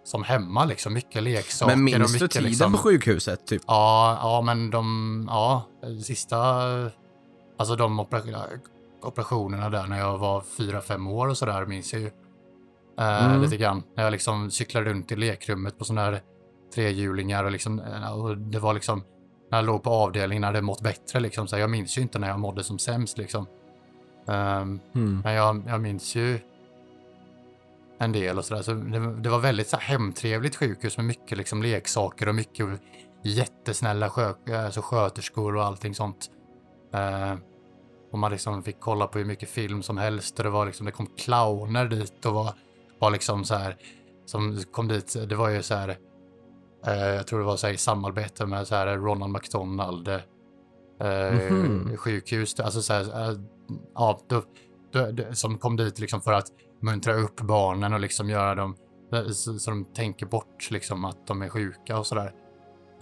som 0.05 0.23
hemma 0.23 0.65
liksom. 0.65 0.95
Mycket 0.95 1.23
leksaker 1.23 1.77
Men 1.77 1.85
minns 1.85 1.97
du 1.97 2.13
mycket 2.13 2.31
tiden 2.31 2.49
liksom... 2.49 2.73
på 2.73 2.79
sjukhuset 2.79 3.47
typ? 3.47 3.63
Ja, 3.67 4.19
ja 4.23 4.43
men 4.43 4.71
de, 4.71 5.27
ja, 5.31 5.63
sista, 6.05 6.39
alltså 7.59 7.77
de 7.77 8.01
opera, 8.01 8.41
operationerna 9.03 9.71
där 9.71 9.87
när 9.87 9.99
jag 9.99 10.19
var 10.19 10.41
fyra, 10.41 10.81
fem 10.81 11.07
år 11.07 11.29
och 11.29 11.39
sådär 11.39 11.67
minns 11.67 11.93
jag 11.93 12.03
ju. 12.03 12.11
Eh, 12.99 13.27
Mm. 13.27 13.43
Lite 13.43 13.57
grann. 13.57 13.83
När 13.97 14.05
jag 14.05 14.11
liksom 14.11 14.51
cyklade 14.51 14.91
runt 14.91 15.13
i 15.13 15.17
lekrummet 15.17 15.79
på 15.79 15.85
sådana 15.85 16.11
här 16.11 16.23
trehjulingar 16.75 17.45
och 17.45 17.51
liksom, 17.51 17.81
eh, 17.81 18.13
och 18.13 18.39
det 18.39 18.59
var 18.59 18.75
liksom, 18.75 19.03
när 19.51 19.59
jag 19.59 19.65
låg 19.65 19.83
på 19.83 19.91
avdelningen 19.91 20.41
när 20.41 20.53
det 20.53 20.63
mått 20.63 20.83
bättre 20.83 21.21
liksom. 21.21 21.49
Så 21.49 21.59
jag 21.59 21.71
minns 21.71 21.99
ju 21.99 22.03
inte 22.03 22.19
när 22.19 22.29
jag 22.29 22.41
mådde 22.41 22.65
som 22.65 22.79
sämst 22.79 23.19
liksom. 23.19 23.47
Ehm, 24.29 24.81
Mm. 24.95 25.21
men 25.25 25.33
jag, 25.35 25.63
jag 25.67 25.81
minns 25.81 26.15
ju 26.15 26.39
en 27.99 28.13
del 28.13 28.39
och 28.39 28.45
sådär. 28.45 28.63
Så 28.63 28.73
det, 28.73 29.15
det 29.23 29.29
var 29.29 29.39
väldigt 29.39 29.69
så 29.69 29.77
här, 29.77 29.85
hemtrevligt 29.99 30.57
sjukhus 30.57 30.97
med 30.97 31.07
mycket 31.07 31.39
liksom, 31.39 31.63
leksaker 31.63 32.29
och 32.29 32.35
mycket 32.35 32.67
jättesnälla 33.23 34.11
skö, 34.11 34.33
alltså, 34.67 34.81
sköterskor 34.83 35.57
och 35.57 35.65
allting 35.65 35.95
sånt. 35.95 36.31
Eh, 36.95 37.35
och 38.13 38.19
man 38.19 38.31
liksom 38.33 38.63
fick 38.63 38.81
kolla 38.81 39.07
på 39.07 39.19
hur 39.19 39.25
mycket 39.25 39.49
film 39.49 39.83
som 39.83 39.99
helst 39.99 40.39
och 40.39 40.45
det 40.45 40.51
var 40.51 40.67
liksom, 40.67 40.87
det 40.87 40.93
kom 40.93 41.07
clowner 41.19 41.89
dit 41.89 42.27
och 42.27 42.35
var, 42.35 42.53
var 42.99 43.11
liksom 43.11 43.45
så 43.45 43.55
här, 43.55 43.77
som 44.27 44.63
kom 44.73 44.89
dit, 44.89 45.17
det 45.29 45.35
var 45.35 45.49
ju 45.49 45.63
så 45.63 45.75
här, 45.75 45.89
eh, 46.87 46.95
jag 47.07 47.27
tror 47.27 47.39
det 47.39 47.45
var 47.45 47.57
så 47.57 47.67
här 47.67 47.75
i 47.75 47.77
samarbete 47.77 48.47
med 48.47 48.67
så 48.69 48.75
här 48.75 48.87
Ronald 48.97 49.33
McDonald 49.33 50.09
eh, 51.01 51.53
Mhm. 51.53 51.97
sjukhus, 51.97 52.61
alltså 52.61 52.83
så 52.83 52.93
här, 52.93 53.31
eh, 53.31 53.37
ja, 53.95 54.21
då, 54.29 54.43
då, 54.93 55.11
då, 55.11 55.23
som 55.33 55.59
kom 55.59 55.77
dit 55.77 55.99
liksom 55.99 56.21
för 56.21 56.33
att 56.33 56.47
muntra 56.83 57.15
upp 57.15 57.41
barnen 57.41 57.93
och 57.93 58.01
liksom 58.01 58.31
göra 58.31 58.55
dem 58.55 58.77
så, 59.33 59.59
så 59.59 59.71
de 59.71 59.85
tänker 59.85 60.27
bort 60.27 60.71
liksom 60.71 61.05
att 61.05 61.27
de 61.27 61.43
är 61.43 61.49
sjuka 61.49 61.99
och 61.99 62.07
sådär. 62.07 62.33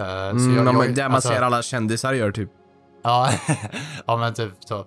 Eh, 0.00 0.06
så 0.06 0.30
Mm, 0.30 0.54
jag- 0.56 0.62
ja, 0.66 0.72
jag- 0.72 0.74
men 0.86 0.94
det 0.94 1.02
man 1.02 1.12
alltså- 1.14 1.28
ser 1.28 1.42
alla 1.42 1.62
kändisar 1.62 2.12
gör 2.12 2.32
typ. 2.32 2.50
Ja, 3.02 3.30
ja 4.06 4.16
men 4.16 4.34
typ 4.34 4.52
så. 4.60 4.86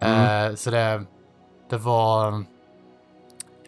Mm. 0.00 0.50
Eh, 0.50 0.54
så 0.56 0.70
det, 0.70 1.04
det 1.70 1.76
var... 1.76 2.44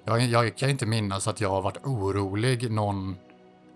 Jag, 0.05 0.20
jag 0.22 0.57
kan 0.57 0.70
inte 0.70 0.87
minnas 0.87 1.28
att 1.28 1.41
jag 1.41 1.49
har 1.51 1.62
varit 1.62 1.85
orolig 1.85 2.70
någon, 2.70 3.16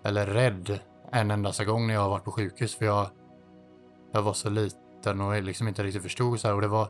eller 0.03 0.25
rädd 0.27 0.79
en 1.11 1.31
endaste 1.31 1.65
gång 1.65 1.87
när 1.87 1.93
jag 1.93 2.01
har 2.01 2.09
varit 2.09 2.23
på 2.23 2.31
sjukhus 2.31 2.75
för 2.75 2.85
jag, 2.85 3.07
jag 4.11 4.21
var 4.21 4.33
så 4.33 4.49
liten 4.49 4.79
och 5.05 5.43
liksom 5.43 5.67
inte 5.67 5.83
riktigt 5.83 6.03
förstod 6.03 6.39
så 6.39 6.47
här 6.47 6.55
och 6.55 6.61
det 6.61 6.67
var, 6.67 6.87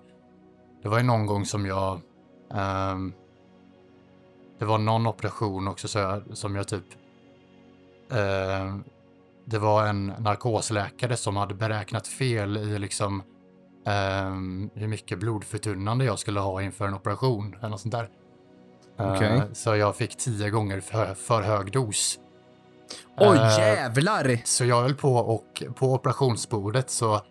det 0.83 0.89
var 0.89 0.97
ju 0.97 1.03
någon 1.03 1.25
gång 1.25 1.45
som 1.45 1.65
jag, 1.65 2.01
ehm, 2.53 3.13
det 4.59 4.65
var 4.65 4.77
någon 4.77 5.07
operation 5.07 5.67
också 5.67 5.87
så 5.87 5.99
jag, 5.99 6.23
som 6.33 6.55
jag 6.55 6.67
typ, 6.67 6.85
ehm, 8.11 8.83
det 9.45 9.59
var 9.59 9.87
en 9.87 10.05
narkosläkare 10.05 11.17
som 11.17 11.35
hade 11.37 11.53
beräknat 11.53 12.07
fel 12.07 12.57
i 12.57 12.79
liksom 12.79 13.23
ehm, 13.85 14.69
hur 14.73 14.87
mycket 14.87 15.19
blodförtunnande 15.19 16.05
jag 16.05 16.19
skulle 16.19 16.39
ha 16.39 16.61
inför 16.61 16.87
en 16.87 16.93
operation 16.93 17.55
eller 17.59 17.69
något 17.69 17.81
sånt 17.81 17.93
där. 17.93 18.09
Eh, 18.99 19.15
Okej. 19.15 19.41
så 19.53 19.75
jag 19.75 19.95
fick 19.95 20.17
tio 20.17 20.49
gånger 20.49 20.79
för, 20.79 21.13
för 21.13 21.41
hög 21.41 21.71
dos. 21.71 22.19
Oj 23.17 23.37
Eh, 23.37 23.59
jävlar! 23.59 24.41
så 24.45 24.65
jag 24.65 24.81
höll 24.81 24.95
på 24.95 25.15
och 25.15 25.63
på 25.75 25.93
operationsbordet 25.93 26.89
så 26.89 27.21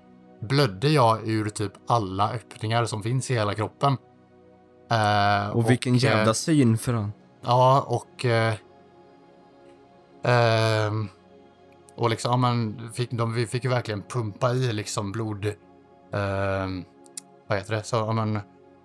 blödde 0.40 0.88
jag 0.88 1.28
ur 1.28 1.48
typ 1.48 1.72
alla 1.86 2.30
öppningar 2.32 2.84
som 2.84 3.02
finns 3.02 3.30
i 3.30 3.34
hela 3.34 3.54
kroppen. 3.54 3.96
Eh, 4.90 5.56
Och 5.56 5.70
vilken 5.70 5.94
eh, 5.94 6.04
jävla 6.04 6.34
syn 6.34 6.78
för 6.78 6.92
han. 6.92 7.12
Ja, 7.44 7.84
och... 7.88 8.24
Eh, 8.24 8.54
ehm, 10.24 11.08
och 11.96 12.10
liksom, 12.10 12.30
ja, 12.30 12.36
men 12.36 12.90
fick, 12.92 13.10
de, 13.10 13.34
vi 13.34 13.46
fick 13.46 13.64
ju 13.64 13.70
verkligen 13.70 14.02
pumpa 14.02 14.52
i 14.52 14.72
liksom 14.72 15.12
blod... 15.12 15.46
ehm, 16.12 16.84
vad 17.48 17.58
heter 17.58 17.74
det? 17.74 17.82
Så, 17.82 17.96
ja, 17.96 18.12
men, 18.12 18.38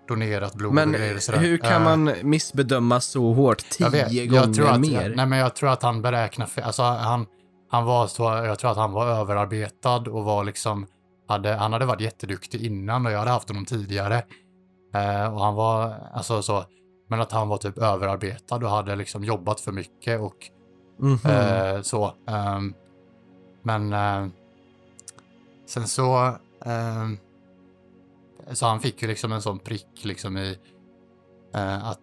donerat 0.08 0.54
blod 0.56 0.74
Men 0.74 0.90
och 0.90 0.96
grejer 0.96 1.16
och 1.16 1.22
sådär. 1.22 1.40
hur 1.40 1.58
kan 1.58 1.72
Eh, 1.72 1.84
man 1.84 2.14
missbedöma 2.22 3.00
så 3.02 3.34
hårt? 3.34 3.58
Tio 3.70 3.86
jag 3.86 3.92
vet, 3.92 4.08
gånger 4.08 4.34
jag 4.46 4.54
tror 4.54 4.70
att, 4.70 4.80
mer? 4.80 5.14
Nej, 5.16 5.26
men 5.26 5.40
jag 5.40 5.56
tror 5.56 5.70
att 5.70 5.84
han 5.84 6.02
beräknar. 6.02 6.50
Alltså, 6.64 6.84
han, 6.84 7.26
han 7.70 7.86
var 7.86 8.08
så, 8.08 8.24
jag 8.24 8.60
tror 8.60 8.72
att 8.72 8.78
han 8.78 8.92
var 8.92 9.08
överarbetad 9.08 9.98
och 9.98 10.24
var 10.24 10.44
liksom, 10.44 10.86
hade, 11.32 11.54
han 11.54 11.74
hade 11.74 11.86
varit 11.86 12.02
jätteduktig 12.02 12.62
innan 12.66 13.06
och 13.06 13.12
jag 13.12 13.20
hade 13.20 13.32
haft 13.32 13.50
honom 13.50 13.66
tidigare. 13.66 14.24
Eh, 14.94 15.34
och 15.34 15.42
han 15.44 15.56
var, 15.56 15.96
alltså 16.14 16.42
så, 16.42 16.66
men 17.08 17.22
att 17.22 17.32
han 17.32 17.48
var 17.50 17.58
typ 17.58 17.78
överarbetad 17.78 18.56
och 18.56 18.70
hade 18.70 18.96
liksom 18.96 19.24
jobbat 19.24 19.60
för 19.60 19.72
mycket 19.72 20.20
och 20.22 20.36
Mhm. 21.00 21.32
Eh, 21.32 21.82
så. 21.82 22.14
ehm, 22.28 22.74
men 23.64 23.94
eh, 23.94 24.28
sen 25.66 25.88
så, 25.88 26.36
ehm, 26.66 27.18
så 28.52 28.66
han 28.66 28.80
fick 28.80 29.02
ju 29.02 29.08
liksom 29.08 29.32
en 29.32 29.42
sån 29.42 29.60
prick 29.60 29.88
liksom 30.06 30.38
i 30.38 30.58
eh, 31.54 31.88
att 31.88 32.00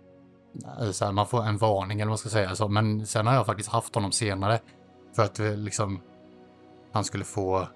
så 0.92 1.04
här, 1.04 1.12
man 1.12 1.26
får 1.26 1.42
en 1.44 1.56
varning 1.56 1.98
eller 2.00 2.06
vad 2.06 2.10
man 2.10 2.18
ska 2.18 2.28
säga. 2.28 2.54
Så. 2.54 2.68
Men 2.68 3.06
sen 3.06 3.26
har 3.26 3.34
jag 3.34 3.46
faktiskt 3.46 3.68
haft 3.68 3.94
honom 3.94 4.12
senare 4.12 4.60
för 5.16 5.22
att 5.22 5.38
eh, 5.40 5.56
liksom 5.56 6.00
han 6.92 7.04
skulle 7.04 7.24
få 7.24 7.68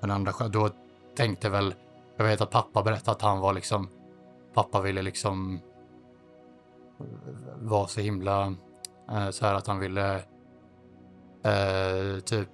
en 0.00 0.10
andra 0.10 0.32
chans. 0.32 0.52
Då 0.52 0.70
tänkte 1.16 1.48
väl, 1.48 1.74
jag 2.16 2.24
vet 2.24 2.40
att 2.40 2.50
pappa 2.50 2.82
berättade 2.82 3.10
att 3.10 3.22
han 3.22 3.40
var 3.40 3.52
liksom, 3.52 3.88
pappa 4.54 4.80
ville 4.80 5.02
liksom 5.02 5.60
vara 7.60 7.86
så 7.86 8.00
himla 8.00 8.54
eh, 9.10 9.30
så 9.30 9.46
här 9.46 9.54
att 9.54 9.66
han 9.66 9.78
ville 9.78 10.14
eh, 11.44 12.20
typ, 12.24 12.48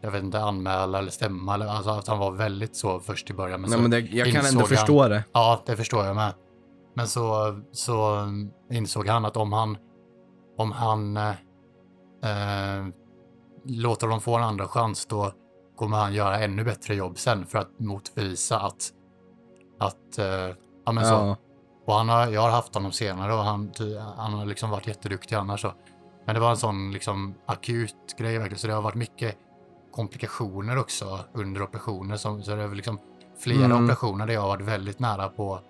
jag 0.00 0.10
vet 0.10 0.22
inte, 0.22 0.40
anmäla 0.40 0.98
eller 0.98 1.10
stämma. 1.10 1.54
Eller, 1.54 1.66
alltså 1.66 1.90
att 1.90 2.08
han 2.08 2.18
var 2.18 2.30
väldigt 2.30 2.76
så 2.76 3.00
först 3.00 3.30
i 3.30 3.34
början. 3.34 3.60
Men 3.60 3.70
Nej, 3.70 3.76
så, 3.78 3.82
men 3.82 3.90
det, 3.90 3.98
jag 4.00 4.32
kan 4.32 4.46
ändå 4.46 4.60
han- 4.60 4.68
förstå 4.68 5.08
det. 5.08 5.24
Ja, 5.32 5.62
det 5.66 5.76
förstår 5.76 6.04
jag 6.04 6.16
med. 6.16 6.32
Men 6.94 7.06
så, 7.08 7.60
så 7.72 8.26
insåg 8.70 9.08
han 9.08 9.24
att 9.24 9.36
om 9.36 9.52
han, 9.52 9.76
om 10.58 10.72
han 10.72 11.16
eh, 11.16 11.30
eh, 12.22 12.86
låter 13.64 14.08
dem 14.08 14.20
få 14.20 14.36
en 14.36 14.42
andra 14.42 14.68
chans 14.68 15.06
då 15.06 15.32
kommer 15.82 15.96
han 15.96 16.14
göra 16.14 16.38
ännu 16.38 16.64
bättre 16.64 16.94
jobb 16.94 17.18
sen 17.18 17.46
för 17.46 17.58
att 17.58 17.78
motvisa 17.78 18.60
att, 18.60 18.92
att 19.78 20.18
eh, 20.18 20.56
ja 20.86 20.92
men 20.92 21.04
så. 21.04 21.12
Ja. 21.12 21.36
Och 21.86 21.94
han 21.94 22.08
har, 22.08 22.26
jag 22.26 22.40
har 22.40 22.50
haft 22.50 22.74
honom 22.74 22.92
senare 22.92 23.34
och 23.34 23.44
han, 23.44 23.72
han 24.16 24.32
har 24.32 24.46
liksom 24.46 24.70
varit 24.70 24.86
jätteduktig 24.86 25.36
annars. 25.36 25.60
Så. 25.60 25.72
Men 26.26 26.34
det 26.34 26.40
var 26.40 26.50
en 26.50 26.56
sån 26.56 26.92
liksom 26.92 27.34
akut 27.46 28.14
grej 28.18 28.38
verkligen, 28.38 28.58
så 28.58 28.66
det 28.66 28.72
har 28.72 28.82
varit 28.82 28.94
mycket 28.94 29.36
komplikationer 29.92 30.78
också 30.78 31.18
under 31.32 31.62
operationer. 31.62 32.16
Som, 32.16 32.42
så 32.42 32.56
det 32.56 32.62
är 32.62 32.74
liksom 32.74 32.98
flera 33.38 33.64
Mm. 33.64 33.84
operationer 33.84 34.26
där 34.26 34.34
jag 34.34 34.40
har 34.40 34.48
varit 34.48 34.66
väldigt 34.66 34.98
nära 34.98 35.28
på, 35.28 35.60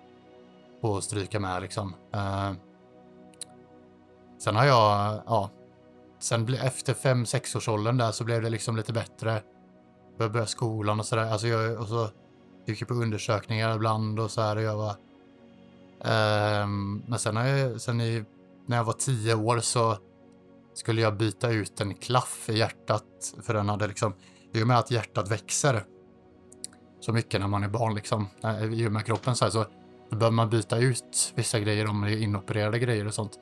på 0.81 0.97
att 0.97 1.03
stryka 1.03 1.39
med 1.39 1.61
liksom. 1.61 1.95
Eh, 2.13 2.51
sen 4.39 4.55
har 4.55 4.65
jag, 4.65 5.21
ja, 5.25 5.49
sen 6.19 6.53
efter 6.53 6.93
fem 6.93 7.25
sex 7.25 7.55
års 7.55 7.69
åldern 7.69 7.97
där 7.97 8.11
så 8.11 8.23
blev 8.23 8.41
det 8.41 8.49
liksom 8.49 8.75
lite 8.75 8.93
bättre. 8.93 9.41
Jag 10.17 10.31
började 10.31 10.49
skolan 10.49 10.99
och 10.99 11.05
sådär, 11.05 11.31
alltså 11.31 11.47
jag, 11.47 11.79
och 11.81 11.87
så 11.87 12.09
gick 12.65 12.81
jag 12.81 12.87
på 12.87 12.93
undersökningar 12.93 13.75
ibland 13.75 14.19
och 14.19 14.31
så 14.31 14.41
här 14.41 14.55
och 14.55 14.61
jag 14.61 14.77
var 14.77 14.95
Um, 16.03 17.03
men 17.07 17.19
sen, 17.19 17.35
jag, 17.35 17.81
sen 17.81 18.01
i, 18.01 18.23
när 18.65 18.77
jag 18.77 18.83
var 18.83 18.93
tio 18.93 19.35
år 19.35 19.59
så 19.59 19.97
skulle 20.73 21.01
jag 21.01 21.17
byta 21.17 21.49
ut 21.49 21.81
en 21.81 21.95
klaff 21.95 22.49
i 22.49 22.57
hjärtat. 22.57 23.33
För 23.41 23.53
den 23.53 23.69
hade 23.69 23.87
liksom, 23.87 24.13
i 24.53 24.63
och 24.63 24.67
med 24.67 24.79
att 24.79 24.91
hjärtat 24.91 25.31
växer 25.31 25.85
så 26.99 27.13
mycket 27.13 27.39
när 27.39 27.47
man 27.47 27.63
är 27.63 27.69
barn 27.69 27.95
liksom, 27.95 28.27
eh, 28.43 28.63
i 28.63 28.87
och 28.87 28.91
med 28.91 29.05
kroppen 29.05 29.35
så 29.35 29.45
här, 29.45 29.51
så 29.51 29.65
då 30.09 30.17
behöver 30.17 30.35
man 30.35 30.49
byta 30.49 30.77
ut 30.77 31.33
vissa 31.35 31.59
grejer 31.59 31.89
om 31.89 32.01
det 32.01 32.11
är 32.11 32.17
inopererade 32.17 32.79
grejer 32.79 33.07
och 33.07 33.13
sånt. 33.13 33.39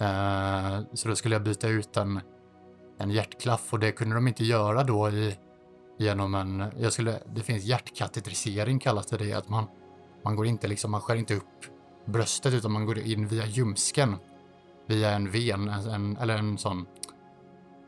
Uh, 0.00 0.80
så 0.94 1.08
då 1.08 1.16
skulle 1.16 1.34
jag 1.34 1.42
byta 1.42 1.68
ut 1.68 1.96
en, 1.96 2.20
en 2.98 3.10
hjärtklaff 3.10 3.72
och 3.72 3.78
det 3.78 3.92
kunde 3.92 4.14
de 4.14 4.28
inte 4.28 4.44
göra 4.44 4.84
då 4.84 5.10
i, 5.10 5.36
genom 5.98 6.34
en, 6.34 6.64
jag 6.78 6.92
skulle, 6.92 7.18
det 7.34 7.42
finns 7.42 7.64
hjärtkatetrisering 7.64 8.78
kallas 8.78 9.06
det, 9.06 9.16
det, 9.16 9.32
att 9.32 9.48
man 9.48 9.66
man 10.22 10.36
går 10.36 10.46
inte 10.46 10.68
liksom, 10.68 10.90
man 10.90 11.00
skär 11.00 11.16
inte 11.16 11.34
upp 11.34 11.64
bröstet 12.04 12.54
utan 12.54 12.72
man 12.72 12.86
går 12.86 12.98
in 12.98 13.26
via 13.26 13.46
ljumsken. 13.46 14.16
Via 14.86 15.10
en 15.10 15.30
ven, 15.30 15.68
en, 15.68 16.16
eller 16.16 16.36
en 16.36 16.58
sån 16.58 16.86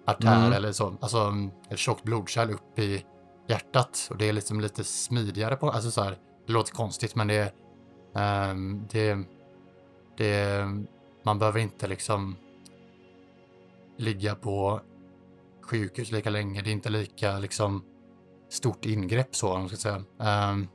artär 0.07 0.39
Mm. 0.39 0.53
eller 0.53 0.73
så. 0.73 0.97
Alltså 1.01 1.33
ett 1.71 1.79
tjockt 1.79 2.03
blodkärl 2.03 2.51
upp 2.51 2.79
i 2.79 3.05
hjärtat. 3.49 4.09
Och 4.11 4.17
det 4.17 4.29
är 4.29 4.33
liksom 4.33 4.61
lite 4.61 4.85
smidigare 4.85 5.57
på, 5.57 5.71
alltså 5.71 5.91
så 5.91 6.03
här, 6.03 6.19
det 6.47 6.53
låter 6.53 6.73
konstigt 6.73 7.15
men 7.15 7.29
det 7.29 7.53
är, 8.15 8.51
ehm, 8.51 8.87
det, 8.91 9.19
det, 10.17 10.65
man 11.23 11.39
behöver 11.39 11.61
inte 11.61 11.87
liksom 11.87 12.37
ligga 13.97 14.35
på 14.35 14.81
sjukhus 15.63 16.11
lika 16.11 16.31
länge. 16.31 16.63
Det 16.63 16.71
är 16.71 16.73
inte 16.73 16.91
lika 16.91 17.39
liksom 17.39 17.85
stort 18.51 18.85
ingrepp 18.85 19.37
så, 19.37 19.53
om 19.53 19.61
man 19.61 19.69
ska 19.69 19.77
säga. 19.77 20.03
Um, 20.19 20.69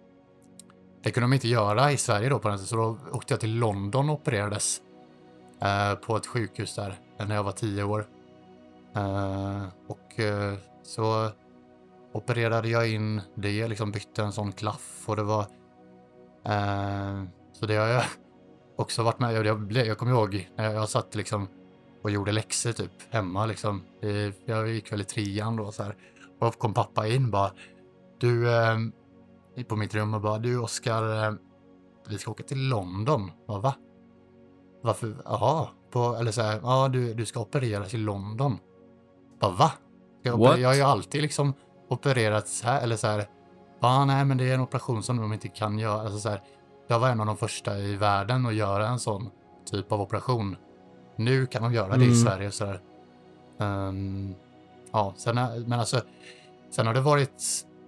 det 1.03 1.11
kunde 1.11 1.25
de 1.25 1.33
inte 1.33 1.47
göra 1.47 1.91
i 1.91 1.97
Sverige 1.97 2.29
då 2.29 2.39
på 2.39 2.47
den 2.47 2.57
tiden, 2.57 2.67
så 2.67 2.75
då 2.75 2.97
åkte 3.11 3.33
jag 3.33 3.39
till 3.39 3.55
London 3.59 4.09
och 4.09 4.15
opererades 4.15 4.81
uh, 5.63 5.95
på 5.95 6.17
ett 6.17 6.25
sjukhus 6.25 6.75
där 6.75 6.99
när 7.17 7.35
jag 7.35 7.43
var 7.43 7.51
tio 7.51 7.83
år. 7.83 8.07
Uh, 8.97 9.67
och 9.87 10.19
uh, 10.19 10.53
så 10.83 11.29
opererade 12.13 12.69
jag 12.69 12.89
in 12.89 13.21
det, 13.35 13.67
liksom 13.67 13.91
bytte 13.91 14.23
en 14.23 14.31
sån 14.31 14.51
klaff 14.51 15.03
och 15.05 15.15
det 15.15 15.23
var... 15.23 15.45
Så 17.53 17.65
det 17.65 17.75
har 17.75 17.87
jag 17.87 18.03
också 18.75 19.03
varit 19.03 19.19
med 19.19 19.33
jag, 19.33 19.45
jag, 19.45 19.71
jag 19.71 19.97
kommer 19.97 20.11
ihåg 20.11 20.49
när 20.55 20.63
jag, 20.63 20.73
jag 20.73 20.89
satt 20.89 21.15
liksom 21.15 21.47
och 22.01 22.11
gjorde 22.11 22.31
läxor 22.31 22.71
typ 22.71 22.91
hemma 23.09 23.45
liksom. 23.45 23.83
Jag 24.45 24.69
gick 24.69 24.91
väl 24.91 25.01
i 25.01 25.03
trean 25.03 25.55
då 25.55 25.71
så 25.71 25.83
här. 25.83 25.95
Och 26.39 26.59
kom 26.59 26.73
pappa 26.73 27.07
in 27.07 27.31
bara. 27.31 27.51
Du, 28.19 28.55
eh, 28.55 28.77
på 29.67 29.75
mitt 29.75 29.95
rum 29.95 30.13
och 30.13 30.21
bara 30.21 30.37
du 30.37 30.59
Oskar, 30.59 31.27
eh, 31.27 31.33
vi 32.09 32.17
ska 32.17 32.31
åka 32.31 32.43
till 32.43 32.67
London. 32.69 33.31
Ja, 33.47 33.59
va? 33.59 33.73
Varför? 34.81 35.15
Jaha, 35.25 35.67
på, 35.91 36.15
eller 36.19 36.31
så 36.31 36.41
här, 36.41 36.59
ja 36.63 36.87
du, 36.87 37.13
du 37.13 37.25
ska 37.25 37.39
opereras 37.39 37.93
i 37.93 37.97
London. 37.97 38.57
Bara, 39.39 39.51
va? 39.51 39.71
Jag, 40.21 40.41
operera? 40.41 40.59
jag 40.59 40.69
har 40.69 40.75
ju 40.75 40.81
alltid 40.81 41.21
liksom 41.21 41.53
opererat 41.89 42.47
så 42.47 42.67
här, 42.67 42.81
eller 42.81 42.95
så 42.95 43.07
här, 43.07 43.25
ja 43.79 44.05
nej 44.05 44.25
men 44.25 44.37
det 44.37 44.49
är 44.49 44.53
en 44.53 44.61
operation 44.61 45.03
som 45.03 45.17
de 45.17 45.33
inte 45.33 45.47
kan 45.47 45.79
göra. 45.79 46.01
Alltså 46.01 46.19
så 46.19 46.29
här, 46.29 46.41
jag 46.87 46.99
var 46.99 47.09
en 47.09 47.19
av 47.19 47.25
de 47.25 47.37
första 47.37 47.77
i 47.77 47.95
världen 47.95 48.45
att 48.45 48.55
göra 48.55 48.87
en 48.87 48.99
sån 48.99 49.29
typ 49.71 49.91
av 49.91 50.01
operation. 50.01 50.55
Nu 51.15 51.45
kan 51.45 51.63
de 51.63 51.73
göra 51.73 51.97
det 51.97 52.03
i 52.03 52.07
Mm. 52.07 52.15
Sverige 52.15 52.51
så 52.51 52.65
här. 52.65 52.81
Ja, 54.95 55.13
sen, 55.17 55.37
är- 55.37 55.59
men 55.67 55.79
alltså, 55.79 56.01
sen 56.71 56.87
har 56.87 56.93
det 56.93 57.01
varit, 57.01 57.43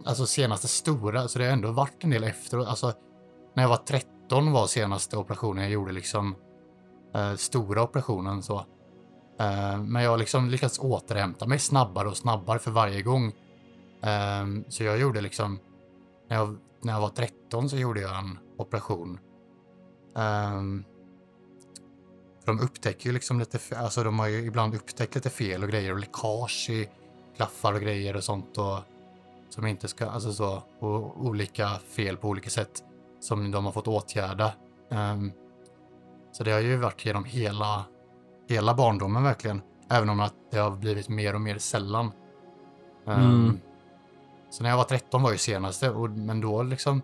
alltså 0.06 0.26
senaste 0.26 0.68
stora, 0.68 1.28
så 1.28 1.40
det 1.40 1.46
har 1.46 1.52
ändå 1.52 1.72
varit 1.72 2.04
en 2.04 2.10
del 2.10 2.24
efteråt. 2.24 2.68
Alltså, 2.68 2.94
när 3.54 3.64
jag 3.64 3.70
var 3.70 3.78
13 3.78 4.52
var 4.52 4.68
senaste 4.68 5.18
operationen 5.18 5.64
jag 5.64 5.72
gjorde 5.74 5.92
liksom 5.92 6.36
eh, 7.16 7.34
stora 7.36 7.84
operationen 7.84 8.44
så. 8.44 8.58
Eh, 9.40 9.78
men 9.82 10.04
jag 10.04 10.10
har 10.12 10.18
liksom 10.18 10.50
lyckats 10.50 10.80
återhämta 10.80 11.48
mig 11.48 11.60
snabbare 11.60 12.08
och 12.08 12.18
snabbare 12.18 12.60
för 12.60 12.72
varje 12.72 13.02
gång. 13.02 13.26
Eh, 14.04 14.46
så 14.70 14.84
jag 14.84 15.00
gjorde 15.00 15.22
liksom, 15.22 15.60
när 16.30 16.36
jag, 16.38 16.58
när 16.82 16.94
jag 16.94 17.02
var 17.02 17.10
13 17.10 17.70
så 17.70 17.78
gjorde 17.78 18.02
jag 18.02 18.18
en 18.20 18.40
operation. 18.58 19.20
Ehm, 20.18 20.84
de 22.48 22.60
upptäcker 22.60 23.06
ju 23.06 23.14
liksom 23.14 23.40
lite, 23.40 23.78
alltså 23.78 24.04
de 24.04 24.20
har 24.20 24.28
ju 24.28 24.46
ibland 24.46 24.76
upptäckt 24.76 25.16
lite 25.16 25.30
fel 25.30 25.64
och 25.64 25.70
grejer 25.70 25.92
och 25.92 26.00
läckage 26.00 26.70
i 26.70 26.90
klaffar 27.36 27.74
och 27.74 27.82
grejer 27.82 28.16
och 28.16 28.24
sånt 28.24 28.58
och 28.58 28.80
som 29.50 29.68
inte 29.68 29.88
ska, 29.88 30.06
alltså 30.06 30.34
så, 30.34 30.64
och 30.80 31.26
olika 31.26 31.70
fel 31.70 32.18
på 32.18 32.28
olika 32.28 32.50
sätt 32.50 32.84
som 33.20 33.52
de 33.52 33.66
har 33.66 33.72
fått 33.72 33.88
åtgärda. 33.88 34.54
Ehm, 34.92 35.32
så 36.32 36.44
det 36.44 36.52
har 36.52 36.60
ju 36.60 36.78
varit 36.78 37.06
genom 37.06 37.24
hela, 37.24 37.86
hela 38.50 38.74
barndomen 38.74 39.24
verkligen, 39.24 39.62
även 39.90 40.10
om 40.10 40.20
att 40.20 40.36
det 40.52 40.58
har 40.58 40.72
blivit 40.72 41.10
mer 41.10 41.34
och 41.34 41.42
mer 41.42 41.58
sällan. 41.58 42.12
Ehm, 43.08 43.44
Mm. 43.44 43.60
Så 44.50 44.64
när 44.64 44.70
jag 44.70 44.78
var 44.78 44.84
13 44.84 45.24
var 45.24 45.32
ju 45.32 45.38
senaste, 45.38 45.90
och, 45.90 46.10
men 46.10 46.42
då 46.42 46.64
liksom 46.64 47.02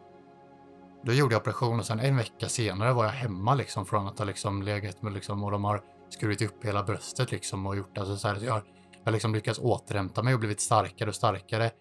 då 1.03 1.13
gjorde 1.13 1.33
jag 1.33 1.41
operation 1.41 1.79
och 1.79 1.85
sen 1.85 1.99
en 1.99 2.17
vecka 2.17 2.49
senare 2.49 2.93
var 2.93 3.03
jag 3.03 3.11
hemma 3.11 3.55
liksom 3.55 3.85
från 3.85 4.07
att 4.07 4.19
ha 4.19 4.25
liksom 4.25 4.61
legat 4.61 5.01
med 5.01 5.13
liksom 5.13 5.43
och 5.43 5.51
de 5.51 5.63
har 5.63 5.83
skurit 6.09 6.41
upp 6.41 6.65
hela 6.65 6.83
bröstet 6.83 7.31
liksom 7.31 7.65
och 7.65 7.75
gjort 7.77 7.97
alltså 7.97 8.17
så 8.17 8.27
här. 8.27 8.39
Jag 8.45 8.61
har 9.05 9.11
liksom 9.11 9.33
lyckats 9.33 9.59
återhämta 9.59 10.23
mig 10.23 10.33
och 10.33 10.39
blivit 10.39 10.61
starkare 10.61 11.09
och 11.09 11.15
starkare. 11.15 11.71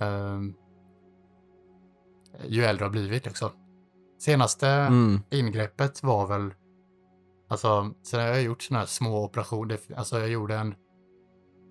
ehm, 0.00 0.54
ju 2.48 2.64
äldre 2.64 2.84
jag 2.84 2.88
har 2.88 2.92
blivit 2.92 3.24
liksom. 3.24 3.50
Senaste 4.18 4.68
Mm. 4.68 5.20
ingreppet 5.30 6.02
var 6.02 6.26
väl, 6.26 6.54
alltså 7.48 7.94
sen 8.02 8.20
har 8.20 8.26
jag 8.26 8.42
gjort 8.42 8.62
sådana 8.62 8.78
här 8.78 8.86
små 8.86 9.24
operationer, 9.24 9.78
alltså 9.96 10.18
jag 10.18 10.28
gjorde 10.28 10.56
en, 10.56 10.74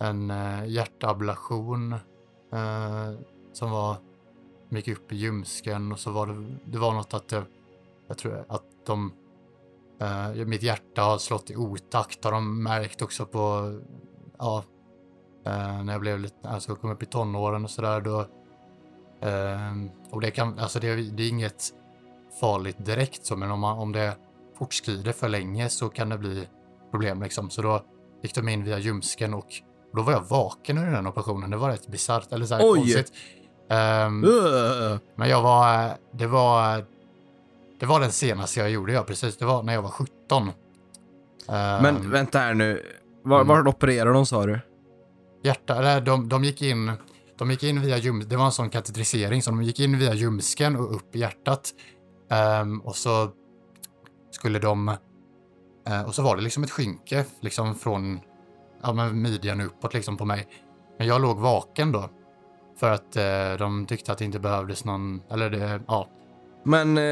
en 0.01 0.31
uh, 0.31 0.67
hjärtablation 0.67 1.93
eh, 2.53 3.11
som 3.53 3.71
var 3.71 3.97
mycket 4.76 4.97
upp 4.97 5.11
i 5.11 5.15
ljumsken 5.15 5.91
och 5.91 5.99
så 5.99 6.11
var 6.11 6.28
det, 6.28 6.55
det 6.65 6.78
var 6.78 6.93
något 6.93 7.13
att 7.13 7.32
jag, 7.32 7.43
jag 8.07 8.17
tror 8.17 8.45
att 8.47 8.63
de, 8.86 9.13
eh, 10.01 10.45
mitt 10.45 10.63
hjärta 10.63 11.01
har 11.01 11.17
slått 11.17 11.49
i 11.49 11.55
otakt 11.55 12.23
har 12.23 12.32
de 12.32 12.63
märkt 12.63 13.01
också 13.01 13.26
på, 13.26 13.73
ja, 14.38 14.63
eh, 15.45 15.84
när 15.84 15.93
jag 15.93 16.01
blev 16.01 16.19
lite, 16.19 16.49
alltså 16.49 16.76
kom 16.76 16.91
upp 16.91 17.03
i 17.03 17.05
tonåren 17.05 17.63
och 17.63 17.71
sådär 17.71 18.01
då, 18.01 18.26
Ehm, 19.26 19.89
och 20.09 20.21
det 20.21 20.32
kan, 20.32 20.59
alltså 20.59 20.80
det, 20.80 20.95
det 20.95 21.23
är 21.23 21.30
inget 21.30 21.73
farligt 22.39 22.86
direkt 22.86 23.26
så, 23.26 23.36
men 23.36 23.51
om, 23.51 23.59
man, 23.59 23.78
om 23.78 23.91
det 23.91 24.17
fortskrider 24.57 25.11
för 25.11 25.30
länge 25.30 25.69
så 25.69 25.89
kan 25.89 26.09
det 26.09 26.17
bli 26.17 26.47
problem 26.91 27.21
liksom. 27.21 27.49
Så 27.49 27.61
då 27.61 27.84
gick 28.21 28.36
de 28.36 28.49
in 28.49 28.63
via 28.63 28.80
ljumsken 28.80 29.34
och 29.34 29.61
Och 29.91 29.97
då 29.97 30.01
var 30.01 30.13
jag 30.13 30.23
vaken 30.23 30.78
under 30.78 30.91
den 30.91 31.07
operationen. 31.07 31.49
Det 31.49 31.57
var 31.57 31.69
rätt 31.69 31.88
bisarrt, 31.88 32.32
eller 32.32 32.45
så 32.45 32.55
här 32.55 32.61
Oj! 32.63 32.80
konstigt. 32.80 33.13
Ehm, 33.70 34.24
Uh. 34.24 34.97
men 35.16 35.30
jag 35.30 35.41
var, 35.41 35.91
det 36.11 36.28
var, 36.28 36.86
det 37.80 37.86
var 37.86 37.99
den 37.99 38.11
senaste 38.11 38.59
jag 38.59 38.70
gjorde, 38.70 38.93
ja 38.93 39.03
precis. 39.03 39.38
Det 39.38 39.45
var 39.45 39.63
när 39.63 39.74
jag 39.74 39.82
var 39.82 39.89
17. 39.89 40.47
Ehm, 41.47 41.84
Men 41.84 42.11
vänta 42.11 42.39
här 42.39 42.53
nu. 42.53 42.84
Var, 43.24 43.41
Mm. 43.41 43.47
var 43.47 43.68
opererar 43.68 44.13
de 44.13 44.26
sa 44.26 44.45
du? 44.45 44.59
hjärta, 45.43 45.99
de, 45.99 46.30
de 46.30 46.43
gick 46.43 46.61
in, 46.61 46.91
de 47.38 47.51
gick 47.51 47.63
in 47.63 47.82
via 47.82 47.97
ljum, 47.97 48.24
det 48.28 48.36
var 48.38 48.45
en 48.45 48.51
sån 48.51 48.70
katetrisering, 48.70 49.41
så 49.41 49.51
de 49.51 49.63
gick 49.63 49.80
in 49.80 49.97
via 49.99 50.13
ljumsken 50.13 50.76
och 50.76 50.95
upp 50.95 51.16
i 51.16 51.20
hjärtat. 51.20 51.70
Ehm, 52.32 52.82
och 52.82 52.95
så 52.95 53.30
skulle 54.32 54.59
de, 54.59 54.89
eh, 55.88 56.01
och 56.05 56.16
så 56.16 56.22
var 56.22 56.36
det 56.36 56.41
liksom 56.41 56.63
ett 56.63 56.72
skynke 56.72 57.26
liksom 57.39 57.76
från 57.76 58.20
ja, 58.84 58.93
men 58.93 59.22
midjan 59.22 59.61
uppåt 59.61 59.93
liksom 59.93 60.18
på 60.18 60.26
mig. 60.26 60.47
Men 60.97 61.07
jag 61.07 61.22
låg 61.22 61.38
vaken 61.39 61.91
då. 61.91 62.09
För 62.80 62.91
att 62.91 63.15
eh, 63.15 63.53
de 63.59 63.86
tyckte 63.86 64.11
att 64.11 64.17
det 64.17 64.26
inte 64.26 64.39
behövdes 64.39 64.86
någon, 64.86 65.21
eller 65.32 65.49
det, 65.49 65.82
ja. 65.88 66.07
Men 66.65 66.97
eh, 66.97 67.03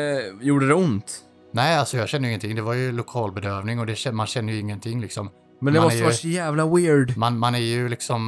gjorde 0.42 0.68
det 0.68 0.74
ont? 0.74 1.20
Nej, 1.54 1.78
alltså 1.78 1.98
jag 1.98 2.10
känner 2.10 2.24
ju 2.28 2.30
ingenting. 2.32 2.56
Det 2.56 2.62
var 2.62 2.74
ju 2.74 2.92
lokalbedövning 2.92 3.80
och 3.80 3.86
det, 3.86 4.12
man 4.12 4.28
känner 4.28 4.54
ju 4.54 4.60
ingenting 4.60 5.02
liksom. 5.02 5.30
Men 5.62 5.74
det 5.74 5.80
Man 5.80 5.86
måste 5.86 5.98
ju- 5.98 6.04
vara 6.04 6.14
så 6.14 6.28
jävla 6.28 6.66
weird. 6.66 7.18
Man, 7.18 7.38
man 7.40 7.56
är 7.56 7.60
ju 7.60 7.90
liksom, 7.90 8.22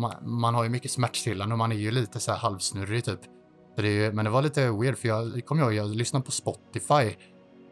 man, 0.00 0.12
man 0.40 0.54
har 0.54 0.64
ju 0.64 0.68
mycket 0.70 0.90
smärtstillande 0.90 1.52
och 1.54 1.58
man 1.58 1.72
är 1.72 1.76
ju 1.76 1.90
lite 1.90 2.20
så 2.20 2.30
här 2.32 2.38
halvsnurrig 2.38 3.04
typ. 3.04 3.20
Så 3.76 3.82
det 3.82 3.88
är 3.88 3.92
ju, 3.92 4.12
men 4.12 4.24
det 4.24 4.30
var 4.30 4.42
lite 4.42 4.70
weird 4.70 4.98
för 4.98 5.08
jag 5.08 5.46
kommer 5.46 5.62
ihåg, 5.62 5.72
jag 5.74 5.88
lyssnade 5.96 6.24
på 6.24 6.30
Spotify. 6.30 7.16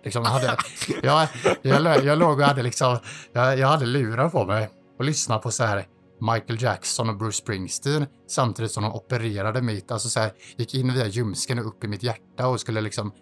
Liksom, 0.04 0.22
jag, 0.22 0.30
hade, 0.30 0.56
jag, 1.02 1.28
jag, 1.62 2.04
jag 2.04 2.18
låg 2.18 2.38
och 2.40 2.44
hade 2.44 2.62
liksom, 2.62 2.98
jag, 3.32 3.58
jag 3.58 3.68
hade 3.68 3.86
lurar 3.86 4.28
på 4.28 4.44
mig 4.44 4.68
och 4.98 5.04
lyssnade 5.04 5.42
på 5.42 5.50
så 5.50 5.64
här 5.64 5.86
Michael 6.20 6.62
Jackson 6.62 7.08
och 7.08 7.16
Bruce 7.16 7.36
Springsteen 7.36 8.06
samtidigt 8.28 8.72
som 8.72 8.82
de 8.82 8.92
opererade 8.92 9.62
mitt, 9.62 9.90
alltså 9.90 10.08
så 10.08 10.20
här, 10.20 10.32
gick 10.56 10.74
in 10.74 10.94
via 10.94 11.06
ljumsken 11.06 11.58
och 11.58 11.66
upp 11.66 11.84
i 11.84 11.88
mitt 11.88 12.02
hjärta 12.02 12.48
och 12.48 12.60
skulle 12.60 12.80
liksom 12.80 13.12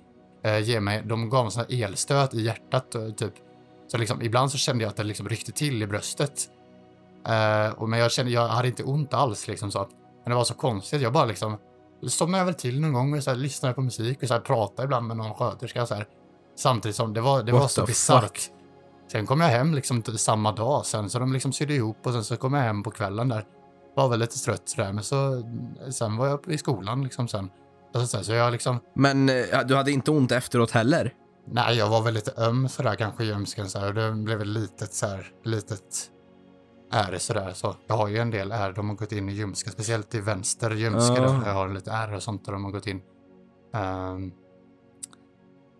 eh, 0.45 0.59
ge 0.59 0.81
mig, 0.81 1.03
de 1.07 1.31
gav 1.31 1.51
sån 1.51 1.65
här 1.69 1.85
elstöt 1.85 2.35
i 2.35 2.43
hjärtat 2.43 2.95
eh, 2.95 3.11
typ. 3.11 3.35
Så 3.89 3.99
liksom, 3.99 4.23
ibland 4.23 4.51
så 4.51 4.59
kände 4.59 4.85
jag 4.85 4.91
att 4.91 4.97
det 4.97 5.05
liksom 5.05 5.29
ryckte 5.29 5.53
till 5.53 5.83
i 5.83 5.87
bröstet. 5.87 6.49
Eh, 7.29 7.69
och 7.69 7.89
men 7.89 7.99
jag 7.99 8.13
kände, 8.13 8.33
jag 8.33 8.49
hade 8.49 8.69
inte 8.69 8.85
ont 8.85 9.15
alls 9.15 9.49
liksom 9.49 9.71
så. 9.71 9.79
Men 10.23 10.31
det 10.31 10.35
var 10.35 10.45
så 10.45 10.55
konstigt, 10.55 11.03
jag 11.03 11.13
bara 11.13 11.25
liksom 11.25 11.59
somnade 12.07 12.45
väl 12.45 12.55
till 12.55 12.81
någon 12.81 12.93
gång 12.93 13.17
och 13.17 13.23
så 13.23 13.31
här, 13.31 13.37
lyssnade 13.37 13.75
på 13.75 13.81
musik 13.81 14.23
och 14.23 14.29
så 14.29 14.35
här, 14.35 14.41
pratade 14.41 14.85
ibland 14.85 15.07
med 15.07 15.17
någon 15.17 15.35
sköterska 15.35 15.87
så 15.87 15.95
här. 15.95 16.07
Samtidigt 16.57 16.97
som 16.97 17.15
det 17.15 17.21
var, 17.21 17.43
det 17.43 17.53
What 17.53 17.61
var 17.61 17.69
så 17.69 17.87
bisarrt. 17.87 18.51
Sen 19.13 19.27
kom 19.27 19.41
jag 19.41 19.49
hem 19.49 19.75
liksom 19.75 20.03
samma 20.19 20.53
dag 20.53 20.87
sen, 20.87 21.11
så 21.11 21.19
de 21.19 21.33
liksom 21.33 21.53
sydde 21.53 21.75
ihop 21.75 22.07
och 22.07 22.13
sen 22.13 22.25
så 22.25 22.37
kom 22.37 22.55
jag 22.55 22.63
hem 22.63 22.83
på 22.83 22.91
kvällen 22.91 23.29
där. 23.29 23.45
Var 23.97 24.09
väl 24.09 24.21
lite 24.21 24.39
trött 24.39 24.69
sådär, 24.69 24.93
men 24.93 25.05
så 25.05 25.43
sen 25.91 26.17
var 26.17 26.27
jag 26.27 26.41
i 26.49 26.59
skolan 26.59 27.03
liksom 27.03 27.29
sen. 27.29 27.51
Alltså, 27.95 28.25
så, 28.25 28.33
jag 28.33 28.53
liksom, 28.53 28.81
Men 28.95 29.29
eh, 29.29 29.61
du 29.67 29.77
hade 29.77 29.93
inte 29.93 30.11
ont 30.11 30.33
efteråt 30.33 30.71
heller? 30.71 31.13
nej 31.49 31.77
jag 31.77 31.89
var 31.89 32.03
väl 32.03 32.15
lite 32.15 32.33
öm 32.37 32.69
sådär 32.69 32.95
kanske 32.95 33.25
i 33.25 33.33
här, 33.75 33.89
och 33.89 33.95
det 33.95 34.13
blev 34.13 34.41
ett 34.41 34.47
litet 34.47 34.93
så 34.93 35.07
här, 35.07 35.27
litet 35.45 36.11
ärr 36.93 37.19
sådär. 37.19 37.53
Så 37.53 37.75
jag 37.87 37.97
har 37.97 38.09
ju 38.09 38.19
en 38.19 38.31
del 38.31 38.53
ärr, 38.53 38.73
de 38.73 38.89
har 38.89 38.97
gått 38.97 39.13
in 39.13 39.29
i 39.29 39.33
ljumsken, 39.33 39.73
speciellt 39.73 40.15
i 40.15 40.21
vänster 40.21 40.71
ljumske 40.71 41.13
Ah. 41.13 41.33
där 41.33 41.47
jag 41.47 41.55
har 41.55 41.69
lite 41.69 41.91
ärr 41.91 42.15
och 42.15 42.23
sånt 42.23 42.45
där 42.45 42.53
de 42.53 42.65
har 42.65 42.71
gått 42.71 42.87
in. 42.87 43.03
Ehm, 43.75 44.33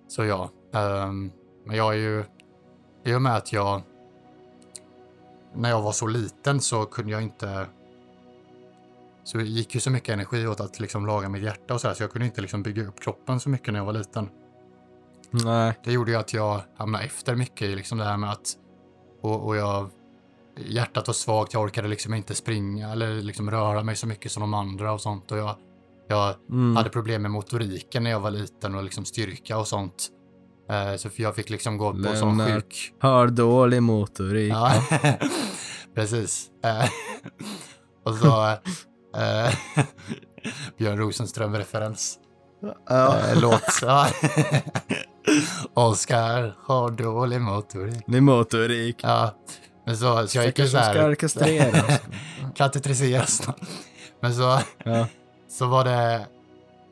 så 0.09 0.25
ja, 0.25 0.51
ehm, 0.75 1.33
men 1.67 1.77
jag 1.77 1.95
är 1.95 1.99
ju, 1.99 2.25
i 3.07 3.15
och 3.15 3.23
med 3.23 3.37
att 3.37 3.53
jag, 3.53 3.83
när 5.55 5.71
jag 5.71 5.83
var 5.83 5.93
så 5.93 6.07
liten 6.07 6.61
så 6.61 6.85
kunde 6.85 7.13
jag 7.13 7.23
inte, 7.23 7.67
så 9.25 9.41
gick 9.41 9.75
ju 9.75 9.81
så 9.81 9.91
mycket 9.91 10.09
energi 10.13 10.47
åt 10.47 10.61
att 10.61 10.81
liksom 10.81 11.07
laga 11.07 11.29
mitt 11.29 11.43
hjärta 11.43 11.75
och 11.75 11.81
sådär, 11.81 11.95
så 11.95 12.03
jag 12.03 12.11
kunde 12.13 12.27
inte 12.27 12.41
liksom 12.41 12.63
bygga 12.63 12.89
upp 12.89 13.01
kroppen 13.01 13.41
så 13.41 13.49
mycket 13.49 13.73
när 13.73 13.81
jag 13.81 13.85
var 13.87 13.93
liten. 13.93 14.29
Nej. 15.31 15.75
Det 15.85 15.93
gjorde 15.93 16.11
ju 16.11 16.17
att 16.17 16.33
jag 16.33 16.61
hamnade 16.77 17.05
efter 17.05 17.35
mycket 17.35 17.63
i 17.63 17.75
liksom 17.77 17.99
det 17.99 18.05
här 18.05 18.17
med 18.17 18.31
att, 18.31 18.49
och, 19.21 19.47
och 19.47 19.57
jag, 19.57 19.91
hjärtat 20.57 21.07
var 21.07 21.15
svagt, 21.15 21.55
jag 21.55 21.63
orkade 21.63 21.89
liksom 21.89 22.15
inte 22.15 22.35
springa 22.35 22.93
eller 22.93 23.15
liksom 23.23 23.51
röra 23.51 23.83
mig 23.83 23.97
så 23.97 24.07
mycket 24.07 24.33
som 24.33 24.41
de 24.41 24.55
andra 24.55 24.93
och 24.93 25.01
sånt 25.01 25.33
och 25.33 25.39
jag, 25.39 25.57
jag 26.09 26.35
Mm. 26.51 26.77
hade 26.77 26.91
problem 26.91 27.23
med 27.23 27.31
motoriken 27.31 28.03
när 28.03 28.11
jag 28.11 28.21
var 28.21 28.31
liten 28.31 28.75
och 28.75 28.85
liksom 28.85 29.05
styrka 29.05 29.59
och 29.59 29.69
sånt. 29.69 30.09
Eh, 30.71 30.97
så 30.97 31.09
jag 31.17 31.35
fick 31.35 31.51
liksom 31.51 31.79
gå 31.79 31.93
på 31.93 32.17
sån 32.17 32.39
Lennart. 32.39 32.63
sjuk... 32.63 32.95
Har 33.01 33.27
dålig 33.27 33.83
motorik. 33.83 34.53
Ja, 34.53 34.83
precis. 35.95 36.47
Eh, 36.65 36.89
och 38.05 38.15
så... 38.15 38.53
Eh, 39.17 39.55
Björn 40.79 40.99
Rosenström-referens. 40.99 42.19
Ja. 42.89 43.19
Låt. 43.35 43.63
Oskar 45.75 46.57
har 46.63 46.91
dålig 46.91 47.41
motorik. 47.41 48.07
Ni 48.07 48.21
motorik. 48.21 48.97
Ja, 49.03 49.35
men 49.87 49.97
så, 49.97 50.27
så 50.27 50.39
jag 50.39 50.47
gick 50.47 50.59
ju 50.59 50.65
så 50.65 50.71
som 50.71 50.81
här... 50.81 50.93
ska 50.93 51.15
kastreras. 51.15 52.01
Katetriseras. 52.57 53.49
Men 54.23 54.35
så, 54.35 54.61
ja. 54.85 55.07
så 55.49 55.67
var 55.67 55.85
det... 55.85 56.27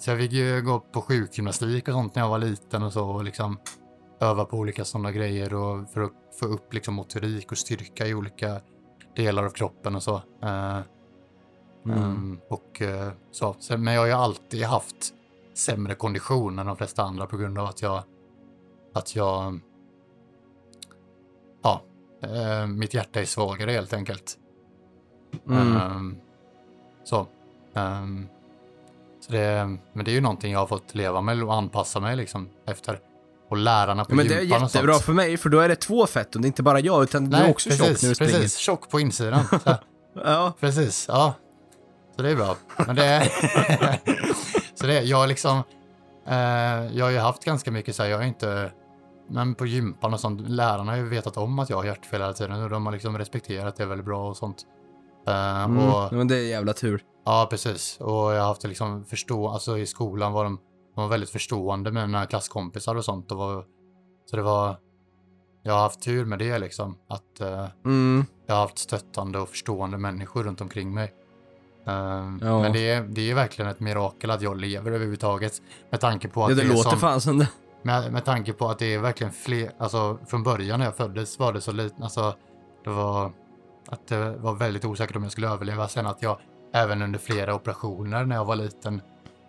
Så 0.05 0.11
jag 0.11 0.19
fick 0.19 0.33
ju 0.33 0.63
gå 0.63 0.81
på 0.81 1.01
sjukgymnastik 1.01 1.89
och 1.89 1.95
sånt 1.95 2.15
när 2.15 2.23
jag 2.23 2.29
var 2.29 2.39
liten 2.39 2.83
och 2.83 2.93
så 2.93 3.09
och 3.11 3.25
liksom 3.25 3.59
öva 4.21 4.45
på 4.45 4.57
olika 4.57 4.85
sådana 4.85 5.13
grejer 5.13 5.55
och 5.55 5.91
för 5.91 6.01
att 6.01 6.13
få 6.41 6.47
upp 6.47 6.75
liksom 6.75 6.95
motorik 6.95 7.53
och 7.53 7.59
styrka 7.59 8.07
i 8.07 8.15
olika 8.15 8.61
delar 9.17 9.45
av 9.45 9.51
kroppen 9.51 9.95
och 9.95 10.03
så. 10.03 10.23
Eh, 10.43 10.81
Mm. 11.85 11.99
ehm, 11.99 12.41
och 12.49 12.83
eh, 12.83 13.13
så. 13.31 13.55
Men 13.79 13.95
jag 13.95 14.01
har 14.01 14.07
ju 14.07 14.13
alltid 14.13 14.65
haft 14.65 15.15
sämre 15.55 15.95
kondition 15.95 16.59
än 16.59 16.67
de 16.67 16.77
flesta 16.77 17.03
andra 17.03 17.27
på 17.27 17.37
grund 17.37 17.59
av 17.59 17.67
att 17.67 17.83
jag 17.83 18.03
att 18.95 19.17
jag 19.17 19.61
ja, 21.63 21.83
eh, 22.23 22.67
mitt 22.67 22.95
hjärta 22.95 23.21
är 23.21 23.25
svagare 23.25 23.71
helt 23.71 23.93
enkelt. 23.93 24.39
Mm. 25.49 25.77
Ehm, 25.77 26.17
så. 27.05 27.27
ehm, 27.75 28.29
så 29.27 29.33
det, 29.33 29.79
men 29.93 30.05
det 30.05 30.11
är 30.11 30.13
ju 30.13 30.21
någonting 30.21 30.53
jag 30.53 30.59
har 30.59 30.67
fått 30.67 30.95
leva 30.95 31.21
med 31.21 31.43
och 31.43 31.55
anpassa 31.55 32.01
mig 32.01 32.17
liksom 32.17 32.49
efter. 32.67 32.99
Och 33.51 33.57
lärarna 33.57 34.05
på 34.05 34.15
Men 34.15 34.29
det 34.29 34.35
är 34.35 34.41
gympan 34.41 34.63
jättebra 34.63 34.95
för 34.95 35.13
mig, 35.13 35.37
för 35.37 35.51
då 35.51 35.61
är 35.61 35.69
det 35.69 35.77
två 35.77 36.07
fett 36.07 36.35
och 36.35 36.41
det 36.41 36.47
är 36.47 36.49
inte 36.49 36.63
bara 36.63 36.81
jag, 36.81 37.03
utan 37.03 37.31
du 37.31 37.37
är 37.37 37.51
också 37.51 37.71
tjock 37.71 37.81
när 37.81 38.09
du 38.09 38.15
springer. 38.15 38.33
precis. 38.33 38.57
Tjock 38.57 38.91
på 38.91 39.01
insidan. 39.01 39.45
Ja. 40.25 40.53
precis, 40.61 41.07
ja. 41.09 41.35
Så 42.17 42.23
det 42.23 42.31
är 42.31 42.37
bra. 42.37 42.57
Men 42.87 42.97
det 42.97 43.05
är... 43.05 43.23
så 44.75 44.87
det 44.87 44.99
är, 44.99 45.03
jag 45.03 45.17
har 45.17 45.27
liksom... 45.27 45.63
Eh, 46.27 46.37
jag 46.97 47.05
har 47.05 47.11
ju 47.11 47.19
haft 47.19 47.45
ganska 47.45 47.71
mycket 47.71 47.97
så 47.97 48.03
här, 48.03 48.11
jag 48.11 48.19
har 48.19 48.25
inte... 48.25 48.71
Men 49.29 49.55
på 49.55 49.67
gympan 49.67 50.15
och 50.15 50.21
sånt, 50.21 50.49
lärarna 50.49 50.93
har 50.93 50.97
ju 50.97 51.09
vetat 51.09 51.37
om 51.37 51.59
att 51.59 51.71
jag 51.71 51.77
har 51.77 51.85
hjärtfel 51.85 52.21
hela 52.21 52.33
tiden 52.33 52.63
och 52.63 52.71
de 52.71 52.87
har 52.87 52.93
liksom 52.93 53.19
respekterat 53.19 53.77
det 53.77 53.87
väldigt 53.87 54.07
bra 54.07 54.29
och 54.29 54.37
sånt. 54.37 54.57
Eh, 55.27 55.65
Mm. 55.65 55.89
och, 55.89 56.13
Men 56.13 56.29
det 56.29 56.37
är 56.37 56.43
jävla 56.49 56.73
tur. 56.73 57.03
Ja, 57.25 57.47
precis. 57.51 57.97
Och 58.01 58.33
jag 58.35 58.41
har 58.41 58.47
haft 58.47 58.63
det 58.63 58.69
liksom 58.69 59.05
förstå, 59.05 59.49
alltså 59.49 59.79
i 59.79 59.87
skolan 59.87 60.33
var 60.33 60.45
de, 60.45 60.59
de 60.95 61.01
var 61.01 61.09
väldigt 61.09 61.31
förstående 61.31 61.93
med 61.93 62.09
mina 62.09 62.27
klasskompisar 62.27 62.95
och 62.95 63.05
sånt. 63.05 63.31
Och 63.33 63.39
var, 63.39 63.65
så 64.31 64.37
det 64.37 64.43
var, 64.43 64.77
jag 65.63 65.73
har 65.75 65.81
haft 65.81 66.03
tur 66.03 66.25
med 66.25 66.39
det 66.39 66.59
liksom. 66.59 66.99
Att 67.09 67.41
eh, 67.41 67.67
Mm. 67.85 68.25
jag 68.47 68.55
har 68.55 68.63
haft 68.63 68.79
stöttande 68.79 69.39
och 69.39 69.49
förstående 69.49 69.99
människor 69.99 70.43
runt 70.45 70.61
omkring 70.61 70.95
mig. 70.95 71.13
Eh, 71.87 71.93
Ja. 72.41 72.63
Men 72.63 72.73
det 72.73 72.91
är, 72.91 73.03
det 73.03 73.31
är 73.31 73.35
verkligen 73.35 73.71
ett 73.71 73.81
mirakel 73.81 74.31
att 74.31 74.43
jag 74.43 74.57
lever 74.57 74.93
överhuvudtaget. 74.93 75.63
Med 75.91 76.01
tanke 76.01 76.29
på 76.29 76.45
att 76.45 76.51
Ja, 76.51 76.57
det 76.57 76.63
är 76.63 76.69
låter 76.69 76.91
sån- 76.91 76.99
fan 76.99 77.21
som 77.21 77.39
det. 77.39 77.49
med, 77.83 78.13
med 78.13 78.25
tanke 78.25 78.53
på 78.53 78.69
att 78.69 78.79
det 78.79 78.95
är 78.95 78.99
verkligen 78.99 79.33
fler, 79.33 79.71
alltså 79.79 80.19
från 80.27 80.43
början 80.43 80.79
när 80.79 80.87
jag 80.87 80.97
föddes 80.97 81.39
var 81.39 81.53
det 81.53 81.61
så 81.61 81.73
lite, 81.73 82.03
alltså 82.03 82.35
det 82.85 82.91
var 82.91 83.33
att 83.89 84.07
det 84.07 84.37
var 84.37 84.55
väldigt 84.55 84.85
osäkert 84.85 85.17
om 85.17 85.23
jag 85.23 85.33
skulle 85.33 85.49
överleva. 85.49 85.89
Sen 85.89 86.07
att 86.07 86.23
jag 86.23 86.39
även 86.73 87.03
under 87.03 87.19
flera 87.19 87.55
operationer 87.55 88.25
när 88.25 88.37
jag 88.37 88.45
var 88.45 88.57
liten 88.57 89.03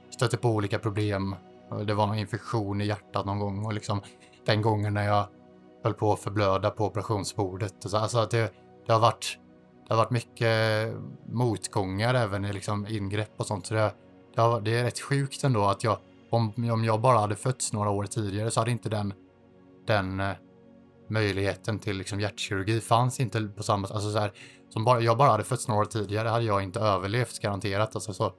stötte 0.10 0.38
på 0.38 0.50
olika 0.50 0.80
problem. 0.80 1.36
Det 1.86 1.94
var 1.94 2.08
någon 2.08 2.18
infektion 2.18 2.82
i 2.82 2.86
hjärtat 2.86 3.26
någon 3.26 3.40
gång 3.40 3.66
och 3.66 3.74
liksom 3.74 4.02
den 4.46 4.62
gången 4.62 4.94
när 4.94 5.08
jag 5.08 5.26
höll 5.84 5.94
på 5.94 6.14
att 6.14 6.20
förblöda 6.20 6.70
på 6.70 6.86
operationsbordet. 6.86 7.86
Och 7.86 7.92
så, 7.92 7.98
alltså 7.98 8.18
att 8.20 8.32
det, 8.32 8.54
det 8.88 8.94
har 8.94 9.00
varit 9.00 9.38
det 9.88 9.94
har 9.94 9.98
varit 9.98 10.12
mycket 10.12 10.94
motgångar 11.26 12.14
även 12.14 12.46
i 12.46 12.54
liksom 12.54 12.88
ingrepp 12.88 13.34
och 13.38 13.46
sånt. 13.46 13.66
Så 13.66 13.74
det, 13.74 13.94
det, 14.36 14.42
har, 14.42 14.62
det 14.62 14.78
är 14.78 14.84
rätt 14.84 15.00
sjukt 15.00 15.44
ändå 15.44 15.66
att 15.66 15.84
jag 15.84 15.98
om, 16.30 16.54
om 16.72 16.84
jag 16.84 17.02
bara 17.02 17.18
hade 17.18 17.36
fötts 17.36 17.74
några 17.74 17.90
år 17.90 18.04
tidigare 18.04 18.52
så 18.52 18.60
hade 18.60 18.72
inte 18.72 18.90
den, 18.90 19.14
den 19.88 20.20
eh, 20.20 20.32
möjligheten 21.10 21.80
till 21.80 21.98
liksom 21.98 22.20
hjärtkirurgi 22.20 22.82
fanns 22.82 23.20
inte 23.20 23.50
på 23.58 23.64
samma 23.64 23.88
sätt. 23.88 23.96
Alltså 23.96 24.12
så 24.12 24.20
här, 24.20 24.32
som 24.70 24.84
bara, 24.84 25.02
jag 25.02 25.18
bara 25.18 25.30
hade 25.32 25.44
fötts 25.44 25.68
några 25.68 25.82
år 25.82 25.86
tidigare 25.86 26.30
hade 26.30 26.46
jag 26.46 26.64
inte 26.64 26.80
överlevt 26.80 27.40
garanterat. 27.40 27.96
Alltså 27.96 28.14
så. 28.14 28.34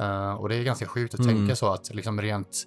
Eh, 0.00 0.32
och 0.32 0.48
det 0.48 0.56
är 0.56 0.64
ganska 0.64 0.86
sjukt 0.86 1.14
att 1.14 1.20
Mm. 1.20 1.34
tänka 1.36 1.56
så 1.56 1.72
att 1.72 1.94
liksom 1.94 2.20
rent, 2.20 2.64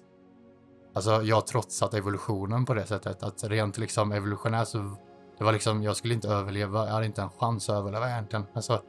alltså 0.94 1.22
jag 1.22 1.36
har 1.36 1.40
trotsat 1.42 1.94
evolutionen 1.94 2.64
på 2.64 2.74
det 2.74 2.86
sättet. 2.86 3.22
Att 3.22 3.44
rent 3.44 3.78
liksom 3.78 4.12
evolutionärt 4.12 4.68
så, 4.68 4.96
det 5.38 5.44
var 5.44 5.52
liksom, 5.52 5.82
jag 5.82 5.96
skulle 5.96 6.14
inte 6.14 6.28
överleva, 6.28 6.86
jag 6.86 6.92
hade 6.92 7.06
inte 7.06 7.22
en 7.22 7.30
chans 7.30 7.68
att 7.70 7.76
överleva 7.76 8.10
egentligen. 8.10 8.44
Alltså, 8.54 8.82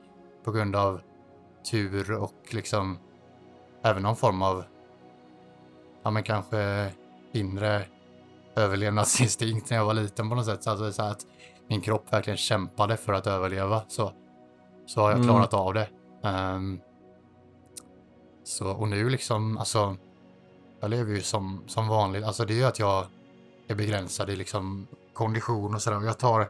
på 0.44 0.52
grund 0.52 0.76
av 0.76 1.02
tur 1.72 2.12
och 2.12 2.34
liksom 2.52 3.00
även 3.84 4.04
någon 4.04 4.16
form 4.16 4.42
av, 4.42 4.64
ja 6.04 6.12
men 6.12 6.24
kanske 6.24 6.92
inre 7.34 7.86
överlevnadsinstinkt 8.56 9.70
när 9.70 9.78
jag 9.78 9.86
var 9.86 9.94
liten 9.94 10.30
på 10.30 10.36
något 10.36 10.46
sätt. 10.46 10.64
Så 10.64 10.70
alltså 10.70 10.92
så 10.92 11.02
att 11.04 11.26
min 11.68 11.82
kropp 11.82 12.14
verkligen 12.14 12.38
kämpade 12.38 12.98
för 12.98 13.14
att 13.14 13.28
överleva 13.28 13.84
så, 13.88 14.12
så 14.86 15.02
har 15.02 15.10
jag 15.10 15.16
Mm. 15.20 15.28
klarat 15.30 15.54
av 15.54 15.74
det. 15.74 15.90
Ehm, 16.24 16.80
så, 18.44 18.70
och 18.72 18.88
nu 18.88 19.10
liksom, 19.10 19.58
alltså, 19.58 19.98
jag 20.80 20.90
lever 20.90 21.14
ju 21.14 21.22
som, 21.22 21.64
som 21.68 21.88
vanligt. 21.88 22.24
Alltså 22.26 22.46
det 22.46 22.54
är 22.54 22.58
ju 22.58 22.64
att 22.64 22.80
jag 22.80 23.06
är 23.68 23.76
begränsad 23.76 24.30
i 24.30 24.36
liksom 24.36 24.88
kondition 25.14 25.76
och 25.76 25.82
sådär. 25.82 26.06
Jag 26.06 26.20
tar 26.20 26.50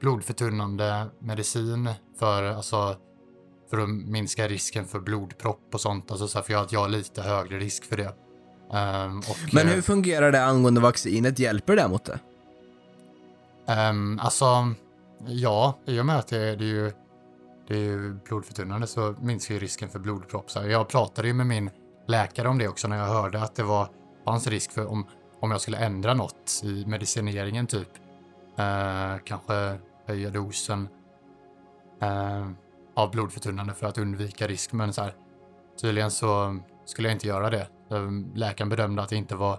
blodförtunnande 0.00 1.06
medicin 1.18 1.90
för, 2.18 2.42
alltså, 2.42 2.96
för 3.70 3.78
att 3.78 3.88
minska 3.88 4.48
risken 4.48 4.84
för 4.86 5.00
blodpropp 5.00 5.74
och 5.74 5.80
sånt. 5.80 6.10
Alltså 6.10 6.28
så 6.28 6.38
här, 6.38 6.42
för 6.44 6.52
jag, 6.52 6.66
jag 6.70 6.80
har 6.80 6.88
lite 6.88 7.22
högre 7.22 7.58
risk 7.58 7.84
för 7.84 7.96
det. 7.96 8.14
Ehm, 8.72 9.18
och, 9.18 9.38
Men 9.52 9.68
eh, 9.68 9.74
hur 9.74 9.82
fungerar 9.82 10.32
det 10.32 10.44
angående 10.44 10.80
vaccinet? 10.80 11.38
Hjälper 11.38 11.76
det 11.76 11.88
mot 11.88 12.04
det? 12.04 12.18
Um, 13.90 14.18
alltså, 14.18 14.74
ja, 15.26 15.78
i 15.86 16.00
och 16.00 16.06
med 16.06 16.18
att 16.18 16.28
det, 16.28 16.56
det 16.56 16.64
är 16.64 16.68
ju 16.68 16.92
det 17.70 17.76
är 17.76 17.80
ju 17.80 18.14
blodförtunnande 18.14 18.86
så 18.86 19.14
minskar 19.20 19.54
ju 19.54 19.60
risken 19.60 19.88
för 19.88 19.98
blodpropp. 19.98 20.50
Så 20.50 20.60
här, 20.60 20.68
jag 20.68 20.88
pratade 20.88 21.28
ju 21.28 21.34
med 21.34 21.46
min 21.46 21.70
läkare 22.06 22.48
om 22.48 22.58
det 22.58 22.68
också 22.68 22.88
när 22.88 22.96
jag 22.96 23.06
hörde 23.06 23.42
att 23.42 23.54
det 23.54 23.62
var, 23.62 23.88
fanns 24.24 24.46
risk 24.46 24.72
för 24.72 24.86
om, 24.86 25.06
om 25.40 25.50
jag 25.50 25.60
skulle 25.60 25.78
ändra 25.78 26.14
något 26.14 26.60
i 26.64 26.84
medicineringen 26.86 27.66
typ. 27.66 27.88
Eh, 28.58 29.16
kanske 29.24 29.78
höja 30.06 30.30
dosen 30.30 30.88
eh, 32.02 32.50
av 32.94 33.10
blodförtunnande 33.10 33.74
för 33.74 33.86
att 33.86 33.98
undvika 33.98 34.46
risk. 34.46 34.72
Men 34.72 34.92
så 34.92 35.02
här, 35.02 35.14
tydligen 35.80 36.10
så 36.10 36.58
skulle 36.84 37.08
jag 37.08 37.14
inte 37.14 37.28
göra 37.28 37.50
det. 37.50 37.68
Eh, 37.90 38.10
Läkaren 38.34 38.68
bedömde 38.68 39.02
att 39.02 39.08
det 39.08 39.16
inte 39.16 39.36
var, 39.36 39.58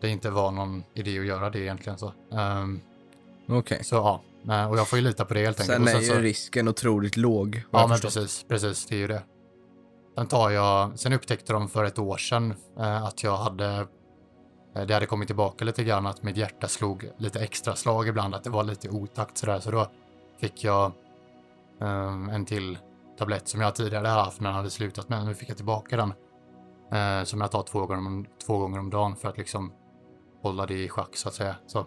det 0.00 0.08
inte 0.08 0.30
var 0.30 0.50
någon 0.50 0.84
idé 0.94 1.18
att 1.18 1.26
göra 1.26 1.50
det 1.50 1.58
egentligen. 1.58 1.98
Så. 1.98 2.12
Ehm, 2.32 2.80
Okej. 3.48 3.84
så 3.84 3.94
ja, 3.94 4.22
eh, 4.54 4.70
och 4.70 4.78
jag 4.78 4.88
får 4.88 4.98
ju 4.98 5.04
lita 5.04 5.24
på 5.24 5.34
det 5.34 5.44
helt 5.44 5.60
enkelt. 5.60 5.88
Sen 5.88 5.96
är 5.96 6.00
ju 6.00 6.06
så, 6.06 6.14
risken 6.14 6.68
otroligt 6.68 7.16
låg. 7.16 7.62
ja, 7.70 7.86
men 7.86 7.98
precis, 7.98 8.44
precis, 8.48 8.86
det 8.86 8.94
är 8.94 8.98
ju 8.98 9.06
det. 9.06 9.22
Sen 10.14 10.26
tar 10.26 10.50
jag, 10.50 10.98
sen 10.98 11.12
upptäckte 11.12 11.52
de 11.52 11.68
för 11.68 11.84
ett 11.84 11.98
år 11.98 12.16
sedan 12.16 12.54
eh, 12.78 13.04
att 13.04 13.22
jag 13.22 13.36
hade, 13.36 13.86
eh, 14.74 14.82
det 14.86 14.94
hade 14.94 15.06
kommit 15.06 15.28
tillbaka 15.28 15.64
lite 15.64 15.84
grann, 15.84 16.06
att 16.06 16.22
mitt 16.22 16.36
hjärta 16.36 16.68
slog 16.68 17.10
lite 17.18 17.40
extra 17.40 17.76
slag 17.76 18.08
ibland, 18.08 18.34
att 18.34 18.44
det 18.44 18.50
var 18.50 18.64
lite 18.64 18.88
otakt 18.88 19.38
sådär, 19.38 19.60
så 19.60 19.70
då 19.70 19.90
fick 20.40 20.64
jag 20.64 20.92
eh, 21.80 22.34
en 22.34 22.44
till 22.44 22.78
tablett 23.18 23.48
som 23.48 23.60
jag 23.60 23.74
tidigare 23.74 24.06
haft 24.06 24.40
men 24.40 24.54
hade 24.54 24.70
slutat 24.70 25.08
med. 25.08 25.26
Nu 25.26 25.34
fick 25.34 25.50
jag 25.50 25.56
tillbaka 25.56 25.96
den. 25.96 26.12
Eh, 26.92 27.24
som 27.24 27.40
jag 27.40 27.50
tar 27.50 27.62
två 27.62 27.86
gånger, 27.86 28.06
om, 28.06 28.26
två 28.46 28.58
gånger 28.58 28.78
om 28.78 28.90
dagen 28.90 29.16
för 29.16 29.28
att 29.28 29.38
liksom 29.38 29.72
hålla 30.42 30.66
det 30.66 30.74
i 30.84 30.88
schack 30.88 31.16
så 31.16 31.28
att 31.28 31.34
säga. 31.34 31.56
Så, 31.66 31.78
eh, 31.78 31.84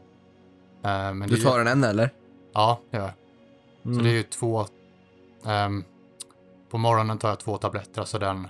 men 0.84 1.20
Du 1.20 1.34
är 1.34 1.38
ju- 1.38 1.44
tar 1.44 1.58
den 1.58 1.68
än 1.68 1.84
eller? 1.84 2.10
Ja, 2.54 2.80
det 2.92 2.98
gör. 2.98 3.14
Mm. 3.86 3.98
Så 3.98 4.04
det 4.04 4.10
är 4.10 4.14
ju 4.14 4.24
två... 4.24 4.66
ehm, 5.46 5.84
på 6.70 6.78
morgonen 6.78 7.18
tar 7.18 7.30
jag 7.30 7.40
två 7.40 7.58
tabletter, 7.58 8.02
alltså 8.02 8.20
den 8.20 8.48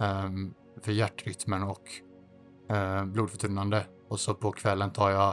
ehm, 0.00 0.54
för 0.82 0.92
hjärtrytmen 0.92 1.62
och 1.62 1.82
uh, 2.72 3.04
blodförtunnande. 3.04 3.86
Och 4.08 4.20
så 4.20 4.34
på 4.34 4.52
kvällen 4.52 4.90
tar 4.90 5.10
jag 5.10 5.28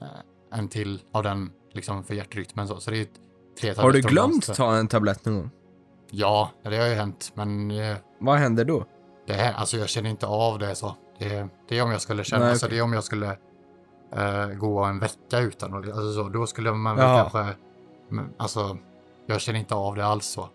eh, 0.00 0.58
en 0.58 0.68
till 0.68 1.02
av 1.12 1.22
den 1.22 1.52
liksom 1.72 2.04
för 2.04 2.14
hjärtrytmen. 2.14 2.68
Så, 2.68 2.80
så 2.80 2.90
det 2.90 2.96
är 2.96 2.98
ju 2.98 3.04
tre 3.04 3.12
tabletter. 3.74 3.82
Har 3.82 3.92
du 3.92 4.00
glömt 4.00 4.54
ta 4.54 4.76
en 4.76 4.88
tablett 4.88 5.24
någon 5.24 5.34
gång? 5.34 5.50
Ja, 6.10 6.50
det 6.62 6.76
har 6.76 6.86
ju 6.86 6.94
hänt. 6.94 7.32
Men 7.34 7.70
eh, 7.70 7.96
Vad 8.18 8.38
händer 8.38 8.64
då? 8.64 8.84
Det 9.28 9.34
här, 9.34 9.52
alltså 9.54 9.76
jag 9.76 9.88
känner 9.88 10.10
inte 10.10 10.26
av 10.26 10.58
det 10.58 10.74
så. 10.74 10.96
Det, 11.18 11.48
det 11.68 11.78
är 11.78 11.82
om 11.84 11.90
jag 11.90 12.00
skulle 12.00 12.24
känna, 12.24 12.42
Nej, 12.42 12.50
alltså 12.50 12.66
okej. 12.66 12.76
det 12.76 12.80
är 12.80 12.84
om 12.84 12.92
jag 12.92 13.04
skulle 13.04 13.38
eh, 14.12 14.46
gå 14.48 14.84
en 14.84 14.98
vecka 14.98 15.38
utan 15.40 15.74
alltså 15.74 16.12
så, 16.12 16.28
då 16.28 16.46
skulle 16.46 16.72
man 16.72 16.96
väl 16.96 17.06
kanske, 17.30 17.56
men, 18.08 18.34
alltså 18.36 18.78
jag 19.26 19.40
känner 19.40 19.58
inte 19.60 19.74
av 19.74 19.94
det 19.96 20.04
alls 20.04 20.26
så. 20.26 20.48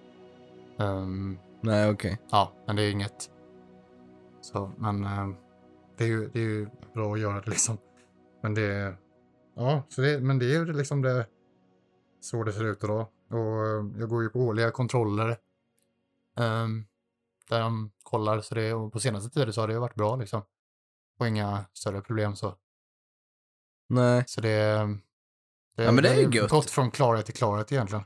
Ehm, 0.80 1.38
Nej, 1.62 1.92
okej. 1.92 2.18
ja, 2.32 2.52
men 2.66 2.76
det 2.76 2.84
är 2.84 2.92
inget. 2.92 3.30
Så, 4.42 4.72
men 4.78 5.04
ehm, 5.06 5.36
det 5.98 6.04
är 6.04 6.08
ju, 6.08 6.30
det 6.30 6.40
är 6.40 6.44
ju 6.44 6.68
bra 6.94 7.14
att 7.14 7.20
göra 7.20 7.42
det 7.42 7.50
liksom. 7.50 7.78
Men 8.42 8.54
det, 8.54 8.96
ja, 9.56 9.84
så 9.90 10.02
det, 10.02 10.20
men 10.20 10.40
det 10.40 10.46
är 10.46 10.60
ju 10.60 10.74
liksom 10.74 11.02
det, 11.02 11.26
så 12.22 12.44
det 12.44 12.54
ser 12.54 12.64
ut 12.66 12.84
idag. 12.84 13.08
Och 13.30 13.38
eh, 13.68 13.86
jag 14.00 14.10
går 14.10 14.24
ju 14.24 14.30
på 14.30 14.40
årliga 14.40 14.72
kontroller. 14.72 15.38
ehm, 16.40 16.86
där 17.54 17.60
de 17.60 17.92
kollar, 18.04 18.42
så 18.42 18.56
det, 18.56 18.74
och 18.74 18.94
på 18.94 19.00
senaste 19.00 19.30
tiden 19.30 19.54
så 19.54 19.62
har 19.62 19.68
det 19.68 19.74
ju 19.74 19.80
varit 19.80 19.96
bra 19.96 20.16
liksom. 20.16 20.44
Och 21.20 21.28
inga 21.28 21.66
större 21.74 22.02
problem 22.02 22.36
så. 22.36 22.56
Nej. 23.90 24.24
Så 24.28 24.42
det, 24.42 24.50
det, 25.76 25.84
Ja, 25.84 25.92
men 25.92 26.04
det 26.04 26.10
är 26.10 26.16
ju 26.16 26.30
gött. 26.32 26.50
gått 26.50 26.70
från 26.70 26.92
klarhet 26.92 27.26
till 27.26 27.36
klarhet 27.36 27.72
egentligen. 27.72 28.04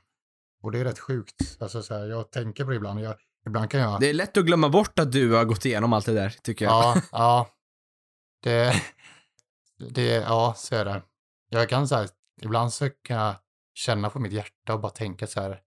Och 0.64 0.72
det 0.72 0.80
är 0.80 0.84
rätt 0.84 1.00
sjukt. 1.00 1.36
Alltså 1.60 1.84
så 1.84 1.93
här, 1.93 2.06
jag 2.06 2.32
tänker 2.32 2.64
på 2.64 2.70
det 2.70 2.76
ibland. 2.76 3.00
Jag, 3.00 3.16
ibland 3.45 3.72
kan 3.72 3.80
jag... 3.80 4.00
Det 4.00 4.10
är 4.10 4.14
lätt 4.14 4.38
att 4.38 4.45
glömma 4.45 4.70
bort 4.70 5.00
att 5.00 5.12
du 5.12 5.34
har 5.34 5.45
gått 5.45 5.66
igenom 5.66 5.93
allt 5.93 6.06
det 6.06 6.14
där, 6.14 6.30
tycker 6.41 6.66
jag. 6.66 6.74
Ja, 6.74 7.02
ja. 7.12 7.50
Det, 8.43 8.82
det, 9.89 10.06
ja, 10.06 10.54
så 10.58 10.76
är 10.76 10.86
det. 10.86 11.02
Jag 11.50 11.70
kan 11.70 11.88
så 11.88 11.95
här, 11.95 12.10
ibland 12.41 12.74
så 12.74 12.89
kan 12.89 13.18
jag 13.18 13.36
känna 13.74 14.10
på 14.10 14.20
mitt 14.20 14.32
hjärta 14.32 14.74
och 14.74 14.80
bara 14.80 14.91
tänka 14.91 15.28
så 15.28 15.41
här, 15.41 15.62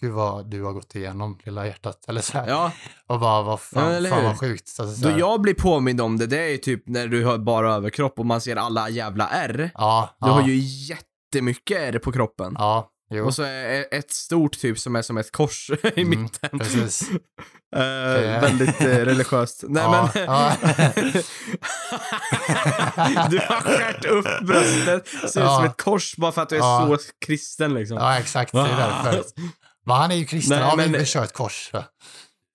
gud 0.00 0.12
vad 0.12 0.50
du 0.50 0.62
har 0.62 0.72
gått 0.72 0.94
igenom, 0.94 1.38
lilla 1.44 1.66
hjärtat. 1.66 2.04
Eller 2.08 2.20
så 2.20 2.38
här. 2.38 2.48
Ja, 2.48 2.72
Och 3.06 3.20
bara, 3.20 3.42
vad 3.42 3.52
Ja, 3.52 3.56
fan, 3.56 3.92
eller 3.92 4.10
fan 4.10 4.24
vad 4.24 4.38
sjukt. 4.40 4.76
Alltså, 4.80 4.96
så 5.02 5.08
då 5.08 5.18
jag 5.18 5.40
blir 5.40 5.54
påmind 5.54 6.00
om 6.00 6.18
det, 6.18 6.26
det 6.26 6.38
är 6.38 6.48
ju 6.48 6.56
typ 6.58 6.88
när 6.88 7.06
du 7.06 7.24
har 7.24 7.38
bara 7.38 7.74
överkropp 7.74 8.18
och 8.18 8.26
man 8.26 8.40
ser 8.40 8.56
alla 8.56 8.88
jävla 8.88 9.28
R. 9.28 9.70
ja, 9.74 10.16
Du 10.20 10.26
ja, 10.26 10.32
har 10.32 10.48
ju 10.48 10.56
jättemycket 10.58 11.78
R 11.94 11.98
på 12.04 12.12
kroppen. 12.12 12.54
Ja, 12.58 12.90
jo, 13.10 13.24
Och 13.26 13.34
så 13.34 13.42
är 13.42 13.94
ett 13.94 14.10
stort 14.10 14.58
typ 14.58 14.78
som 14.78 14.96
är 14.96 15.02
som 15.02 15.16
ett 15.16 15.32
kors 15.32 15.70
i 15.96 16.02
Mm, 16.02 16.20
mitten. 16.22 16.58
precis. 16.58 17.10
Är- 17.76 18.40
väldigt 18.40 18.80
eh, 18.80 18.86
religiöst. 18.86 19.64
Nej 19.68 19.82
Ja, 19.82 20.10
men... 20.14 20.24
ja. 20.24 20.52
du 23.30 23.38
har 23.38 23.60
skärt 23.60 24.04
upp 24.04 24.46
bröstet, 24.46 25.08
ser 25.08 25.24
ut 25.24 25.30
som 25.30 25.42
Ja. 25.42 25.66
ett 25.66 25.82
kors 25.82 26.16
bara 26.16 26.32
för 26.32 26.42
att 26.42 26.48
du 26.48 26.56
är 26.56 26.60
Ja. 26.60 26.96
så 27.00 27.04
kristen 27.26 27.74
liksom. 27.74 27.96
Ja, 27.96 28.18
exakt. 28.18 28.52
Det 28.52 28.58
är 28.58 28.76
därför. 28.76 29.22
Va, 29.86 29.94
han 29.94 30.10
är 30.10 30.14
ju 30.16 30.24
kristen. 30.24 30.58
Nej, 30.60 30.76
men- 30.76 30.92
vi, 30.92 30.98
vi 30.98 31.04
kör 31.04 31.24
ett 31.24 31.32
kors. 31.32 31.70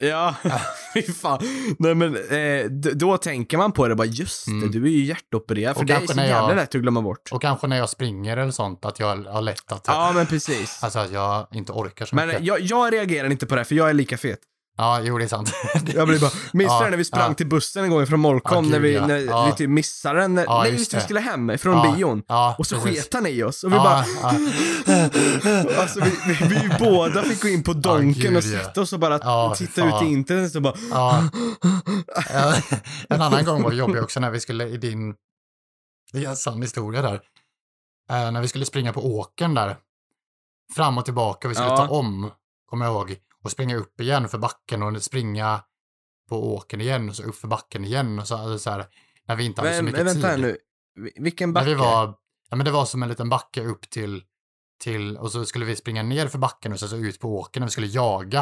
Ja, 0.04 0.36
fy 0.94 1.02
fan. 1.02 1.40
Nej 1.80 1.96
men, 1.96 2.16
eh, 2.16 2.66
då 2.96 3.18
tänker 3.18 3.58
man 3.58 3.72
på 3.72 3.88
det 3.88 3.96
bara, 3.96 4.08
just 4.08 4.46
det, 4.46 4.52
Mm. 4.52 4.72
du 4.72 4.84
är 4.86 4.90
ju 4.90 5.06
hjärtopererad. 5.06 5.74
För 5.76 5.82
Och 5.82 5.86
det 5.86 5.94
är 5.94 6.08
så 6.08 6.14
jävla 6.20 6.28
jag- 6.50 6.56
lätt 6.56 6.76
att 6.76 6.82
glömma 6.82 7.02
bort. 7.02 7.30
Och 7.32 7.42
kanske 7.42 7.68
när 7.68 7.78
jag 7.78 7.90
springer 7.90 8.38
eller 8.38 8.52
sånt, 8.52 8.86
att 8.86 9.00
jag 9.00 9.16
har 9.26 9.42
lätt 9.42 9.72
att... 9.72 9.84
Ja, 9.88 10.12
men 10.16 10.26
precis. 10.26 10.84
Alltså 10.84 11.00
att 11.00 11.12
jag 11.12 11.48
inte 11.54 11.72
orkar 11.72 12.06
så 12.06 12.16
mycket. 12.16 12.34
Men 12.34 12.46
jag, 12.46 12.60
jag 12.62 12.94
reagerar 12.94 13.30
inte 13.32 13.46
på 13.46 13.56
det, 13.56 13.64
för 13.66 13.76
jag 13.76 13.90
är 13.90 13.94
lika 13.94 14.18
fet. 14.18 14.40
Ja, 14.82 15.02
jo, 15.02 15.18
det 15.18 15.24
är 15.24 15.28
sant. 15.28 15.54
Jag 15.96 16.08
blir 16.08 16.20
bara, 16.20 16.32
minns 16.54 16.72
Ja, 16.80 16.88
när 16.90 16.98
vi 16.98 17.06
sprang 17.06 17.28
ja. 17.28 17.34
till 17.34 17.48
bussen 17.48 17.84
en 17.84 17.90
gång 17.90 18.08
från 18.08 18.20
Molkom, 18.20 18.66
Ja, 18.66 18.72
när 18.72 18.80
vi, 18.80 19.00
när 19.00 19.18
Ja. 19.18 19.46
vi 19.46 19.52
typ 19.52 19.70
missade 19.70 20.20
den? 20.20 20.36
När, 20.36 20.46
nej, 20.48 20.72
just 20.72 20.94
vi 20.94 21.02
skulle 21.02 21.20
hem 21.20 21.58
från 21.58 21.96
bion. 21.96 22.24
Och 22.58 22.68
så 22.68 22.76
sket 22.80 23.14
han 23.14 23.28
i 23.28 23.44
oss 23.44 23.64
och 23.64 23.74
vi 23.74 23.76
bara, 23.76 23.98
alltså 25.82 26.00
vi, 26.04 26.12
vi, 26.28 26.48
vi 26.48 26.70
båda 26.80 27.24
fick 27.24 27.42
gå 27.42 27.48
in 27.48 27.64
på 27.64 27.74
Donken 27.74 28.36
och 28.36 28.44
sätta 28.44 28.82
oss 28.82 28.94
och 28.94 29.00
bara 29.00 29.56
titta 29.56 29.86
ut 29.86 30.02
i 30.04 30.06
internet 30.06 30.56
och 30.56 30.62
bara, 30.62 30.76
En 33.10 33.22
annan 33.22 33.46
gång 33.46 33.64
var 33.64 33.70
det 33.70 33.76
jobbigt 33.78 34.04
också 34.04 34.20
när 34.20 34.32
vi 34.32 34.40
skulle 34.40 34.68
i 34.68 34.78
din... 34.78 35.16
Det 36.14 36.26
är 36.26 36.30
en 36.30 36.36
sann 36.36 36.62
historia 36.62 37.02
där. 37.02 37.22
Eh, 38.10 38.32
när 38.32 38.42
vi 38.42 38.48
skulle 38.48 38.66
springa 38.66 38.94
på 38.94 39.18
åken 39.18 39.54
där. 39.54 39.78
Fram 40.76 40.98
och 40.98 41.06
tillbaka, 41.06 41.48
vi 41.48 41.56
skulle 41.56 41.70
ta 41.78 41.88
om, 41.88 42.32
kommer 42.70 42.86
jag 42.86 42.94
ihåg. 42.94 43.18
Och 43.44 43.52
springa 43.52 43.76
upp 43.76 44.02
igen 44.02 44.30
för 44.30 44.38
backen 44.38 44.84
och 44.84 45.04
springa 45.04 45.64
på 46.30 46.54
åken 46.56 46.82
igen 46.82 47.10
och 47.10 47.16
så 47.16 47.24
upp 47.24 47.36
för 47.36 47.48
backen 47.48 47.86
igen 47.86 48.20
och 48.20 48.28
så, 48.28 48.36
alltså 48.36 48.60
så 48.60 48.70
här, 48.70 48.86
när 49.28 49.36
vi 49.36 49.46
inte 49.46 49.62
hade 49.62 49.74
så 49.78 49.84
men, 49.84 49.86
mycket 49.86 50.06
men 50.06 50.14
vänta 50.14 50.30
tid. 50.36 50.42
nu, 50.42 50.58
Vi- 50.96 51.14
vilken 51.24 51.50
När 51.50 51.54
backe? 51.54 51.66
vi 51.70 51.74
var, 51.76 52.16
ja 52.50 52.56
men 52.56 52.66
det 52.66 52.72
var 52.72 52.86
som 52.86 53.04
en 53.04 53.10
liten 53.10 53.30
backe 53.30 53.64
upp 53.64 53.90
till, 53.90 54.24
till, 54.84 55.18
och 55.18 55.32
så 55.32 55.46
skulle 55.46 55.66
vi 55.66 55.76
springa 55.76 56.04
ner 56.04 56.28
för 56.28 56.38
backen 56.38 56.74
och 56.74 56.80
så, 56.80 56.88
så 56.88 56.96
ut 56.96 57.20
på 57.20 57.40
åkern 57.40 57.62
när 57.62 57.68
vi 57.68 57.72
skulle 57.72 57.88
jaga. 57.88 58.40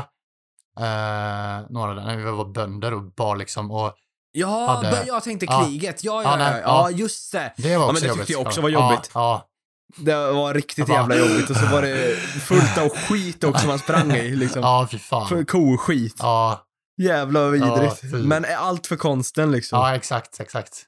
Eh, 0.80 1.66
några 1.70 1.93
där, 1.93 2.06
när 2.06 2.18
vi 2.18 2.24
var 2.24 2.45
bönder 2.45 2.93
och 2.93 3.04
bar 3.04 3.36
liksom, 3.36 3.72
och 3.72 3.95
Ja, 4.32 4.68
hade- 4.68 5.04
jag 5.08 5.24
tänkte 5.24 5.45
Ja. 5.45 5.64
kriget. 5.66 6.04
Ja, 6.04 6.24
Ja, 6.24 6.39
ja, 6.39 6.50
ja, 6.52 6.58
ja. 6.58 6.62
ja, 6.91 6.97
just 6.97 7.32
det. 7.32 7.54
det 7.58 7.78
var 7.78 7.86
också 7.86 7.93
men 7.93 8.02
det 8.02 8.08
jobbigt. 8.08 8.20
tyckte 8.28 8.34
jag 8.34 8.47
också 8.47 8.60
Ja, 8.60 8.62
var 8.62 8.70
jobbigt. 8.70 9.12
Ja, 9.14 9.49
Det 9.98 10.32
var 10.32 10.54
riktigt 10.54 10.90
jävla 10.90 11.16
jobbigt 11.16 11.50
och 11.50 11.56
så 11.56 11.66
var 11.66 11.82
det 11.82 12.16
fullt 12.20 12.78
av 12.78 12.90
skit 12.90 13.44
också 13.44 13.68
man 13.68 13.80
sprang 13.80 14.12
i 14.12 14.36
liksom. 14.36 14.62
ja, 14.62 14.88
fy 14.92 14.98
För 14.98 15.26
fan. 15.28 15.46
koskit. 15.46 16.16
Ja, 16.20 16.66
Jävla 16.98 17.50
vidrigt. 17.50 18.00
Ja, 18.04 18.18
men 18.18 18.46
allt 18.58 18.88
för 18.88 18.96
konsten 18.96 19.52
liksom. 19.52 19.80
ja, 19.80 19.96
exakt, 19.96 20.40
exakt. 20.40 20.86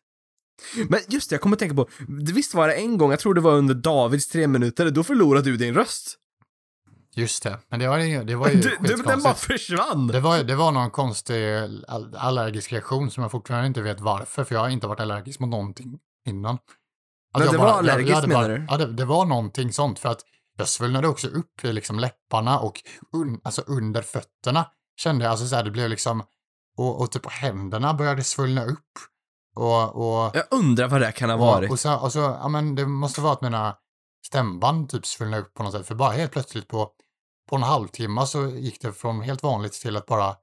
Men 0.89 0.99
just 1.08 1.30
det, 1.30 1.34
jag 1.34 1.41
kommer 1.41 1.56
att 1.56 1.60
tänka 1.60 1.76
på, 1.76 1.88
visst 2.34 2.54
var 2.54 2.68
det 2.68 2.74
en 2.74 2.97
gång, 2.97 3.12
jag 3.12 3.20
tror 3.20 3.34
det 3.34 3.41
var 3.41 3.52
under 3.54 3.76
Davids 3.76 4.28
tre 4.28 4.47
minuter, 4.47 4.89
då 4.89 5.04
förlorade 5.04 5.45
du 5.52 5.58
din 5.58 5.74
röst. 5.74 6.16
just 7.16 7.43
det. 7.43 7.58
Men 7.70 7.80
det 7.80 7.88
var, 7.88 7.97
ju- 7.97 8.24
det 8.24 8.36
var 8.36 8.49
ju 8.49 8.56
Du, 8.56 8.78
du, 8.82 8.95
den 8.95 9.24
bara 9.24 9.34
försvann! 9.34 10.08
Det 10.08 10.20
var, 10.20 10.43
det 10.43 10.56
var 10.56 10.72
någon 10.72 10.91
konstig 10.91 11.54
all- 11.88 12.16
allergisk 12.16 12.72
reaktion 12.74 13.12
som 13.12 13.22
jag 13.24 13.32
fortfarande 13.32 13.68
inte 13.68 13.82
vet 13.82 13.99
varför, 13.99 14.43
för 14.43 14.56
jag 14.56 14.62
har 14.62 14.70
inte 14.70 14.88
varit 14.88 14.99
allergisk 14.99 15.39
mot 15.39 15.49
någonting 15.49 15.99
innan. 16.28 16.58
Men 17.34 17.43
jag 17.43 17.53
det 17.53 17.57
var 17.57 17.67
allergiskt, 17.67 18.27
menar 18.27 18.49
du? 18.49 18.65
Ja, 18.69 18.77
det, 18.77 18.93
det 18.93 19.05
var 19.05 19.25
någonting 19.25 19.73
sånt, 19.73 19.99
för 19.99 20.09
att 20.09 20.21
jag 20.57 20.67
svullnade 20.67 21.07
också 21.07 21.27
upp 21.27 21.63
i 21.63 21.73
liksom 21.73 21.99
läpparna 21.99 22.59
och 22.59 22.82
un, 23.13 23.41
alltså 23.43 23.61
under 23.61 24.01
fötterna 24.01 24.65
kände 24.97 25.25
jag, 25.25 25.32
alltså 25.32 25.47
så 25.47 25.55
här, 25.55 25.63
det 25.63 25.71
blev 25.71 25.89
liksom, 25.89 26.23
och, 26.77 27.01
och 27.01 27.11
typ 27.11 27.32
händerna 27.32 27.93
började 27.93 28.23
svullna 28.23 28.65
upp. 28.65 28.89
Och, 29.55 29.95
och, 29.95 30.36
Jag 30.36 30.43
undrar 30.51 30.88
vad 30.88 31.01
det 31.01 31.11
kan 31.11 31.29
ha 31.29 31.38
varit. 31.38 31.69
och, 31.69 31.73
och, 31.73 31.79
så, 31.79 31.95
och 31.99 32.11
så, 32.13 32.19
ja 32.19 32.47
men 32.47 32.75
det 32.75 32.86
måste 32.86 33.21
vara 33.21 33.34
att 33.34 33.41
mina 33.41 33.77
stämband 34.27 34.89
typ 34.89 35.05
svullnade 35.05 35.43
upp 35.43 35.53
på 35.53 35.63
något 35.63 35.71
sätt, 35.73 35.88
för 35.88 35.95
bara 35.95 36.11
helt 36.11 36.32
plötsligt 36.32 36.67
på, 36.67 36.91
på 37.49 37.55
en 37.55 37.63
halvtimme 37.63 38.25
så 38.25 38.47
gick 38.47 38.82
det 38.82 38.93
från 38.93 39.21
helt 39.21 39.43
vanligt 39.43 39.73
till 39.73 39.97
att 39.97 40.05
bara 40.05 40.36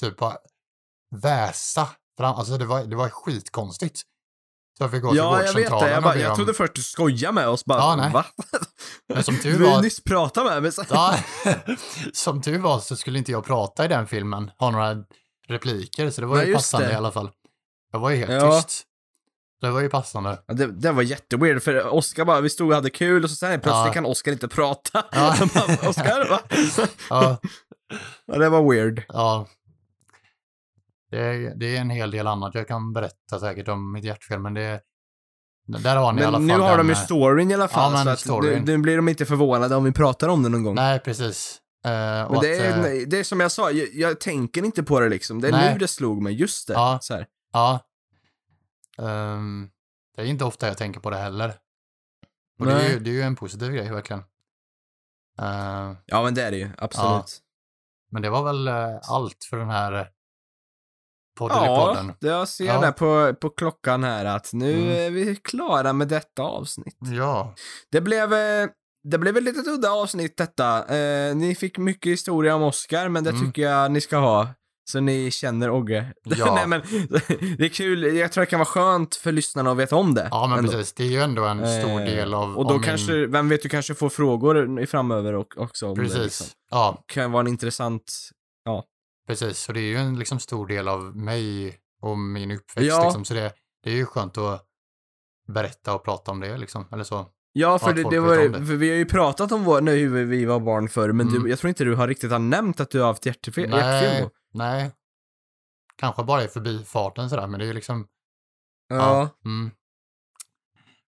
typ 0.00 0.16
bara 0.16 0.36
väsa 1.16 1.88
fram, 2.18 2.34
alltså 2.34 2.58
det 2.58 2.64
var, 2.64 2.84
det 2.84 2.96
var 2.96 3.08
skitkonstigt. 3.08 4.02
Jag 4.80 4.90
fick 4.90 5.02
gå 5.02 5.08
till 5.10 5.16
Ja, 5.18 5.42
jag 5.42 5.54
vet 5.54 5.54
vårdcentralen 5.54 5.86
det. 5.88 5.92
Jag, 5.94 6.02
bara, 6.02 6.16
jag 6.18 6.36
trodde 6.36 6.54
först 6.54 6.74
du 6.74 6.82
skojade 6.82 7.32
med 7.34 7.48
oss. 7.48 7.64
Bara, 7.64 7.78
Ja, 7.78 7.96
nej. 7.96 8.10
va? 8.12 8.24
Men 9.14 9.22
som 9.24 9.36
tur 9.38 9.58
Du 9.58 9.64
har 9.64 9.72
var- 9.72 9.82
nyss 9.82 10.04
pratat 10.04 10.44
med 10.46 10.62
mig. 10.62 10.72
så- 10.72 10.84
Ja, 10.90 11.14
som 12.12 12.42
tur 12.42 12.58
var 12.58 12.78
så 12.80 12.96
skulle 12.96 13.18
inte 13.18 13.32
jag 13.32 13.44
prata 13.44 13.84
i 13.84 13.88
den 13.88 14.06
filmen, 14.06 14.50
ha 14.58 14.70
några 14.70 14.96
repliker, 15.48 16.10
så 16.10 16.20
det 16.20 16.26
var 16.26 16.36
Nej, 16.36 16.46
ju 16.48 16.54
passande 16.54 16.86
det. 16.86 16.92
i 16.92 16.96
alla 16.96 17.12
fall. 17.12 17.30
Jag 17.92 18.00
var 18.00 18.10
ju 18.10 18.16
helt 18.16 18.30
Ja. 18.32 18.62
tyst. 18.62 18.82
Det 19.60 19.70
var 19.70 19.80
ju 19.80 19.88
passande. 19.88 20.42
Ja, 20.46 20.54
det, 20.54 20.66
det 20.66 20.92
var 20.92 21.02
jätteweird, 21.02 21.62
för 21.62 21.86
Oskar 21.94 22.24
bara, 22.24 22.40
vi 22.40 22.50
stod 22.50 22.68
och 22.68 22.74
hade 22.74 22.90
kul 22.90 23.24
och 23.24 23.30
så 23.30 23.36
sen 23.36 23.60
plötsligt 23.60 23.86
Ja. 23.86 23.92
kan 23.92 24.06
Oskar 24.06 24.32
inte 24.32 24.48
prata. 24.48 25.04
Ja. 25.12 25.36
Oskar, 25.88 26.28
va? 26.30 26.40
Ja, 27.10 27.36
Ja, 28.26 28.38
det 28.38 28.48
var 28.48 28.70
weird. 28.72 29.02
ja. 29.08 29.46
Det 31.10 31.18
är, 31.18 31.54
det 31.56 31.76
är 31.76 31.80
en 31.80 31.90
hel 31.90 32.10
del 32.10 32.26
annat 32.26 32.54
jag 32.54 32.68
kan 32.68 32.92
berätta 32.92 33.40
säkert 33.40 33.68
om 33.68 33.92
mitt 33.92 34.04
hjärtfel, 34.04 34.40
men 34.40 34.54
det 34.54 34.80
där 35.66 35.96
har 35.96 36.12
ni 36.12 36.22
i 36.22 36.24
alla 36.24 36.38
Men 36.38 36.48
fall 36.48 36.58
nu 36.58 36.62
har 36.62 36.76
den, 36.76 36.86
de 36.86 36.92
ju 36.92 36.92
eh, 36.92 37.04
storyn 37.04 37.50
i 37.50 37.54
alla 37.54 37.68
fall, 37.68 37.92
Ja, 37.92 38.04
men 38.04 38.16
så 38.16 38.40
nu, 38.40 38.60
nu 38.60 38.78
blir 38.78 38.96
de 38.96 39.08
inte 39.08 39.26
förvånade 39.26 39.76
om 39.76 39.84
vi 39.84 39.92
pratar 39.92 40.28
om 40.28 40.42
det 40.42 40.48
någon 40.48 40.62
gång. 40.64 40.74
Nej, 40.74 40.98
precis. 41.00 41.60
Eh, 41.84 41.90
Men 41.90 42.30
det 42.30 42.36
att, 42.38 42.44
är, 42.44 42.76
eh, 42.76 42.82
nej, 42.82 43.06
det 43.06 43.18
är 43.18 43.24
som 43.24 43.40
jag 43.40 43.52
sa, 43.52 43.70
jag, 43.70 43.88
jag 43.94 44.20
tänker 44.20 44.64
inte 44.64 44.82
på 44.82 45.00
det 45.00 45.08
liksom. 45.08 45.40
Det 45.40 45.48
är 45.48 45.52
Nej. 45.52 45.72
nu 45.72 45.78
det 45.78 45.88
slog 45.88 46.22
mig, 46.22 46.32
just 46.34 46.68
det. 46.68 46.74
Ja. 46.74 46.98
Så 47.02 47.14
här. 47.14 47.26
Ja. 47.52 47.80
Ehm, 48.98 49.70
det 50.16 50.22
är 50.22 50.26
inte 50.26 50.44
ofta 50.44 50.66
jag 50.66 50.78
tänker 50.78 51.00
på 51.00 51.10
det 51.10 51.16
heller. 51.16 51.54
Och 52.58 52.66
det 52.66 52.72
är, 52.72 52.88
ju, 52.90 53.00
det 53.00 53.10
är 53.10 53.14
ju 53.14 53.22
en 53.22 53.36
positiv 53.36 53.72
grej, 53.72 53.90
verkligen. 53.90 54.22
Ehm, 55.38 55.96
Ja, 56.06 56.22
men 56.22 56.34
det 56.34 56.42
är 56.42 56.50
det 56.50 56.56
ju, 56.56 56.70
absolut. 56.78 57.38
men 58.10 58.22
det 58.22 58.30
var 58.30 58.42
väl 58.44 58.68
eh, 58.68 58.98
allt 59.02 59.44
för 59.50 59.56
den 59.56 59.70
här 59.70 60.08
Ja, 61.38 61.86
podden. 61.86 62.12
det 62.20 62.28
jag 62.28 62.48
ser 62.48 62.64
Ja. 62.64 62.80
där 62.80 62.92
på, 62.92 63.34
på 63.40 63.50
klockan 63.50 64.04
här 64.04 64.24
att 64.24 64.50
nu 64.52 64.72
Mm. 64.74 64.88
är 65.06 65.10
vi 65.10 65.36
klara 65.36 65.92
med 65.92 66.08
detta 66.08 66.42
avsnitt. 66.42 66.96
Ja, 67.00 67.54
Det 67.92 68.00
blev, 68.00 68.32
eh, 68.34 68.68
det 69.10 69.18
blev 69.18 69.36
ett 69.36 69.42
litet 69.42 69.66
udda 69.66 69.90
avsnitt 69.90 70.36
detta. 70.36 70.96
Eh, 70.96 71.36
ni 71.36 71.54
fick 71.54 71.78
mycket 71.78 72.12
historia 72.12 72.54
om 72.54 72.62
Oscar, 72.62 73.08
men 73.08 73.24
det 73.24 73.30
Mm. 73.30 73.42
tycker 73.46 73.62
jag 73.62 73.90
ni 73.90 74.00
ska 74.00 74.16
ha. 74.16 74.48
Så 74.90 75.00
ni 75.00 75.30
känner 75.30 75.70
Ogge. 75.70 76.12
Ja. 76.24 76.54
Nej, 76.54 76.66
men, 76.66 76.80
det 77.58 77.64
är 77.64 77.68
kul, 77.68 78.16
jag 78.16 78.32
tror 78.32 78.42
det 78.42 78.46
kan 78.46 78.58
vara 78.58 78.66
skönt 78.66 79.14
för 79.16 79.32
lyssnarna 79.32 79.70
att 79.70 79.76
veta 79.76 79.96
om 79.96 80.14
det. 80.14 80.28
ja 80.30 80.46
men 80.46 80.58
ändå. 80.58 80.72
precis. 80.72 80.92
Det 80.94 81.02
är 81.02 81.06
ju 81.08 81.20
ändå 81.20 81.44
en 81.44 81.58
stor 81.80 82.00
Eh, 82.00 82.06
del 82.06 82.34
av 82.34 82.58
Och 82.58 82.68
då 82.68 82.78
kanske, 82.78 83.26
vem 83.26 83.48
vet, 83.48 83.62
du 83.62 83.68
kanske 83.68 83.94
får 83.94 84.08
frågor 84.08 84.86
framöver 84.86 85.32
och, 85.34 85.54
också 85.58 85.88
om 85.88 85.94
Precis. 85.96 86.14
det. 86.16 86.22
Liksom. 86.24 86.46
Ja, 86.70 87.04
Kan 87.06 87.32
vara 87.32 87.40
en 87.40 87.46
intressant... 87.48 88.12
precis. 89.26 89.58
Så 89.58 89.72
det 89.72 89.80
är 89.80 89.84
ju 89.84 89.96
en 89.96 90.18
liksom 90.18 90.38
stor 90.38 90.66
del 90.66 90.88
av 90.88 91.16
mig 91.16 91.76
och 92.02 92.18
min 92.18 92.50
uppväxt. 92.50 92.88
Ja. 92.88 93.04
Liksom. 93.04 93.24
Så 93.24 93.34
det, 93.34 93.52
det 93.82 93.90
är 93.90 93.94
ju 93.94 94.06
skönt 94.06 94.38
att 94.38 94.66
berätta 95.48 95.94
och 95.94 96.04
prata 96.04 96.30
om 96.30 96.40
det, 96.40 96.56
liksom. 96.58 96.88
Eller 96.92 97.04
så. 97.04 97.26
Ja, 97.52 97.78
för, 97.78 97.92
det, 97.94 98.10
det 98.10 98.20
var, 98.20 98.36
det. 98.36 98.66
för 98.66 98.76
vi 98.76 98.88
har 98.90 98.96
ju 98.96 99.04
pratat 99.06 99.52
om 99.52 99.64
vår, 99.64 99.80
när 99.80 100.24
vi 100.24 100.44
var 100.44 100.60
barn 100.60 100.88
förr, 100.88 101.12
men 101.12 101.28
Mm. 101.28 101.42
du, 101.42 101.50
jag 101.50 101.58
tror 101.58 101.68
inte 101.68 101.84
du 101.84 101.94
har 101.94 102.08
riktigt 102.08 102.30
har 102.32 102.38
nämnt 102.38 102.80
att 102.80 102.90
du 102.90 103.00
har 103.00 103.06
haft 103.06 103.26
hjärtefel, 103.26 103.70
Nej, 103.70 104.28
nej. 104.52 104.90
Kanske 105.96 106.24
bara 106.24 106.44
i 106.44 106.48
förbifarten 106.48 107.30
sådär, 107.30 107.46
men 107.46 107.58
det 107.60 107.64
är 107.64 107.66
ju 107.66 107.72
liksom 107.72 108.06
Ja. 108.88 109.28
Mm. 109.44 109.70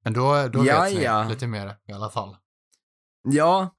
Men 0.03 0.13
då, 0.13 0.47
då 0.47 0.65
Ja, 0.65 0.81
vet 0.83 0.93
ni 0.93 1.03
ja. 1.03 1.27
lite 1.29 1.47
mer 1.47 1.75
i 1.87 1.91
alla 1.93 2.09
fall. 2.09 2.37
Ja. 3.23 3.75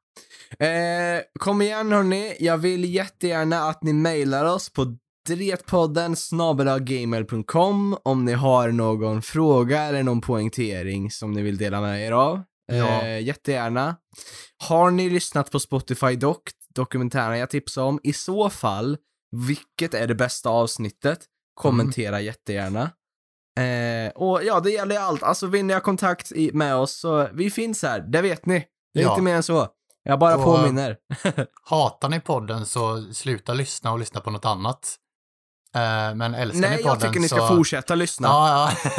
Eh, 0.58 1.22
kom 1.38 1.62
igen 1.62 1.92
hörni, 1.92 2.36
jag 2.40 2.58
vill 2.58 2.94
jättegärna 2.94 3.68
att 3.68 3.82
ni 3.82 3.92
mejlar 3.92 4.44
oss 4.44 4.70
på 4.72 4.96
dretpodden 5.28 6.16
snabelagmail.com 6.16 7.96
om 8.02 8.24
ni 8.24 8.32
har 8.32 8.68
någon 8.68 9.22
fråga 9.22 9.82
eller 9.82 10.02
någon 10.02 10.20
poängtering 10.20 11.10
som 11.10 11.32
ni 11.32 11.42
vill 11.42 11.56
dela 11.58 11.80
med 11.80 12.06
er 12.06 12.12
av. 12.12 12.42
Ja. 12.72 13.02
Eh, 13.02 13.20
jättegärna. 13.22 13.96
Har 14.68 14.90
ni 14.90 15.10
lyssnat 15.10 15.50
på 15.50 15.60
Spotify 15.60 16.16
dock, 16.16 16.42
dokumentären 16.74 17.38
jag 17.38 17.50
tipsade 17.50 17.86
om? 17.86 18.00
I 18.02 18.12
så 18.12 18.50
fall, 18.50 18.96
vilket 19.46 19.94
är 19.94 20.06
det 20.06 20.14
bästa 20.14 20.48
avsnittet? 20.50 21.18
Kommentera 21.54 22.20
jättegärna. 22.20 22.82
Eh, 23.60 24.12
och 24.14 24.44
ja, 24.44 24.60
det 24.60 24.70
gäller 24.70 24.94
ju 24.94 25.00
allt. 25.00 25.22
Alltså 25.22 25.46
vill 25.46 25.64
ni 25.64 25.72
ha 25.72 25.80
kontakt 25.80 26.32
i, 26.32 26.52
med 26.52 26.74
oss 26.76 26.92
så 27.00 27.28
vi 27.32 27.50
finns 27.50 27.82
här, 27.82 28.00
det 28.00 28.22
vet 28.22 28.46
ni. 28.46 28.64
Det 28.94 29.00
är 29.00 29.04
Ja. 29.04 29.10
inte 29.10 29.22
mer 29.22 29.34
än 29.34 29.42
så. 29.42 29.68
Jag 30.02 30.18
bara 30.18 30.36
Och- 30.36 30.44
påminner. 30.44 30.96
Hatar 31.64 32.08
ni 32.08 32.20
podden 32.20 32.66
så 32.66 33.12
sluta 33.12 33.52
lyssna 33.54 33.92
och 33.92 33.98
lyssna 33.98 34.20
på 34.20 34.30
något 34.30 34.44
annat. 34.44 34.96
Eh, 35.74 36.14
men 36.14 36.34
älskar 36.34 36.60
ni 36.60 36.68
Nej, 36.68 36.76
podden 36.82 36.88
jag 36.90 37.00
tycker 37.00 37.20
ni 37.20 37.28
ska 37.28 37.38
så... 37.38 37.46
fortsätta 37.56 37.94
lyssna. 37.94 38.28
Ja, 38.28 38.72
ja. 38.84 38.90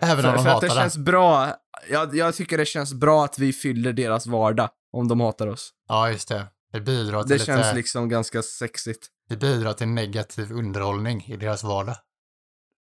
Även 0.00 0.24
om 0.26 0.30
för, 0.30 0.36
de 0.36 0.44
för 0.44 0.50
att 0.50 0.60
det 0.60 0.66
den. 0.66 0.76
känns 0.76 0.96
bra. 0.96 1.48
Jag, 1.90 2.16
jag 2.16 2.34
tycker 2.34 2.58
det 2.58 2.64
känns 2.66 2.94
bra 2.94 3.24
att 3.24 3.38
vi 3.38 3.52
fyller 3.52 3.92
deras 3.92 4.26
vardag 4.26 4.68
om 4.92 5.08
de 5.08 5.20
hatar 5.20 5.46
oss. 5.46 5.70
Ja, 5.88 6.10
just 6.10 6.28
det. 6.28 6.46
Det 6.72 6.80
bidrar 6.80 7.22
till, 7.22 7.28
Det 7.28 7.34
lite, 7.34 7.46
känns 7.46 7.74
liksom 7.74 8.08
ganska 8.08 8.42
sexigt. 8.42 9.06
det 9.28 9.36
bidrar 9.36 9.72
till 9.72 9.88
negativ 9.88 10.52
underhållning 10.52 11.24
i 11.28 11.36
deras 11.36 11.64
vardag. 11.64 11.96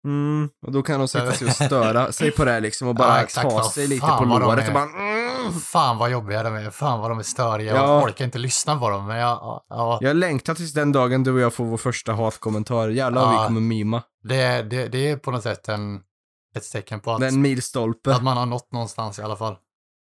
Mm, 0.05 0.49
och 0.67 0.73
då 0.73 0.83
kan 0.83 0.99
de 0.99 1.09
sätta 1.09 1.33
sig 1.33 1.47
och 1.47 1.53
störa 1.55 2.13
sig 2.13 2.31
på 2.31 2.45
det 2.45 2.61
liksom 2.61 2.89
och 2.89 2.95
bara 2.95 3.17
Ja, 3.17 3.23
exakt. 3.23 3.51
ta 3.51 3.71
sig 3.71 3.87
lite 3.87 4.07
på 4.07 4.25
låret 4.25 4.69
och 4.69 4.75
bara 4.75 4.85
mm. 4.85 5.16
Fan 5.53 5.99
vad 5.99 6.11
jobbiga 6.11 6.43
de 6.43 6.55
är. 6.55 6.71
Fan 6.71 7.01
vad 7.01 7.11
de 7.11 7.19
är 7.19 7.23
störiga. 7.23 7.75
Ja. 7.75 7.83
Jag 7.95 8.03
orkar 8.05 8.25
inte 8.25 8.39
lyssna 8.39 8.77
på 8.79 8.91
dem. 8.91 9.07
Men 9.07 9.17
jag, 9.17 9.29
ja, 9.29 9.67
ja, 9.69 9.99
Jag 10.01 10.17
längtar 10.17 10.55
tills 10.55 10.73
den 10.73 10.93
dagen 10.93 11.25
du 11.25 11.33
och 11.33 11.41
jag 11.41 11.55
får 11.55 11.65
vår 11.65 11.77
första 11.77 12.13
hatkommentar. 12.13 12.89
Jävlar 12.89 13.23
Ja. 13.23 13.31
vi 13.41 13.47
kommer 13.47 13.61
mima. 13.61 14.03
det, 14.23 14.63
det, 14.63 14.89
det 14.89 15.11
är 15.11 15.17
på 15.17 15.31
något 15.31 15.43
sätt 15.43 15.69
en, 15.69 16.01
ett 16.57 16.73
tecken 16.73 17.01
på 17.01 17.13
att, 17.13 17.21
Den 17.21 17.41
milstolpe. 17.41 18.15
att 18.15 18.23
man 18.23 18.37
har 18.37 18.47
nått 18.47 18.73
någonstans 18.73 19.19
i 19.19 19.23
alla 19.23 19.37
fall. 19.37 19.57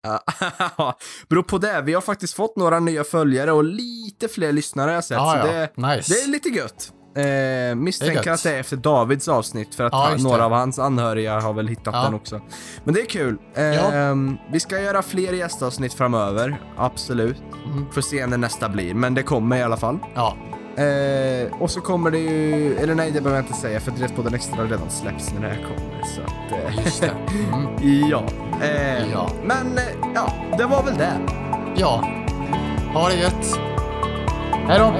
Beror 1.28 1.42
på 1.42 1.58
det. 1.58 1.80
Vi 1.82 1.94
har 1.94 2.00
faktiskt 2.00 2.34
fått 2.34 2.56
några 2.56 2.80
nya 2.80 3.04
följare 3.04 3.52
och 3.52 3.64
lite 3.64 4.28
fler 4.28 4.52
lyssnare 4.52 4.88
har 4.88 4.94
jag 4.94 5.04
sett. 5.04 5.16
Ja, 5.16 5.32
så 5.42 5.48
ja. 5.48 5.52
det, 5.52 5.76
nice. 5.96 6.14
det 6.14 6.20
är 6.20 6.28
lite 6.28 6.48
gött. 6.48 6.92
Eh, 7.16 7.74
misstänker 7.74 8.30
att 8.32 8.42
det 8.42 8.54
är 8.54 8.60
efter 8.60 8.76
Davids 8.76 9.28
avsnitt 9.28 9.74
för 9.74 9.84
att 9.84 9.92
Ja, 9.92 10.10
några 10.18 10.44
av 10.44 10.52
hans 10.52 10.78
anhöriga 10.78 11.40
har 11.40 11.52
väl 11.52 11.68
hittat 11.68 11.94
Ja. 11.94 12.02
den 12.02 12.14
också. 12.14 12.40
Men 12.84 12.94
det 12.94 13.00
är 13.00 13.06
kul. 13.06 13.36
Eh, 13.54 13.64
Ja. 13.64 14.14
Vi 14.52 14.60
ska 14.60 14.80
göra 14.80 15.02
fler 15.02 15.32
gästavsnitt 15.32 15.94
framöver, 15.94 16.60
absolut. 16.76 17.42
Mm. 17.64 17.86
Får 17.92 18.00
se 18.00 18.26
när 18.26 18.38
nästa 18.38 18.68
blir, 18.68 18.94
men 18.94 19.14
det 19.14 19.22
kommer 19.22 19.56
i 19.56 19.62
alla 19.62 19.76
fall. 19.76 19.98
Ja, 20.14 20.36
Eh, 20.76 21.52
och 21.60 21.70
så 21.70 21.80
kommer 21.80 22.10
det 22.10 22.18
ju, 22.18 22.76
eller 22.76 22.94
nej 22.94 23.10
det 23.10 23.20
behöver 23.20 23.38
jag 23.42 23.44
inte 23.50 23.60
säga 23.60 23.80
för 23.80 23.90
Dretpodden 23.90 24.34
Extra 24.34 24.56
har 24.56 24.64
redan 24.64 24.90
släppts 24.90 25.32
när 25.34 25.40
det 25.40 25.48
här 25.48 25.62
kommer. 25.62 26.02
Så 26.04 26.20
att, 26.20 26.52
eh, 26.78 26.84
just 26.84 27.00
det. 27.00 27.10
Mm. 27.52 28.08
ja. 28.10 28.22
Eh, 28.62 29.10
Ja. 29.12 29.30
Men 29.44 29.78
eh, 29.78 29.84
ja, 30.14 30.32
det 30.58 30.64
var 30.64 30.82
väl 30.82 30.94
det. 30.98 31.12
Ja. 31.76 32.04
Ha 32.94 33.08
det 33.08 33.14
gött. 33.16 33.60
Hej 34.68 34.78
då. 34.78 34.92